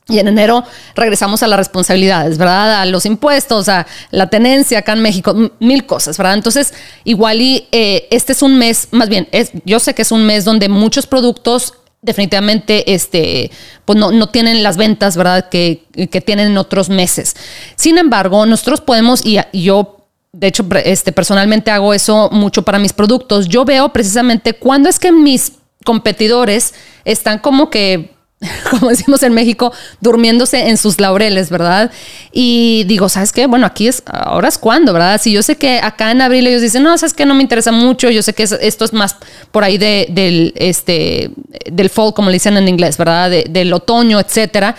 Y 0.08 0.18
en 0.18 0.28
enero 0.28 0.64
regresamos 0.96 1.44
a 1.44 1.48
las 1.48 1.60
responsabilidades, 1.60 2.40
¿verdad? 2.40 2.82
A 2.82 2.86
los 2.86 3.06
impuestos, 3.06 3.70
a 3.70 3.86
la 4.10 4.28
tenencia 4.28 4.80
acá 4.80 4.94
en 4.94 5.02
México, 5.02 5.36
mil 5.60 5.86
cosas, 5.86 6.18
¿verdad? 6.18 6.34
Entonces, 6.34 6.74
igual 7.04 7.40
y 7.42 7.68
eh, 7.72 8.08
este 8.10 8.32
es 8.32 8.42
un 8.42 8.58
mes, 8.58 8.88
más 8.90 9.08
bien, 9.08 9.28
es, 9.32 9.52
yo 9.66 9.80
sé 9.80 9.94
que 9.94 10.02
es 10.02 10.12
un 10.12 10.26
mes 10.26 10.46
donde 10.46 10.68
muchos 10.68 11.06
productos 11.06 11.76
definitivamente 12.02 12.92
este, 12.92 13.52
pues 13.86 14.00
no, 14.00 14.12
no 14.12 14.30
tienen 14.30 14.64
las 14.64 14.78
ventas, 14.78 15.16
¿verdad? 15.16 15.48
Que, 15.50 15.84
que, 16.10 16.22
tienen 16.22 16.48
en 16.48 16.58
otros 16.58 16.90
meses. 16.90 17.36
Sin 17.76 18.00
embargo, 18.00 18.48
nosotros 18.48 18.82
podemos, 18.82 19.24
y, 19.24 19.38
y 19.52 19.64
yo 19.64 19.99
de 20.32 20.48
hecho, 20.48 20.66
este, 20.84 21.12
personalmente 21.12 21.72
hago 21.72 21.94
eso 21.94 22.30
mucho 22.32 22.64
para 22.64 22.80
mis 22.80 22.94
productos. 22.94 23.48
Yo 23.48 23.66
veo 23.66 23.90
precisamente 23.90 24.54
cuándo 24.54 24.90
es 24.90 25.00
que 25.00 25.12
mis 25.12 25.54
competidores 25.84 26.74
están 27.04 27.40
como 27.40 27.70
que 27.70 28.14
como 28.72 28.90
decimos 28.90 29.22
en 29.24 29.34
México, 29.34 29.74
durmiéndose 30.00 30.70
en 30.70 30.78
sus 30.78 31.00
laureles, 31.00 31.50
¿verdad? 31.50 31.92
Y 32.32 32.86
digo, 32.88 33.10
¿sabes 33.10 33.34
qué? 33.34 33.48
Bueno, 33.48 33.66
aquí 33.66 33.88
es, 33.88 34.02
ahora 34.06 34.48
es 34.48 34.58
cuando, 34.58 34.94
¿verdad? 34.94 35.20
Si 35.22 35.32
yo 35.32 35.44
sé 35.44 35.58
que 35.58 35.80
acá 35.80 36.12
en 36.12 36.22
abril 36.22 36.48
ellos 36.48 36.62
dicen, 36.62 36.84
no, 36.84 36.98
¿sabes 36.98 37.14
qué? 37.14 37.26
No 37.26 37.36
me 37.36 37.42
interesa 37.42 37.72
mucho, 37.72 38.10
yo 38.10 38.22
sé 38.24 38.34
que 38.34 38.44
esto 38.44 38.86
es 38.86 38.94
más 38.94 39.18
por 39.52 39.64
ahí 39.64 39.78
de, 39.78 40.08
del, 40.10 40.54
este, 40.56 41.32
del 41.70 41.90
fall, 41.90 42.14
como 42.14 42.30
le 42.30 42.36
dicen 42.36 42.56
en 42.56 42.68
inglés, 42.68 42.98
¿verdad? 42.98 43.30
del 43.30 43.74
otoño, 43.74 44.20
etcétera. 44.20 44.76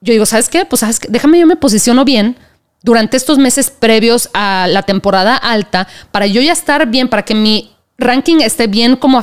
Yo 0.00 0.12
digo, 0.12 0.26
¿sabes 0.26 0.48
qué? 0.48 0.64
Pues, 0.64 0.80
¿sabes 0.80 1.00
qué? 1.00 1.08
déjame 1.10 1.40
yo 1.40 1.46
me 1.46 1.56
posiciono 1.56 2.04
bien 2.04 2.36
durante 2.82 3.16
estos 3.16 3.38
meses 3.38 3.70
previos 3.70 4.28
a 4.34 4.66
la 4.68 4.82
temporada 4.82 5.36
alta 5.36 5.88
para 6.10 6.26
yo 6.26 6.40
ya 6.40 6.52
estar 6.52 6.86
bien, 6.86 7.08
para 7.08 7.24
que 7.24 7.34
mi 7.34 7.72
ranking 7.98 8.40
esté 8.40 8.66
bien 8.66 8.96
como 8.96 9.22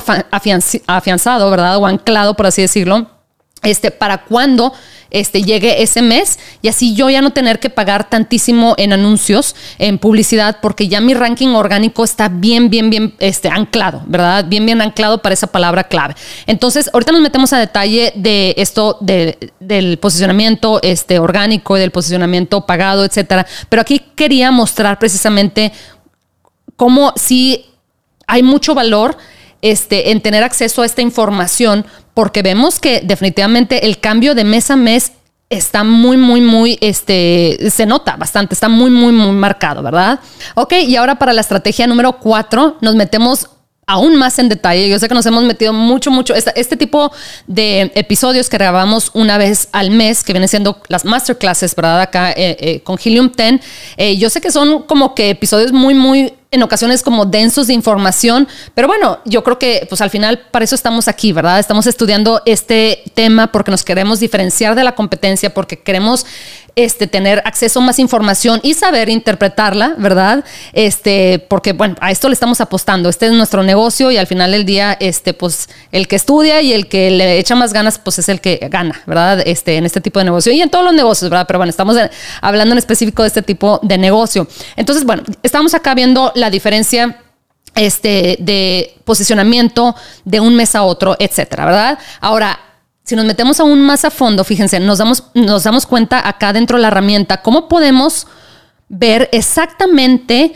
afianzado, 0.86 1.50
¿verdad? 1.50 1.76
O 1.78 1.86
anclado, 1.86 2.34
por 2.34 2.46
así 2.46 2.62
decirlo 2.62 3.20
este, 3.62 3.90
para 3.90 4.24
cuando 4.24 4.72
este, 5.10 5.42
llegue 5.42 5.82
ese 5.82 6.02
mes 6.02 6.38
y 6.62 6.68
así 6.68 6.94
yo 6.94 7.10
ya 7.10 7.22
no 7.22 7.30
tener 7.30 7.58
que 7.58 7.70
pagar 7.70 8.08
tantísimo 8.08 8.74
en 8.78 8.92
anuncios, 8.92 9.54
en 9.78 9.98
publicidad, 9.98 10.58
porque 10.60 10.88
ya 10.88 11.00
mi 11.00 11.14
ranking 11.14 11.48
orgánico 11.48 12.04
está 12.04 12.28
bien, 12.28 12.70
bien, 12.70 12.90
bien 12.90 13.14
este, 13.18 13.48
anclado, 13.48 14.02
¿verdad? 14.06 14.44
Bien, 14.46 14.64
bien 14.64 14.80
anclado 14.80 15.22
para 15.22 15.32
esa 15.32 15.46
palabra 15.46 15.84
clave. 15.84 16.14
Entonces, 16.46 16.90
ahorita 16.92 17.12
nos 17.12 17.20
metemos 17.20 17.52
a 17.52 17.58
detalle 17.58 18.12
de 18.14 18.54
esto 18.56 18.98
del 19.00 19.98
posicionamiento 19.98 20.80
este, 20.82 21.18
orgánico, 21.18 21.76
del 21.76 21.90
posicionamiento 21.90 22.66
pagado, 22.66 23.04
etcétera. 23.04 23.46
Pero 23.68 23.82
aquí 23.82 24.00
quería 24.14 24.50
mostrar 24.50 24.98
precisamente 24.98 25.72
cómo 26.76 27.12
si 27.16 27.66
hay 28.26 28.42
mucho 28.42 28.74
valor 28.74 29.16
este, 29.62 30.10
en 30.10 30.20
tener 30.20 30.42
acceso 30.42 30.82
a 30.82 30.86
esta 30.86 31.02
información, 31.02 31.84
porque 32.14 32.42
vemos 32.42 32.80
que 32.80 33.00
definitivamente 33.02 33.86
el 33.86 33.98
cambio 34.00 34.34
de 34.34 34.44
mes 34.44 34.70
a 34.70 34.76
mes 34.76 35.12
está 35.48 35.82
muy, 35.82 36.16
muy, 36.16 36.40
muy, 36.40 36.78
este, 36.80 37.58
se 37.70 37.84
nota 37.84 38.16
bastante, 38.16 38.54
está 38.54 38.68
muy, 38.68 38.90
muy, 38.90 39.12
muy 39.12 39.32
marcado, 39.32 39.82
¿verdad? 39.82 40.20
Ok, 40.54 40.74
y 40.86 40.96
ahora 40.96 41.16
para 41.16 41.32
la 41.32 41.40
estrategia 41.40 41.86
número 41.86 42.18
cuatro, 42.18 42.78
nos 42.80 42.94
metemos 42.94 43.48
aún 43.90 44.14
más 44.16 44.38
en 44.38 44.48
detalle. 44.48 44.88
Yo 44.88 44.98
sé 45.00 45.08
que 45.08 45.14
nos 45.14 45.26
hemos 45.26 45.42
metido 45.42 45.72
mucho, 45.72 46.12
mucho. 46.12 46.32
Este, 46.34 46.76
tipo 46.76 47.10
de 47.48 47.90
episodios 47.96 48.48
que 48.48 48.56
grabamos 48.56 49.10
una 49.14 49.36
vez 49.36 49.68
al 49.72 49.90
mes, 49.90 50.22
que 50.22 50.32
vienen 50.32 50.48
siendo 50.48 50.80
las 50.88 51.04
masterclasses, 51.04 51.74
¿verdad? 51.74 52.00
Acá 52.00 52.30
eh, 52.30 52.56
eh, 52.60 52.80
con 52.84 52.98
Helium 53.04 53.32
10. 53.36 53.60
Eh, 53.96 54.16
yo 54.16 54.30
sé 54.30 54.40
que 54.40 54.52
son 54.52 54.82
como 54.84 55.14
que 55.16 55.30
episodios 55.30 55.72
muy, 55.72 55.94
muy 55.94 56.32
en 56.52 56.62
ocasiones 56.64 57.02
como 57.02 57.26
densos 57.26 57.68
de 57.68 57.74
información, 57.74 58.48
pero 58.74 58.88
bueno, 58.88 59.20
yo 59.24 59.44
creo 59.44 59.58
que 59.58 59.86
pues 59.88 60.00
al 60.00 60.10
final 60.10 60.46
para 60.50 60.64
eso 60.64 60.74
estamos 60.74 61.06
aquí, 61.06 61.32
¿verdad? 61.32 61.60
Estamos 61.60 61.86
estudiando 61.86 62.42
este 62.44 63.04
tema 63.14 63.52
porque 63.52 63.70
nos 63.70 63.84
queremos 63.84 64.18
diferenciar 64.18 64.74
de 64.74 64.82
la 64.82 64.96
competencia, 64.96 65.54
porque 65.54 65.78
queremos 65.78 66.26
este, 66.76 67.06
tener 67.06 67.42
acceso 67.44 67.80
a 67.80 67.82
más 67.82 67.98
información 67.98 68.60
y 68.62 68.74
saber 68.74 69.08
interpretarla, 69.08 69.94
¿verdad? 69.98 70.44
Este, 70.72 71.38
porque 71.48 71.72
bueno, 71.72 71.96
a 72.00 72.10
esto 72.10 72.28
le 72.28 72.34
estamos 72.34 72.60
apostando, 72.60 73.08
este 73.08 73.26
es 73.26 73.32
nuestro 73.32 73.62
negocio 73.62 74.10
y 74.10 74.16
al 74.16 74.26
final 74.26 74.52
del 74.52 74.64
día, 74.64 74.96
este, 75.00 75.34
pues 75.34 75.68
el 75.92 76.08
que 76.08 76.16
estudia 76.16 76.60
y 76.62 76.72
el 76.72 76.88
que 76.88 77.10
le 77.10 77.38
echa 77.38 77.54
más 77.54 77.72
ganas, 77.72 77.98
pues 77.98 78.18
es 78.18 78.28
el 78.28 78.40
que 78.40 78.68
gana, 78.70 79.02
¿verdad? 79.06 79.42
Este, 79.44 79.76
en 79.76 79.86
este 79.86 80.00
tipo 80.00 80.18
de 80.18 80.24
negocio 80.24 80.52
y 80.52 80.60
en 80.60 80.70
todos 80.70 80.84
los 80.84 80.94
negocios, 80.94 81.30
¿verdad? 81.30 81.46
Pero 81.46 81.58
bueno, 81.58 81.70
estamos 81.70 81.96
hablando 82.40 82.72
en 82.72 82.78
específico 82.78 83.22
de 83.22 83.28
este 83.28 83.42
tipo 83.42 83.80
de 83.82 83.98
negocio. 83.98 84.46
Entonces, 84.76 85.04
bueno, 85.04 85.22
estamos 85.42 85.74
acá 85.74 85.94
viendo 85.94 86.32
la 86.34 86.50
diferencia 86.50 87.18
este, 87.74 88.36
de 88.40 88.96
posicionamiento 89.04 89.94
de 90.24 90.40
un 90.40 90.54
mes 90.56 90.74
a 90.74 90.82
otro, 90.82 91.16
etcétera, 91.18 91.64
¿verdad? 91.64 91.98
Ahora, 92.20 92.58
si 93.10 93.16
nos 93.16 93.24
metemos 93.24 93.58
aún 93.58 93.80
más 93.80 94.04
a 94.04 94.10
fondo, 94.10 94.44
fíjense, 94.44 94.78
nos 94.78 94.98
damos, 94.98 95.24
nos 95.34 95.64
damos 95.64 95.84
cuenta 95.84 96.28
acá 96.28 96.52
dentro 96.52 96.76
de 96.76 96.82
la 96.82 96.88
herramienta 96.88 97.42
cómo 97.42 97.68
podemos 97.68 98.28
ver 98.88 99.28
exactamente 99.32 100.52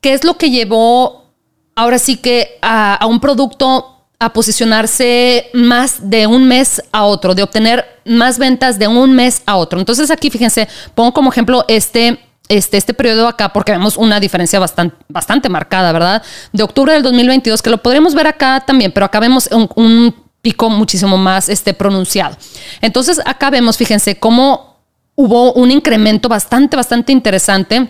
qué 0.00 0.14
es 0.14 0.24
lo 0.24 0.38
que 0.38 0.50
llevó 0.50 1.26
ahora 1.74 1.98
sí 1.98 2.16
que 2.16 2.58
a, 2.62 3.04
un 3.06 3.20
producto 3.20 4.06
a 4.18 4.32
posicionarse 4.32 5.50
más 5.52 6.08
de 6.08 6.26
un 6.26 6.48
mes 6.48 6.82
a 6.90 7.04
otro, 7.04 7.34
de 7.34 7.42
obtener 7.42 8.00
más 8.06 8.38
ventas 8.38 8.78
de 8.78 8.88
un 8.88 9.12
mes 9.12 9.42
a 9.44 9.56
otro. 9.56 9.78
Entonces 9.78 10.10
aquí, 10.10 10.30
fíjense, 10.30 10.66
pongo 10.94 11.12
como 11.12 11.30
ejemplo 11.30 11.66
este 11.68 12.18
este, 12.48 12.78
este 12.78 12.94
periodo 12.94 13.28
acá, 13.28 13.52
porque 13.52 13.72
vemos 13.72 13.98
una 13.98 14.20
diferencia 14.20 14.58
bastante, 14.58 14.96
bastante 15.08 15.50
marcada, 15.50 15.92
¿verdad? 15.92 16.22
De 16.52 16.62
octubre 16.62 16.94
del 16.94 17.02
2022, 17.02 17.60
que 17.60 17.70
lo 17.70 17.78
podríamos 17.78 18.14
ver 18.14 18.26
acá 18.26 18.62
también, 18.66 18.90
pero 18.92 19.04
acá 19.06 19.20
vemos 19.20 19.50
un, 19.52 20.14
pico 20.42 20.68
muchísimo 20.68 21.16
más 21.16 21.48
este, 21.48 21.72
pronunciado. 21.72 22.36
Entonces, 22.80 23.20
acá 23.24 23.48
vemos, 23.50 23.76
fíjense, 23.76 24.18
cómo 24.18 24.76
hubo 25.14 25.52
un 25.52 25.70
incremento 25.70 26.28
bastante, 26.28 26.76
bastante 26.76 27.12
interesante 27.12 27.88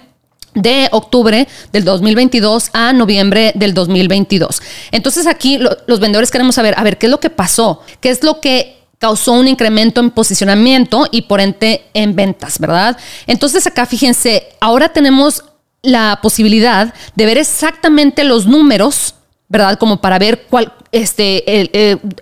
de 0.55 0.89
octubre 0.93 1.49
del 1.73 1.85
2022 1.85 2.71
a 2.73 2.93
noviembre 2.93 3.53
del 3.55 3.73
2022. 3.73 4.61
Entonces 4.91 5.27
aquí 5.27 5.59
los 5.87 6.01
vendedores 6.01 6.31
queremos 6.31 6.55
saber, 6.55 6.75
a 6.77 6.83
ver, 6.83 6.99
¿qué 6.99 7.07
es 7.07 7.11
lo 7.11 7.21
que 7.21 7.31
pasó? 7.31 7.81
¿Qué 8.01 8.11
es 8.11 8.23
lo 8.23 8.41
que 8.41 8.83
causó 8.99 9.33
un 9.33 9.49
incremento 9.49 10.01
en 10.01 10.11
posicionamiento 10.11 11.09
y 11.11 11.23
por 11.23 11.41
ente 11.41 11.87
en 11.95 12.15
ventas, 12.15 12.59
¿verdad? 12.59 12.97
Entonces 13.27 13.67
acá 13.67 13.87
fíjense, 13.87 14.49
ahora 14.61 14.91
tenemos 14.91 15.45
la 15.83 16.21
posibilidad 16.23 16.95
de 17.17 17.27
ver 17.27 17.39
exactamente 17.39 18.23
los 18.23 18.47
números, 18.47 19.15
¿verdad? 19.53 19.79
Como 19.79 20.01
para 20.01 20.19
ver 20.19 20.47
cuál, 20.49 20.73
este, 20.93 21.45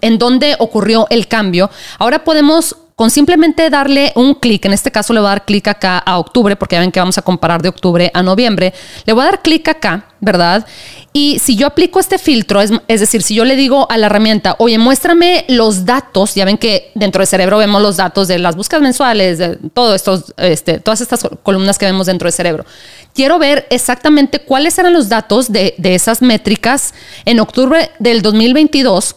en 0.00 0.18
dónde 0.18 0.56
ocurrió 0.58 1.06
el 1.10 1.28
cambio. 1.28 1.70
Ahora 1.98 2.24
podemos 2.24 2.76
con 3.00 3.10
simplemente 3.10 3.70
darle 3.70 4.12
un 4.14 4.34
clic, 4.34 4.66
en 4.66 4.74
este 4.74 4.90
caso 4.90 5.14
le 5.14 5.20
voy 5.20 5.28
a 5.28 5.30
dar 5.30 5.46
clic 5.46 5.66
acá 5.68 5.96
a 5.96 6.18
octubre, 6.18 6.54
porque 6.54 6.76
ya 6.76 6.80
ven 6.80 6.92
que 6.92 7.00
vamos 7.00 7.16
a 7.16 7.22
comparar 7.22 7.62
de 7.62 7.70
octubre 7.70 8.10
a 8.12 8.22
noviembre, 8.22 8.74
le 9.06 9.14
voy 9.14 9.22
a 9.22 9.24
dar 9.30 9.40
clic 9.40 9.66
acá, 9.68 10.04
¿verdad? 10.20 10.66
Y 11.14 11.38
si 11.38 11.56
yo 11.56 11.66
aplico 11.66 11.98
este 11.98 12.18
filtro, 12.18 12.60
es, 12.60 12.70
decir, 12.86 13.22
si 13.22 13.34
yo 13.34 13.46
le 13.46 13.56
digo 13.56 13.90
a 13.90 13.96
la 13.96 14.04
herramienta, 14.04 14.54
oye, 14.58 14.76
muéstrame 14.76 15.46
los 15.48 15.86
datos, 15.86 16.34
ya 16.34 16.44
ven 16.44 16.58
que 16.58 16.92
dentro 16.94 17.20
del 17.20 17.26
cerebro 17.26 17.56
vemos 17.56 17.80
los 17.80 17.96
datos 17.96 18.28
de 18.28 18.38
las 18.38 18.54
búsquedas 18.54 18.82
mensuales, 18.82 19.38
de 19.38 19.56
todo 19.72 19.94
estos, 19.94 20.34
este, 20.36 20.78
todas 20.78 21.00
estas 21.00 21.26
columnas 21.42 21.78
que 21.78 21.86
vemos 21.86 22.06
dentro 22.06 22.26
del 22.26 22.34
cerebro. 22.34 22.66
Quiero 23.14 23.38
ver 23.38 23.66
exactamente 23.70 24.40
cuáles 24.40 24.78
eran 24.78 24.92
los 24.92 25.08
datos 25.08 25.50
de, 25.50 25.74
de 25.78 25.94
esas 25.94 26.20
métricas 26.20 26.92
en 27.24 27.40
octubre 27.40 27.92
del 27.98 28.20
2022 28.20 29.16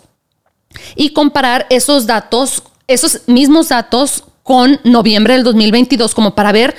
y 0.96 1.10
comparar 1.10 1.68
esos 1.70 2.08
datos, 2.08 2.64
esos 2.88 3.22
mismos 3.28 3.70
datos 3.70 4.26
con 4.44 4.80
noviembre 4.84 5.34
del 5.34 5.44
2022 5.44 6.14
como 6.14 6.36
para 6.36 6.52
ver 6.52 6.76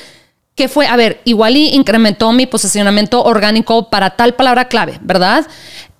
¿Qué 0.54 0.68
fue? 0.68 0.86
A 0.86 0.94
ver, 0.94 1.20
igual 1.24 1.56
y 1.56 1.70
incrementó 1.70 2.30
mi 2.32 2.46
posicionamiento 2.46 3.24
orgánico 3.24 3.90
para 3.90 4.10
tal 4.10 4.34
palabra 4.34 4.68
clave, 4.68 5.00
¿verdad? 5.02 5.46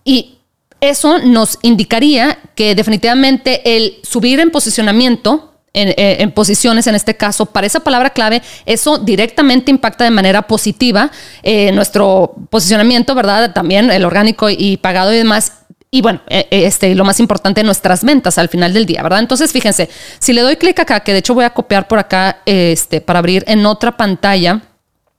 Y 0.04 0.38
eso 0.80 1.18
nos 1.18 1.58
indicaría 1.62 2.38
que 2.54 2.76
definitivamente 2.76 3.76
el 3.76 3.96
subir 4.04 4.38
en 4.38 4.52
posicionamiento, 4.52 5.54
en, 5.72 5.92
eh, 5.96 6.28
posiciones 6.28 6.86
en 6.86 6.94
este 6.94 7.16
caso, 7.16 7.46
para 7.46 7.66
esa 7.66 7.80
palabra 7.80 8.10
clave, 8.10 8.42
eso 8.64 8.98
directamente 8.98 9.72
impacta 9.72 10.04
de 10.04 10.12
manera 10.12 10.42
positiva 10.42 11.10
eh, 11.42 11.72
nuestro 11.72 12.36
posicionamiento, 12.48 13.16
¿verdad? 13.16 13.52
También 13.54 13.90
el 13.90 14.04
orgánico 14.04 14.50
y 14.50 14.76
pagado 14.76 15.12
y 15.12 15.16
demás 15.16 15.63
y 15.94 16.02
bueno, 16.02 16.22
eh, 16.26 16.48
eh, 16.50 16.66
este, 16.66 16.92
lo 16.96 17.04
más 17.04 17.20
importante, 17.20 17.62
nuestras 17.62 18.02
ventas 18.02 18.36
al 18.38 18.48
final 18.48 18.74
del 18.74 18.84
día, 18.84 19.00
¿verdad? 19.00 19.20
Entonces, 19.20 19.52
fíjense, 19.52 19.88
si 20.18 20.32
le 20.32 20.40
doy 20.40 20.56
clic 20.56 20.76
acá, 20.80 20.98
que 20.98 21.12
de 21.12 21.18
hecho 21.18 21.34
voy 21.34 21.44
a 21.44 21.50
copiar 21.50 21.86
por 21.86 22.00
acá 22.00 22.38
este, 22.46 23.00
para 23.00 23.20
abrir 23.20 23.44
en 23.46 23.64
otra 23.64 23.96
pantalla 23.96 24.60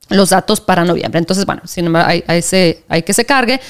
los 0.10 0.32
datos 0.32 0.60
para 0.60 0.84
noviembre. 0.84 1.20
Entonces, 1.20 1.46
bueno, 1.46 1.62
hay, 2.06 2.26
hay, 2.28 2.44
hay 2.90 3.04
que 3.04 3.14
se 3.14 3.26
cargue. 3.26 3.62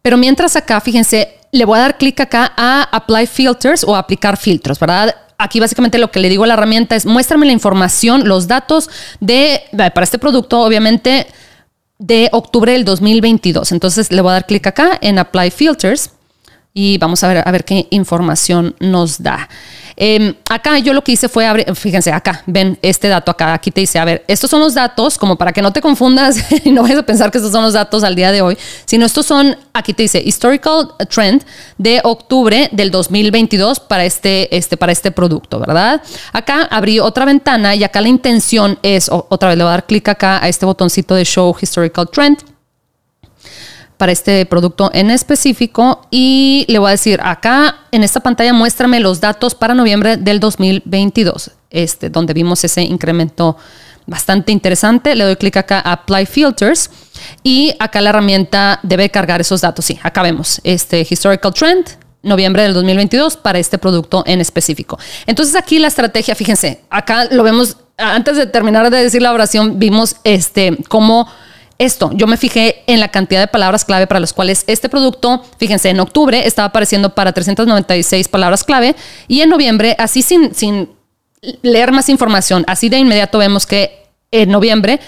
Pero 0.00 0.16
mientras 0.16 0.56
acá, 0.56 0.80
fíjense, 0.80 1.36
le 1.52 1.66
voy 1.66 1.76
a 1.76 1.82
dar 1.82 1.98
clic 1.98 2.18
acá 2.20 2.54
a 2.56 2.84
Apply 2.84 3.26
Filters 3.26 3.84
o 3.84 3.94
aplicar 3.94 4.38
filtros, 4.38 4.80
¿verdad? 4.80 5.14
Aquí 5.36 5.60
básicamente 5.60 5.98
lo 5.98 6.10
que 6.10 6.18
le 6.18 6.30
digo 6.30 6.44
a 6.44 6.46
la 6.46 6.54
herramienta 6.54 6.96
es 6.96 7.04
muéstrame 7.04 7.44
la 7.44 7.52
información, 7.52 8.26
los 8.26 8.48
datos 8.48 8.88
de, 9.20 9.64
para 9.76 10.02
este 10.02 10.18
producto, 10.18 10.62
obviamente, 10.62 11.26
de 11.98 12.30
octubre 12.32 12.72
del 12.72 12.86
2022. 12.86 13.70
Entonces 13.70 14.10
le 14.10 14.22
voy 14.22 14.30
a 14.30 14.32
dar 14.32 14.46
clic 14.46 14.66
acá 14.66 14.98
en 15.02 15.18
Apply 15.18 15.50
Filters 15.50 16.10
y 16.76 16.98
vamos 16.98 17.22
a 17.22 17.28
ver, 17.28 17.42
a 17.46 17.50
ver 17.52 17.64
qué 17.64 17.86
información 17.90 18.74
nos 18.80 19.22
da. 19.22 19.48
Em, 19.96 20.34
acá 20.50 20.76
yo 20.80 20.92
lo 20.92 21.04
que 21.04 21.12
hice 21.12 21.28
fue 21.28 21.46
abrir, 21.46 21.72
fíjense, 21.76 22.10
acá, 22.10 22.42
ven 22.46 22.76
este 22.82 23.06
dato 23.06 23.30
acá, 23.30 23.54
aquí 23.54 23.70
te 23.70 23.80
dice, 23.80 24.00
a 24.00 24.04
ver, 24.04 24.24
estos 24.26 24.50
son 24.50 24.58
los 24.58 24.74
datos, 24.74 25.16
como 25.16 25.36
para 25.36 25.52
que 25.52 25.62
no 25.62 25.72
te 25.72 25.80
confundas 25.80 26.36
y 26.64 26.72
no 26.72 26.82
vayas 26.82 26.98
a 26.98 27.02
pensar 27.06 27.30
que 27.30 27.38
estos 27.38 27.52
son 27.52 27.62
los 27.62 27.74
datos 27.74 28.02
al 28.02 28.16
día 28.16 28.32
de 28.32 28.42
hoy, 28.42 28.58
sino 28.86 29.06
estos 29.06 29.24
son, 29.24 29.56
aquí 29.72 29.94
te 29.94 30.02
dice, 30.02 30.20
historical 30.20 30.88
trend 31.08 31.44
de 31.78 32.00
octubre 32.02 32.68
del 32.72 32.90
2022 32.90 33.78
para 33.78 34.04
este, 34.04 34.54
este, 34.56 34.76
para 34.76 34.90
este 34.90 35.12
producto, 35.12 35.60
¿verdad? 35.60 36.02
Acá 36.32 36.64
abrí 36.64 36.98
otra 36.98 37.24
ventana 37.24 37.76
y 37.76 37.84
acá 37.84 38.00
la 38.00 38.08
intención 38.08 38.80
es, 38.82 39.08
otra 39.12 39.50
vez 39.50 39.58
le 39.58 39.62
voy 39.62 39.68
a 39.68 39.74
dar 39.74 39.86
clic 39.86 40.08
acá 40.08 40.42
a 40.42 40.48
este 40.48 40.66
botoncito 40.66 41.14
de 41.14 41.24
Show 41.24 41.54
Historical 41.60 42.08
Trend 42.10 42.53
para 43.96 44.12
este 44.12 44.44
producto 44.46 44.90
en 44.92 45.10
específico 45.10 46.06
y 46.10 46.64
le 46.68 46.78
voy 46.78 46.88
a 46.88 46.90
decir 46.92 47.20
acá 47.22 47.76
en 47.92 48.02
esta 48.02 48.20
pantalla 48.20 48.52
muéstrame 48.52 49.00
los 49.00 49.20
datos 49.20 49.54
para 49.54 49.74
noviembre 49.74 50.16
del 50.16 50.40
2022, 50.40 51.50
este, 51.70 52.10
donde 52.10 52.34
vimos 52.34 52.64
ese 52.64 52.82
incremento 52.82 53.56
bastante 54.06 54.52
interesante. 54.52 55.14
Le 55.14 55.24
doy 55.24 55.36
clic 55.36 55.56
acá 55.56 55.80
a 55.84 55.92
Apply 55.92 56.26
Filters 56.26 56.90
y 57.42 57.74
acá 57.78 58.00
la 58.00 58.10
herramienta 58.10 58.80
debe 58.82 59.10
cargar 59.10 59.40
esos 59.40 59.60
datos. 59.60 59.84
Sí, 59.84 59.98
acá 60.02 60.22
vemos 60.22 60.60
este 60.64 61.06
Historical 61.08 61.54
Trend, 61.54 61.86
noviembre 62.22 62.62
del 62.62 62.74
2022 62.74 63.36
para 63.36 63.58
este 63.58 63.78
producto 63.78 64.24
en 64.26 64.40
específico. 64.40 64.98
Entonces 65.26 65.54
aquí 65.56 65.78
la 65.78 65.88
estrategia, 65.88 66.34
fíjense, 66.34 66.82
acá 66.90 67.26
lo 67.26 67.42
vemos, 67.42 67.76
antes 67.96 68.36
de 68.36 68.46
terminar 68.46 68.90
de 68.90 69.02
decir 69.02 69.22
la 69.22 69.32
oración, 69.32 69.78
vimos 69.78 70.16
este 70.24 70.78
cómo 70.88 71.28
esto, 71.78 72.10
yo 72.14 72.26
me 72.26 72.36
fijé 72.36 72.84
en 72.86 73.00
la 73.00 73.08
cantidad 73.08 73.40
de 73.40 73.48
palabras 73.48 73.84
clave 73.84 74.06
para 74.06 74.20
las 74.20 74.32
cuales 74.32 74.64
este 74.66 74.88
producto, 74.88 75.44
fíjense, 75.58 75.90
en 75.90 76.00
octubre 76.00 76.46
estaba 76.46 76.68
apareciendo 76.68 77.14
para 77.14 77.32
396 77.32 78.28
palabras 78.28 78.62
clave 78.64 78.94
y 79.26 79.40
en 79.40 79.50
noviembre, 79.50 79.96
así 79.98 80.22
sin, 80.22 80.54
sin 80.54 80.90
leer 81.62 81.92
más 81.92 82.08
información, 82.08 82.64
así 82.68 82.88
de 82.88 82.98
inmediato 82.98 83.38
vemos 83.38 83.66
que 83.66 84.04
en 84.30 84.50
noviembre 84.50 85.00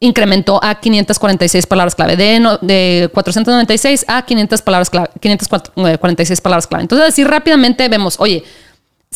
incrementó 0.00 0.60
a 0.62 0.74
546 0.74 1.66
palabras 1.66 1.94
clave, 1.94 2.16
de, 2.16 2.58
de 2.60 3.08
496 3.12 4.04
a 4.08 4.22
500 4.22 4.62
palabras 4.62 4.90
clave, 4.90 5.08
546 5.20 6.40
palabras 6.40 6.66
clave. 6.66 6.82
Entonces, 6.82 7.08
así 7.08 7.24
rápidamente 7.24 7.88
vemos, 7.88 8.16
oye, 8.18 8.44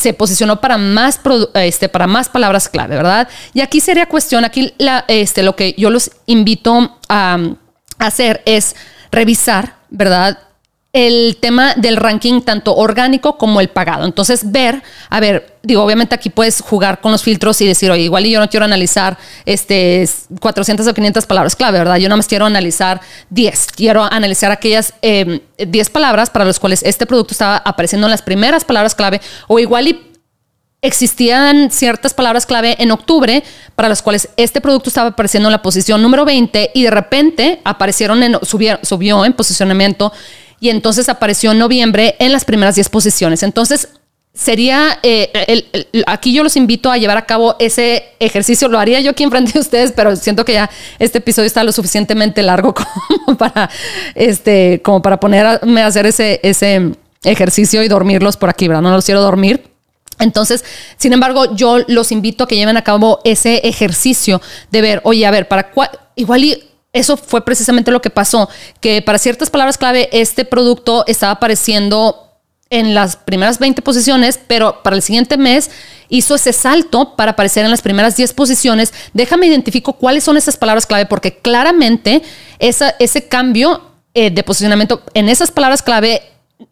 se 0.00 0.14
posicionó 0.14 0.60
para 0.60 0.78
más, 0.78 1.20
este, 1.54 1.88
para 1.88 2.06
más 2.06 2.28
palabras 2.28 2.68
clave, 2.68 2.96
¿verdad? 2.96 3.28
Y 3.52 3.60
aquí 3.60 3.80
sería 3.80 4.06
cuestión, 4.06 4.44
aquí 4.44 4.72
la, 4.78 5.04
este, 5.08 5.42
lo 5.42 5.56
que 5.56 5.74
yo 5.76 5.90
los 5.90 6.10
invito 6.26 6.98
a, 7.08 7.38
a 7.98 8.06
hacer 8.06 8.42
es 8.46 8.74
revisar, 9.12 9.76
¿verdad? 9.90 10.38
El 10.92 11.36
tema 11.40 11.74
del 11.74 11.96
ranking 11.96 12.40
tanto 12.40 12.74
orgánico 12.74 13.38
como 13.38 13.60
el 13.60 13.68
pagado. 13.68 14.04
Entonces, 14.04 14.50
ver, 14.50 14.82
a 15.08 15.20
ver, 15.20 15.56
digo, 15.62 15.84
obviamente 15.84 16.16
aquí 16.16 16.30
puedes 16.30 16.60
jugar 16.60 17.00
con 17.00 17.12
los 17.12 17.22
filtros 17.22 17.60
y 17.60 17.66
decir, 17.66 17.90
oye, 17.92 18.02
igual 18.02 18.24
yo 18.24 18.40
no 18.40 18.48
quiero 18.48 18.64
analizar 18.64 19.16
este 19.44 20.08
400 20.40 20.86
o 20.86 20.94
500 20.94 21.26
palabras 21.26 21.54
clave, 21.54 21.78
¿verdad? 21.78 21.96
Yo 21.96 22.08
no 22.08 22.16
más 22.16 22.26
quiero 22.26 22.46
analizar 22.46 23.00
10. 23.30 23.68
Quiero 23.76 24.02
analizar 24.02 24.50
aquellas 24.50 24.94
10 25.00 25.40
em, 25.58 25.92
palabras 25.92 26.28
para 26.28 26.44
las 26.44 26.58
cuales 26.58 26.82
este 26.82 27.06
producto 27.06 27.34
estaba 27.34 27.58
apareciendo 27.58 28.08
en 28.08 28.10
las 28.10 28.22
primeras 28.22 28.64
palabras 28.64 28.96
clave 28.96 29.20
o 29.46 29.60
igual 29.60 29.86
y 29.86 30.10
existían 30.82 31.70
ciertas 31.70 32.14
palabras 32.14 32.46
clave 32.46 32.74
en 32.78 32.90
octubre 32.90 33.44
para 33.76 33.88
las 33.88 34.02
cuales 34.02 34.30
este 34.36 34.60
producto 34.60 34.88
estaba 34.88 35.10
apareciendo 35.10 35.48
en 35.48 35.52
la 35.52 35.62
posición 35.62 36.02
número 36.02 36.24
20 36.24 36.70
y 36.74 36.82
de 36.82 36.90
repente 36.90 37.60
aparecieron 37.64 38.22
en, 38.22 38.38
subió 38.42 39.24
en 39.24 39.32
posicionamiento 39.34 40.10
y 40.60 40.68
entonces 40.68 41.08
apareció 41.08 41.52
en 41.52 41.58
noviembre 41.58 42.16
en 42.18 42.32
las 42.32 42.44
primeras 42.44 42.74
10 42.74 42.88
posiciones. 42.90 43.42
Entonces, 43.42 43.88
sería, 44.32 44.98
eh, 45.02 45.32
aquí 46.06 46.32
yo 46.32 46.42
los 46.42 46.56
invito 46.56 46.90
a 46.90 46.98
llevar 46.98 47.16
a 47.16 47.26
cabo 47.26 47.56
ese 47.58 48.04
ejercicio, 48.20 48.68
lo 48.68 48.78
haría 48.78 49.00
yo 49.00 49.10
aquí 49.10 49.24
enfrente 49.24 49.52
de 49.52 49.58
ustedes, 49.58 49.92
pero 49.92 50.14
siento 50.16 50.44
que 50.44 50.52
ya 50.52 50.70
este 50.98 51.18
episodio 51.18 51.46
está 51.46 51.64
lo 51.64 51.72
suficientemente 51.72 52.42
largo 52.42 52.74
como 53.24 53.36
para, 53.36 53.70
este, 54.14 54.80
como 54.82 55.02
para 55.02 55.18
ponerme 55.18 55.82
a 55.82 55.86
hacer 55.86 56.06
ese, 56.06 56.40
ese 56.42 56.92
ejercicio 57.24 57.82
y 57.82 57.88
dormirlos 57.88 58.36
por 58.36 58.50
aquí, 58.50 58.68
¿verdad? 58.68 58.82
No 58.82 58.90
los 58.90 59.04
quiero 59.04 59.20
dormir. 59.20 59.64
Entonces, 60.18 60.64
sin 60.98 61.14
embargo, 61.14 61.54
yo 61.56 61.78
los 61.88 62.12
invito 62.12 62.44
a 62.44 62.48
que 62.48 62.56
lleven 62.56 62.76
a 62.76 62.84
cabo 62.84 63.20
ese 63.24 63.66
ejercicio 63.66 64.42
de 64.70 64.82
ver, 64.82 65.00
oye, 65.04 65.24
a 65.24 65.30
ver, 65.30 65.48
para 65.48 65.70
cuál, 65.70 65.88
igual 66.14 66.44
y 66.44 66.69
eso 66.92 67.16
fue 67.16 67.44
precisamente 67.44 67.90
lo 67.90 68.02
que 68.02 68.10
pasó, 68.10 68.48
que 68.80 69.02
para 69.02 69.18
ciertas 69.18 69.50
palabras 69.50 69.78
clave 69.78 70.08
este 70.12 70.44
producto 70.44 71.04
estaba 71.06 71.32
apareciendo 71.32 72.26
en 72.70 72.94
las 72.94 73.16
primeras 73.16 73.58
20 73.58 73.82
posiciones, 73.82 74.38
pero 74.46 74.82
para 74.82 74.96
el 74.96 75.02
siguiente 75.02 75.36
mes 75.36 75.70
hizo 76.08 76.36
ese 76.36 76.52
salto 76.52 77.16
para 77.16 77.32
aparecer 77.32 77.64
en 77.64 77.70
las 77.70 77.82
primeras 77.82 78.16
10 78.16 78.32
posiciones. 78.32 78.94
Déjame 79.12 79.46
identifico 79.46 79.94
cuáles 79.94 80.24
son 80.24 80.36
esas 80.36 80.56
palabras 80.56 80.86
clave, 80.86 81.06
porque 81.06 81.38
claramente 81.38 82.22
ese 82.58 83.28
cambio 83.28 83.82
eh, 84.14 84.30
de 84.30 84.42
posicionamiento 84.42 85.02
en 85.14 85.28
esas 85.28 85.50
palabras 85.50 85.82
clave 85.82 86.22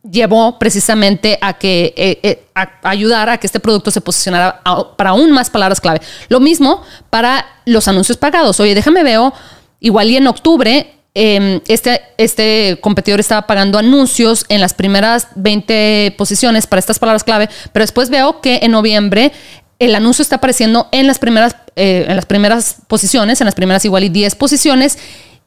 llevó 0.08 0.58
precisamente 0.58 1.38
a 1.40 1.54
que 1.54 1.94
eh, 1.96 2.18
eh, 2.22 2.46
ayudar 2.82 3.28
a 3.28 3.38
que 3.38 3.46
este 3.46 3.60
producto 3.60 3.90
se 3.90 4.00
posicionara 4.00 4.60
para 4.96 5.10
aún 5.10 5.32
más 5.32 5.50
palabras 5.50 5.80
clave. 5.80 6.00
Lo 6.28 6.40
mismo 6.40 6.82
para 7.10 7.46
los 7.64 7.88
anuncios 7.88 8.18
pagados. 8.18 8.60
Oye, 8.60 8.74
déjame 8.74 9.02
veo 9.02 9.32
Igual 9.80 10.10
y 10.10 10.16
en 10.16 10.26
octubre, 10.26 10.94
em, 11.14 11.60
este, 11.68 12.00
este 12.16 12.78
competidor 12.80 13.20
estaba 13.20 13.46
pagando 13.46 13.78
anuncios 13.78 14.44
en 14.48 14.60
las 14.60 14.74
primeras 14.74 15.28
20 15.36 16.14
posiciones 16.16 16.66
para 16.66 16.80
estas 16.80 16.98
palabras 16.98 17.24
clave, 17.24 17.48
pero 17.72 17.82
después 17.82 18.10
veo 18.10 18.40
que 18.40 18.60
en 18.62 18.72
noviembre 18.72 19.32
el 19.78 19.94
anuncio 19.94 20.22
está 20.22 20.36
apareciendo 20.36 20.88
en 20.90 21.06
las 21.06 21.18
primeras, 21.18 21.56
eh, 21.76 22.06
en 22.08 22.16
las 22.16 22.26
primeras 22.26 22.76
posiciones, 22.88 23.40
en 23.40 23.44
las 23.44 23.54
primeras 23.54 23.84
igual 23.84 24.04
y 24.04 24.08
10 24.08 24.34
posiciones, 24.34 24.98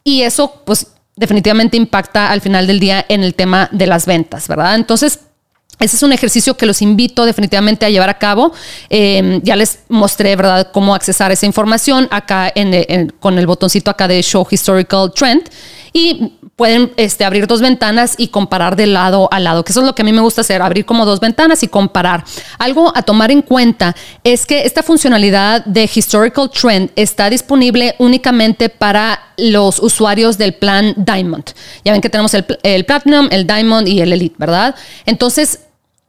y 0.03 0.21
eso 0.21 0.61
pues 0.65 0.87
definitivamente 1.15 1.77
impacta 1.77 2.31
al 2.31 2.41
final 2.41 2.65
del 2.67 2.79
día 2.79 3.05
en 3.09 3.23
el 3.23 3.35
tema 3.35 3.69
de 3.71 3.87
las 3.87 4.05
ventas, 4.05 4.47
¿verdad? 4.47 4.75
Entonces, 4.75 5.19
ese 5.81 5.97
es 5.97 6.03
un 6.03 6.13
ejercicio 6.13 6.55
que 6.55 6.65
los 6.65 6.81
invito 6.81 7.25
definitivamente 7.25 7.85
a 7.85 7.89
llevar 7.89 8.09
a 8.09 8.17
cabo. 8.17 8.53
Em, 8.89 9.41
ya 9.41 9.55
les 9.55 9.79
mostré, 9.89 10.35
¿verdad?, 10.35 10.69
cómo 10.71 10.95
accesar 10.95 11.31
esa 11.31 11.45
información 11.45 12.07
acá 12.11 12.53
con 13.19 13.37
el 13.37 13.47
botoncito 13.47 13.91
acá 13.91 14.07
de 14.07 14.21
Show 14.21 14.47
Historical 14.49 15.11
Trend. 15.13 15.43
Y 15.93 16.37
pueden 16.55 16.91
este, 16.95 17.25
abrir 17.25 17.47
dos 17.47 17.59
ventanas 17.59 18.13
y 18.17 18.27
comparar 18.27 18.75
de 18.75 18.85
lado 18.85 19.27
a 19.31 19.39
lado, 19.39 19.65
que 19.65 19.71
eso 19.71 19.81
es 19.81 19.85
lo 19.87 19.95
que 19.95 20.03
a 20.03 20.05
mí 20.05 20.13
me 20.13 20.21
gusta 20.21 20.41
hacer, 20.41 20.61
abrir 20.61 20.85
como 20.85 21.05
dos 21.05 21.19
ventanas 21.19 21.63
y 21.63 21.67
comparar. 21.67 22.23
Algo 22.59 22.93
a 22.95 23.01
tomar 23.01 23.31
en 23.31 23.41
cuenta 23.41 23.95
es 24.23 24.45
que 24.45 24.63
esta 24.63 24.83
funcionalidad 24.83 25.65
de 25.65 25.89
Historical 25.91 26.51
Trend 26.51 26.91
está 26.95 27.29
disponible 27.29 27.95
únicamente 27.97 28.69
para 28.69 29.33
los 29.37 29.79
usuarios 29.79 30.37
del 30.37 30.53
plan 30.53 30.93
Diamond. 30.97 31.45
Ya 31.83 31.93
ven 31.93 32.01
que 32.01 32.09
tenemos 32.09 32.33
el, 32.35 32.45
el 32.61 32.85
Platinum, 32.85 33.27
el 33.31 33.47
Diamond 33.47 33.87
y 33.87 33.99
el 34.01 34.13
Elite, 34.13 34.35
¿verdad? 34.37 34.75
Entonces, 35.05 35.61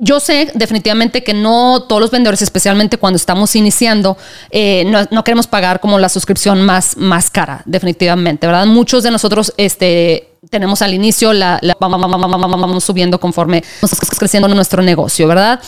yo 0.03 0.19
sé 0.19 0.51
definitivamente 0.55 1.23
que 1.23 1.33
no 1.33 1.85
todos 1.85 2.03
los 2.03 2.11
vendedores, 2.11 2.43
especialmente 2.43 2.99
cuando 2.99 3.17
estamos 3.17 3.55
iniciando, 3.55 4.19
eh, 4.51 4.85
no, 4.85 5.23
queremos 5.23 5.47
pagar 5.47 5.79
como 5.79 5.97
la 6.01 6.09
suscripción 6.09 6.61
más, 6.63 6.97
más 6.97 7.31
cara, 7.31 7.63
definitivamente, 7.67 8.49
¿verdad? 8.49 8.67
Muchos 8.67 9.05
de 9.05 9.13
nosotros 9.13 9.55
este, 9.59 10.32
tenemos 10.53 10.83
al 10.83 10.93
inicio, 10.93 11.33
la, 11.33 11.59
vamos 11.81 12.85
subiendo 12.85 13.19
conforme 13.19 13.65
vamos 13.81 13.99
creciendo 14.19 14.49
nuestro 14.49 14.83
negocio, 14.83 15.27
¿verdad? 15.27 15.59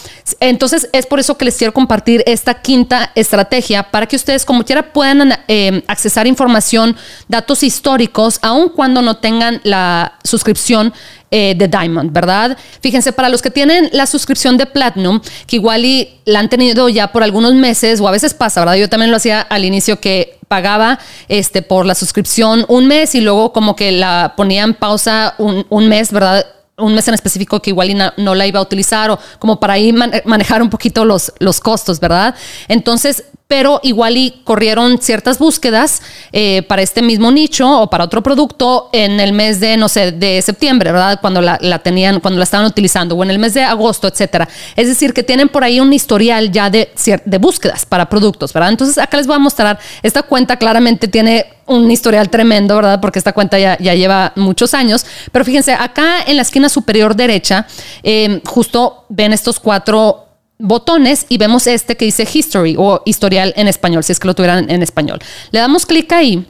Entonces 0.41 0.91
es 0.93 1.07
por 1.07 1.19
eso 1.19 1.39
que 1.39 1.47
les 1.47 1.57
quiero 1.57 1.73
compartir 1.73 2.23
esta 2.27 2.61
quinta 2.61 3.11
estrategia 3.15 3.91
para 3.91 4.07
que 4.07 4.15
ustedes 4.15 4.45
como 4.45 4.63
quiera 4.63 4.93
puedan 4.93 5.39
eh, 5.49 5.83
accesar 5.87 6.27
información, 6.27 6.97
datos 7.29 7.63
históricos, 7.63 8.39
aun 8.43 8.69
cuando 8.69 9.01
no 9.01 9.17
tengan 9.17 9.63
la 9.65 10.19
suscripción 10.23 10.93
eh, 11.31 11.55
de 11.57 11.67
Diamond, 11.67 12.13
¿verdad? 12.13 12.57
Fíjense, 12.83 13.13
para 13.13 13.31
los 13.31 13.41
que 13.41 13.51
tienen 13.51 13.89
la 13.93 14.05
suscripción 14.07 14.59
de 14.59 14.67
Platinum, 14.67 15.21
que 15.47 15.57
igual 15.57 15.87
y 15.87 16.21
la 16.27 16.41
han 16.41 16.51
tenido 16.51 16.91
ya 16.91 17.11
por 17.11 17.23
algunos 17.23 17.55
meses 17.55 18.01
o 18.01 18.07
a 18.07 18.11
veces 18.11 18.35
pasa, 18.35 18.61
¿verdad? 18.61 18.77
Yo 18.77 18.91
también 18.91 19.11
lo 19.11 19.17
hacía 19.17 19.41
al 19.41 19.65
inicio 19.65 19.99
que 19.99 20.39
pagaba 20.55 21.01
este, 21.27 21.63
por 21.63 21.85
la 21.85 21.97
suscripción 21.97 22.65
un 22.69 22.87
mes 22.87 23.17
y 23.17 23.21
luego 23.21 23.53
como 23.53 23.75
que 23.75 23.91
la 23.91 24.35
ponía 24.37 24.63
en 24.63 24.75
pausa 24.75 25.35
un, 25.39 25.67
un 25.69 25.89
mes, 25.89 26.13
¿verdad? 26.13 26.47
un 26.77 26.95
mes 26.95 27.09
en 27.09 27.15
específico 27.15 27.61
que 27.61 27.71
igual 27.71 27.97
no, 27.97 28.13
no, 28.17 28.37
la 28.37 28.47
iba 28.47 28.61
a 28.61 28.63
utilizar 28.63 29.11
o 29.11 29.19
como 29.41 29.59
para 29.59 29.73
ahí 29.73 29.93
manejar 30.25 30.63
un 30.63 30.71
poquito 30.71 31.05
los, 31.05 31.33
los 31.41 31.59
costos, 31.59 31.99
¿verdad? 31.99 32.37
Entonces, 32.69 33.25
pero 33.55 33.79
igual 33.85 34.17
y 34.17 34.33
corrieron 34.43 34.99
ciertas 35.01 35.39
búsquedas 35.39 36.03
eh, 36.33 36.63
para 36.63 36.83
este 36.83 37.03
mismo 37.03 37.31
nicho 37.31 37.83
o 37.83 37.89
para 37.89 38.03
otro 38.03 38.21
producto 38.21 38.91
en 38.93 39.21
el 39.21 39.33
mes 39.33 39.61
de, 39.61 39.77
no 39.77 39.89
sé, 39.89 40.11
de 40.11 40.43
septiembre, 40.43 40.91
¿verdad? 40.91 41.21
Cuando 41.21 41.41
la, 41.41 41.79
tenían, 41.79 42.19
cuando 42.19 42.39
la 42.39 42.43
estaban 42.43 42.67
utilizando, 42.67 43.15
o 43.15 43.23
en 43.23 43.31
el 43.31 43.39
mes 43.39 43.55
de 43.55 43.63
agosto, 43.63 44.09
etcétera. 44.09 44.49
Es 44.75 44.89
decir, 44.89 45.15
que 45.15 45.23
tienen 45.23 45.49
por 45.49 45.63
ahí 45.63 45.79
un 45.79 45.93
historial 45.93 46.51
ya 46.51 46.69
de, 46.69 46.91
de 47.25 47.39
búsquedas 47.39 47.87
para 47.87 48.09
productos, 48.09 48.53
¿verdad? 48.53 48.71
Entonces, 48.71 48.99
acá 48.99 49.19
les 49.19 49.29
voy 49.29 49.37
a 49.37 49.39
mostrar, 49.39 49.79
esta 50.03 50.25
cuenta 50.25 50.57
claramente 50.57 51.07
tiene 51.07 51.47
un 51.67 51.89
historial 51.89 52.31
tremendo, 52.31 52.75
¿verdad? 52.75 53.01
Porque 53.01 53.21
esta 53.21 53.33
cuenta 53.33 53.57
ya, 53.57 53.77
lleva 53.77 54.33
muchos 54.35 54.75
años. 54.75 55.07
Pero 55.31 55.45
fíjense, 55.45 55.75
acá 55.75 56.23
en 56.27 56.35
la 56.35 56.43
esquina 56.43 56.69
superior 56.69 57.15
derecha, 57.15 57.69
eh, 58.03 58.41
justo 58.45 59.05
ven 59.09 59.33
estos 59.33 59.61
cuatro 59.61 60.24
botones 60.65 61.27
y 61.29 61.39
vemos 61.39 61.67
este 61.67 61.97
que 61.97 62.07
dice 62.07 62.27
History 62.31 62.77
o 62.79 63.03
historial 63.05 63.53
en 63.57 63.69
español, 63.69 64.03
si 64.03 64.13
es 64.13 64.19
que 64.19 64.27
lo 64.27 64.35
tuvieran 64.35 64.71
en 64.71 64.83
español. 64.83 65.21
Le 65.51 65.61
damos 65.61 65.87
clic 65.87 66.11
ahí. 66.13 66.47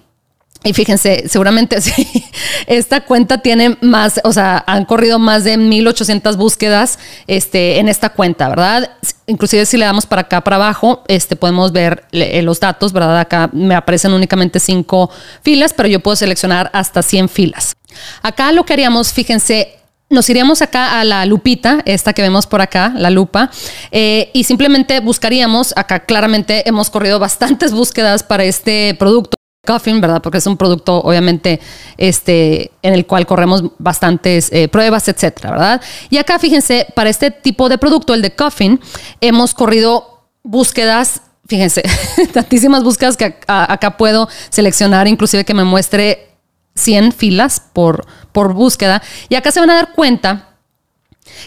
Y 0.66 0.72
fíjense, 0.72 1.28
seguramente 1.28 1.76
esta 2.66 3.02
cuenta 3.02 3.38
tiene 3.38 3.76
más, 3.82 4.18
o 4.24 4.32
sea, 4.32 4.64
han 4.66 4.86
corrido 4.86 5.18
más 5.18 5.44
de 5.44 5.58
1800 5.58 6.38
búsquedas 6.38 6.98
este, 7.26 7.78
en 7.78 7.88
esta 7.90 8.08
cuenta, 8.08 8.48
¿verdad? 8.48 8.90
Inclusive 9.26 9.66
si 9.66 9.76
le 9.76 9.84
damos 9.84 10.06
para 10.06 10.22
acá, 10.22 10.40
para 10.40 10.56
abajo, 10.56 11.04
este, 11.06 11.36
podemos 11.36 11.72
ver 11.72 12.04
eh, 12.12 12.40
los 12.40 12.60
datos, 12.60 12.94
¿verdad? 12.94 13.18
Acá 13.18 13.50
me 13.52 13.74
aparecen 13.74 14.14
únicamente 14.14 14.58
cinco 14.58 15.10
filas, 15.42 15.74
pero 15.74 15.86
yo 15.86 16.00
puedo 16.00 16.16
seleccionar 16.16 16.70
hasta 16.72 17.02
100 17.02 17.28
filas. 17.28 17.76
Acá 18.22 18.50
lo 18.50 18.64
que 18.64 18.72
haríamos, 18.72 19.12
fíjense, 19.12 19.83
nos 20.10 20.28
iríamos 20.28 20.62
acá 20.62 21.00
a 21.00 21.04
la 21.04 21.26
lupita, 21.26 21.82
esta 21.84 22.12
que 22.12 22.22
vemos 22.22 22.46
por 22.46 22.60
acá, 22.60 22.92
la 22.96 23.10
lupa, 23.10 23.50
eh, 23.90 24.30
y 24.32 24.44
simplemente 24.44 25.00
buscaríamos, 25.00 25.72
acá 25.76 26.00
claramente 26.00 26.68
hemos 26.68 26.90
corrido 26.90 27.18
bastantes 27.18 27.72
búsquedas 27.72 28.22
para 28.22 28.44
este 28.44 28.94
producto. 28.98 29.36
Coffin, 29.66 29.98
¿verdad? 29.98 30.20
Porque 30.20 30.36
es 30.36 30.46
un 30.46 30.58
producto, 30.58 30.98
obviamente, 30.98 31.58
este, 31.96 32.70
en 32.82 32.92
el 32.92 33.06
cual 33.06 33.26
corremos 33.26 33.64
bastantes 33.78 34.52
eh, 34.52 34.68
pruebas, 34.68 35.08
etcétera, 35.08 35.52
¿verdad? 35.52 35.80
Y 36.10 36.18
acá, 36.18 36.38
fíjense, 36.38 36.86
para 36.94 37.08
este 37.08 37.30
tipo 37.30 37.70
de 37.70 37.78
producto, 37.78 38.12
el 38.12 38.20
de 38.20 38.34
Coffin, 38.34 38.78
hemos 39.22 39.54
corrido 39.54 40.28
búsquedas 40.42 41.22
fíjense, 41.46 41.82
tantísimas 42.32 42.82
búsquedas 42.82 43.16
que 43.16 43.36
acá 43.46 43.96
puedo 43.96 44.28
seleccionar, 44.50 45.08
inclusive 45.08 45.44
que 45.44 45.54
me 45.54 45.64
muestre 45.64 46.28
100 46.74 47.12
filas 47.12 47.60
por, 47.72 48.06
por 48.34 48.52
búsqueda. 48.52 49.00
Y 49.30 49.36
acá 49.36 49.50
se 49.50 49.60
van 49.60 49.70
a 49.70 49.76
dar 49.76 49.92
cuenta 49.92 50.50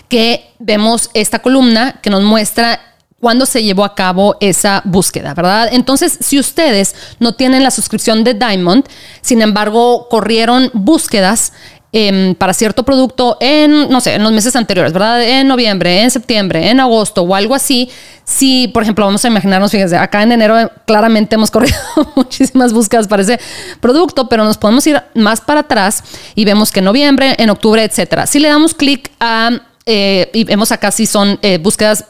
que 0.07 0.49
vemos 0.57 1.11
esta 1.13 1.39
columna 1.39 1.99
que 2.01 2.09
nos 2.09 2.23
muestra 2.23 2.79
cuándo 3.19 3.45
se 3.45 3.63
llevó 3.63 3.83
a 3.83 3.93
cabo 3.93 4.37
esa 4.39 4.81
búsqueda, 4.85 5.33
¿verdad? 5.33 5.69
Entonces, 5.71 6.17
si 6.21 6.39
ustedes 6.39 6.95
no 7.19 7.33
tienen 7.33 7.63
la 7.63 7.71
suscripción 7.71 8.23
de 8.23 8.35
Diamond, 8.35 8.85
sin 9.21 9.41
embargo, 9.41 10.07
corrieron 10.09 10.69
búsquedas 10.73 11.53
Em, 11.93 12.35
para 12.35 12.53
cierto 12.53 12.83
producto 12.83 13.37
en, 13.39 13.89
no 13.89 14.01
sé, 14.01 14.15
en 14.15 14.23
los 14.23 14.33
meses 14.33 14.53
anteriores, 14.57 14.91
¿verdad? 14.91 15.23
En 15.23 15.47
noviembre, 15.47 16.01
en 16.01 16.11
septiembre, 16.11 16.69
en 16.69 16.81
agosto 16.81 17.21
o 17.21 17.33
algo 17.33 17.55
así. 17.55 17.89
Si, 18.25 18.67
por 18.67 18.83
ejemplo, 18.83 19.05
vamos 19.05 19.23
a 19.23 19.29
imaginarnos, 19.29 19.71
fíjense, 19.71 19.95
acá 19.95 20.21
en 20.21 20.33
enero 20.33 20.59
eh, 20.59 20.69
claramente 20.85 21.35
hemos 21.35 21.49
corrido 21.51 21.77
muchísimas 22.15 22.73
búsquedas 22.73 23.07
para 23.07 23.21
ese 23.21 23.39
producto, 23.79 24.27
pero 24.27 24.43
nos 24.43 24.57
podemos 24.57 24.85
ir 24.85 25.01
más 25.15 25.39
para 25.39 25.61
atrás 25.61 26.03
y 26.35 26.43
vemos 26.43 26.71
que 26.71 26.79
en 26.79 26.85
noviembre, 26.85 27.35
en 27.37 27.49
octubre, 27.49 27.81
etcétera. 27.81 28.27
Si 28.27 28.39
le 28.39 28.49
damos 28.49 28.73
clic 28.73 29.09
a 29.21 29.51
eh, 29.85 30.29
y 30.33 30.43
vemos 30.43 30.73
acá 30.73 30.91
si 30.91 31.05
son 31.05 31.39
eh, 31.41 31.57
búsquedas 31.57 32.03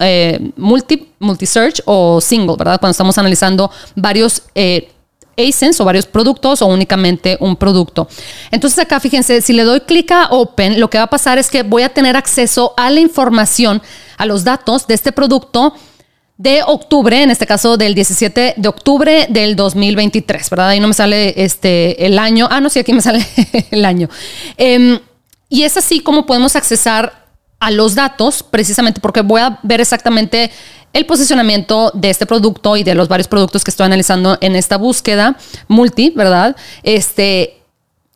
multi, 0.55 1.11
multi-search 1.19 1.83
o 1.85 2.19
single, 2.19 2.55
¿verdad? 2.57 2.79
Cuando 2.79 2.93
estamos 2.93 3.15
analizando 3.19 3.69
varios 3.95 4.41
ASINs 5.37 5.79
o 5.79 5.85
varios 5.85 6.05
productos 6.05 6.61
o 6.61 6.67
únicamente 6.67 7.37
un 7.39 7.55
producto. 7.55 8.07
Entonces 8.51 8.79
acá 8.79 8.99
fíjense, 8.99 9.41
si 9.41 9.53
le 9.53 9.63
doy 9.63 9.81
clic 9.81 10.11
a 10.11 10.29
Open, 10.31 10.79
lo 10.79 10.89
que 10.89 10.97
va 10.97 11.05
a 11.05 11.09
pasar 11.09 11.37
es 11.37 11.49
que 11.49 11.63
voy 11.63 11.83
a 11.83 11.89
tener 11.89 12.15
acceso 12.15 12.73
a 12.77 12.89
la 12.89 12.99
información, 12.99 13.81
a 14.17 14.25
los 14.25 14.43
datos 14.43 14.87
de 14.87 14.95
este 14.95 15.11
producto 15.11 15.73
de 16.37 16.61
octubre, 16.63 17.23
en 17.23 17.31
este 17.31 17.45
caso 17.45 17.77
del 17.77 17.95
17 17.95 18.55
de 18.57 18.67
octubre 18.67 19.27
del 19.29 19.55
2023, 19.55 20.49
¿verdad? 20.49 20.69
Ahí 20.69 20.79
no 20.79 20.87
me 20.87 20.93
sale 20.93 21.33
este, 21.43 22.05
el 22.05 22.19
año. 22.19 22.47
Ah, 22.51 22.61
no, 22.61 22.69
sí, 22.69 22.79
aquí 22.79 22.93
me 22.93 23.01
sale 23.01 23.25
el 23.71 23.85
año. 23.85 24.09
Em, 24.55 24.99
y 25.49 25.63
es 25.63 25.77
así 25.77 25.99
como 25.99 26.25
podemos 26.25 26.55
accesar 26.55 27.26
a 27.59 27.71
los 27.71 27.95
datos, 27.95 28.43
precisamente 28.43 29.01
porque 29.01 29.21
voy 29.21 29.41
a 29.41 29.59
ver 29.63 29.81
exactamente 29.81 30.51
el 30.93 31.05
posicionamiento 31.05 31.91
de 31.93 32.09
este 32.09 32.25
producto 32.25 32.77
y 32.77 32.83
de 32.83 32.95
los 32.95 33.07
varios 33.07 33.27
productos 33.27 33.63
que 33.63 33.71
estoy 33.71 33.85
analizando 33.85 34.37
en 34.41 34.55
esta 34.55 34.77
búsqueda 34.77 35.37
multi, 35.67 36.11
¿verdad? 36.15 36.55
Este, 36.83 37.61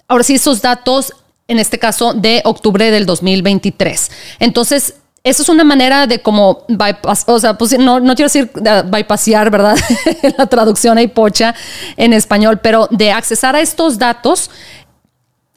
ahora 0.08 0.24
sí, 0.24 0.36
esos 0.36 0.62
datos, 0.62 1.14
en 1.48 1.60
este 1.60 1.80
caso, 1.80 2.14
de 2.14 2.42
octubre 2.46 2.90
del 2.92 3.06
2023. 3.06 4.12
Entonces, 4.40 4.96
eso 5.24 5.44
es 5.44 5.50
una 5.50 5.64
manera 5.64 6.08
de 6.08 6.20
como 6.20 6.66
bypass, 6.68 7.26
o 7.28 7.40
sea, 7.40 7.56
pues 7.56 7.78
no, 7.78 8.00
no 8.00 8.16
quiero 8.16 8.26
decir 8.28 8.50
bypassear, 8.86 9.52
¿verdad? 9.52 9.78
la 10.38 10.48
traducción 10.48 10.98
hay 10.98 11.08
pocha 11.08 11.54
en 11.96 12.14
español, 12.14 12.60
pero 12.60 12.88
de 12.90 13.12
accesar 13.12 13.56
a 13.56 13.62
estos 13.62 14.00
datos 14.00 14.50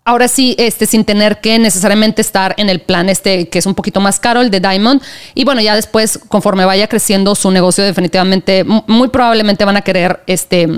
Ahora 0.07 0.28
sí, 0.28 0.55
este, 0.59 0.84
sin 0.84 1.07
tener 1.07 1.40
que 1.40 1.59
necesariamente 1.59 2.20
estar 2.20 2.55
en 2.59 2.68
el 2.68 2.80
plan 2.80 3.09
este 3.09 3.48
que 3.48 3.59
es 3.59 3.64
un 3.64 3.74
poquito 3.74 4.00
más 4.00 4.20
caro, 4.20 4.42
el 4.42 4.50
de 4.50 4.61
Diamond. 4.61 5.00
Y 5.34 5.46
bueno, 5.46 5.62
ya 5.62 5.74
después, 5.74 6.20
conforme 6.28 6.66
vaya 6.66 6.88
creciendo 6.88 7.34
su 7.34 7.50
negocio, 7.50 7.82
definitivamente, 7.82 8.64
muy 8.64 9.09
probablemente 9.09 9.64
van 9.64 9.78
a 9.78 9.80
querer, 9.80 10.20
este, 10.26 10.68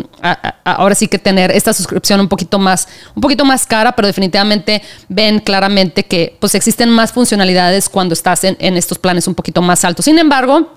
ahora 0.63 0.95
sí 0.95 1.09
que 1.09 1.19
tener 1.19 1.51
esta 1.51 1.73
suscripción 1.73 2.21
un 2.21 2.29
poquito 2.29 2.61
más, 2.61 2.87
un 3.17 3.21
poquito 3.21 3.45
más 3.45 3.67
cara, 3.67 3.97
pero 3.97 4.07
definitivamente 4.07 4.81
ven 5.09 5.41
claramente 5.41 6.05
que 6.05 6.37
pues 6.39 6.55
existen 6.55 6.89
más 6.89 7.11
funcionalidades 7.11 7.89
cuando 7.89 8.13
estás 8.13 8.45
en, 8.45 8.57
en 8.61 8.77
estos 8.77 8.97
planes 8.97 9.27
un 9.27 9.35
poquito 9.35 9.61
más 9.61 9.85
altos. 9.85 10.05
Sin 10.05 10.21
embargo, 10.21 10.71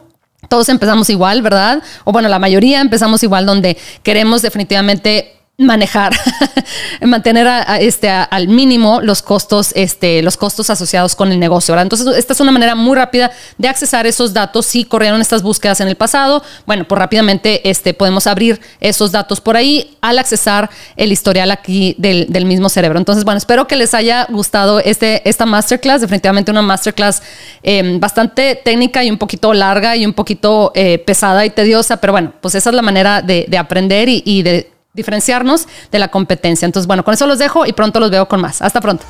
todos 0.48 0.70
empezamos 0.70 1.12
igual, 1.12 1.44
¿verdad? 1.44 1.84
O 2.04 2.12
bueno, 2.12 2.28
la 2.30 2.40
mayoría 2.40 2.82
empezamos 2.82 3.22
igual 3.22 3.46
donde 3.46 3.78
queremos 4.02 4.42
definitivamente 4.42 5.39
manejar, 5.60 6.14
mantener 7.02 7.48
este, 7.82 8.10
al 8.10 8.48
mínimo 8.48 9.02
los 9.02 9.22
costos, 9.22 9.74
este, 9.76 10.22
los 10.22 10.38
costos 10.38 10.70
asociados 10.70 11.16
con 11.16 11.32
el 11.34 11.40
negocio. 11.40 11.78
Entonces, 11.78 12.08
esta 12.16 12.32
es 12.32 12.40
una 12.40 12.52
manera 12.52 12.76
muy 12.76 12.96
rápida 12.96 13.30
de 13.58 13.68
accesar 13.68 14.08
esos 14.08 14.34
datos. 14.34 14.66
Si 14.66 14.86
corrieron 14.86 15.20
estas 15.20 15.44
búsquedas 15.44 15.82
en 15.82 15.90
el 15.90 15.96
pasado, 15.96 16.42
bueno, 16.66 16.88
pues 16.88 16.98
rápidamente 16.98 17.70
este, 17.70 17.94
podemos 17.94 18.26
abrir 18.26 18.62
esos 18.80 19.12
datos 19.12 19.42
por 19.42 19.58
ahí 19.58 19.98
al 20.00 20.18
accesar 20.18 20.70
el 20.96 21.12
historial 21.12 21.52
aquí 21.52 21.94
del, 21.98 22.46
mismo 22.46 22.70
cerebro. 22.70 22.98
Entonces, 22.98 23.26
bueno, 23.26 23.38
espero 23.38 23.68
que 23.68 23.76
les 23.76 23.94
haya 23.94 24.26
gustado 24.30 24.80
este, 24.80 25.28
esta 25.30 25.46
masterclass. 25.46 26.00
Definitivamente 26.02 26.52
una 26.52 26.62
masterclass 26.62 27.22
em, 27.62 28.00
bastante 28.00 28.56
técnica 28.56 29.04
y 29.04 29.12
un 29.12 29.18
poquito 29.18 29.54
larga 29.54 29.98
y 29.98 30.06
un 30.06 30.14
poquito 30.14 30.72
eh, 30.74 31.00
pesada 31.00 31.46
y 31.46 31.50
tediosa, 31.50 31.98
pero 31.98 32.14
bueno, 32.14 32.34
pues 32.40 32.56
esa 32.56 32.70
es 32.70 32.76
la 32.76 32.82
manera 32.82 33.22
de, 33.22 33.46
aprender 33.58 34.08
y 34.08 34.42
de 34.42 34.79
diferenciarnos 34.94 35.68
de 35.92 36.00
la 36.00 36.10
competencia. 36.10 36.66
Entonces, 36.66 36.88
bueno, 36.88 37.04
con 37.04 37.14
eso 37.14 37.28
los 37.28 37.40
dejo 37.40 37.66
y 37.66 37.74
pronto 37.74 38.00
los 38.00 38.12
veo 38.12 38.28
con 38.28 38.42
más. 38.42 38.62
Hasta 38.62 38.82
pronto. 38.82 39.06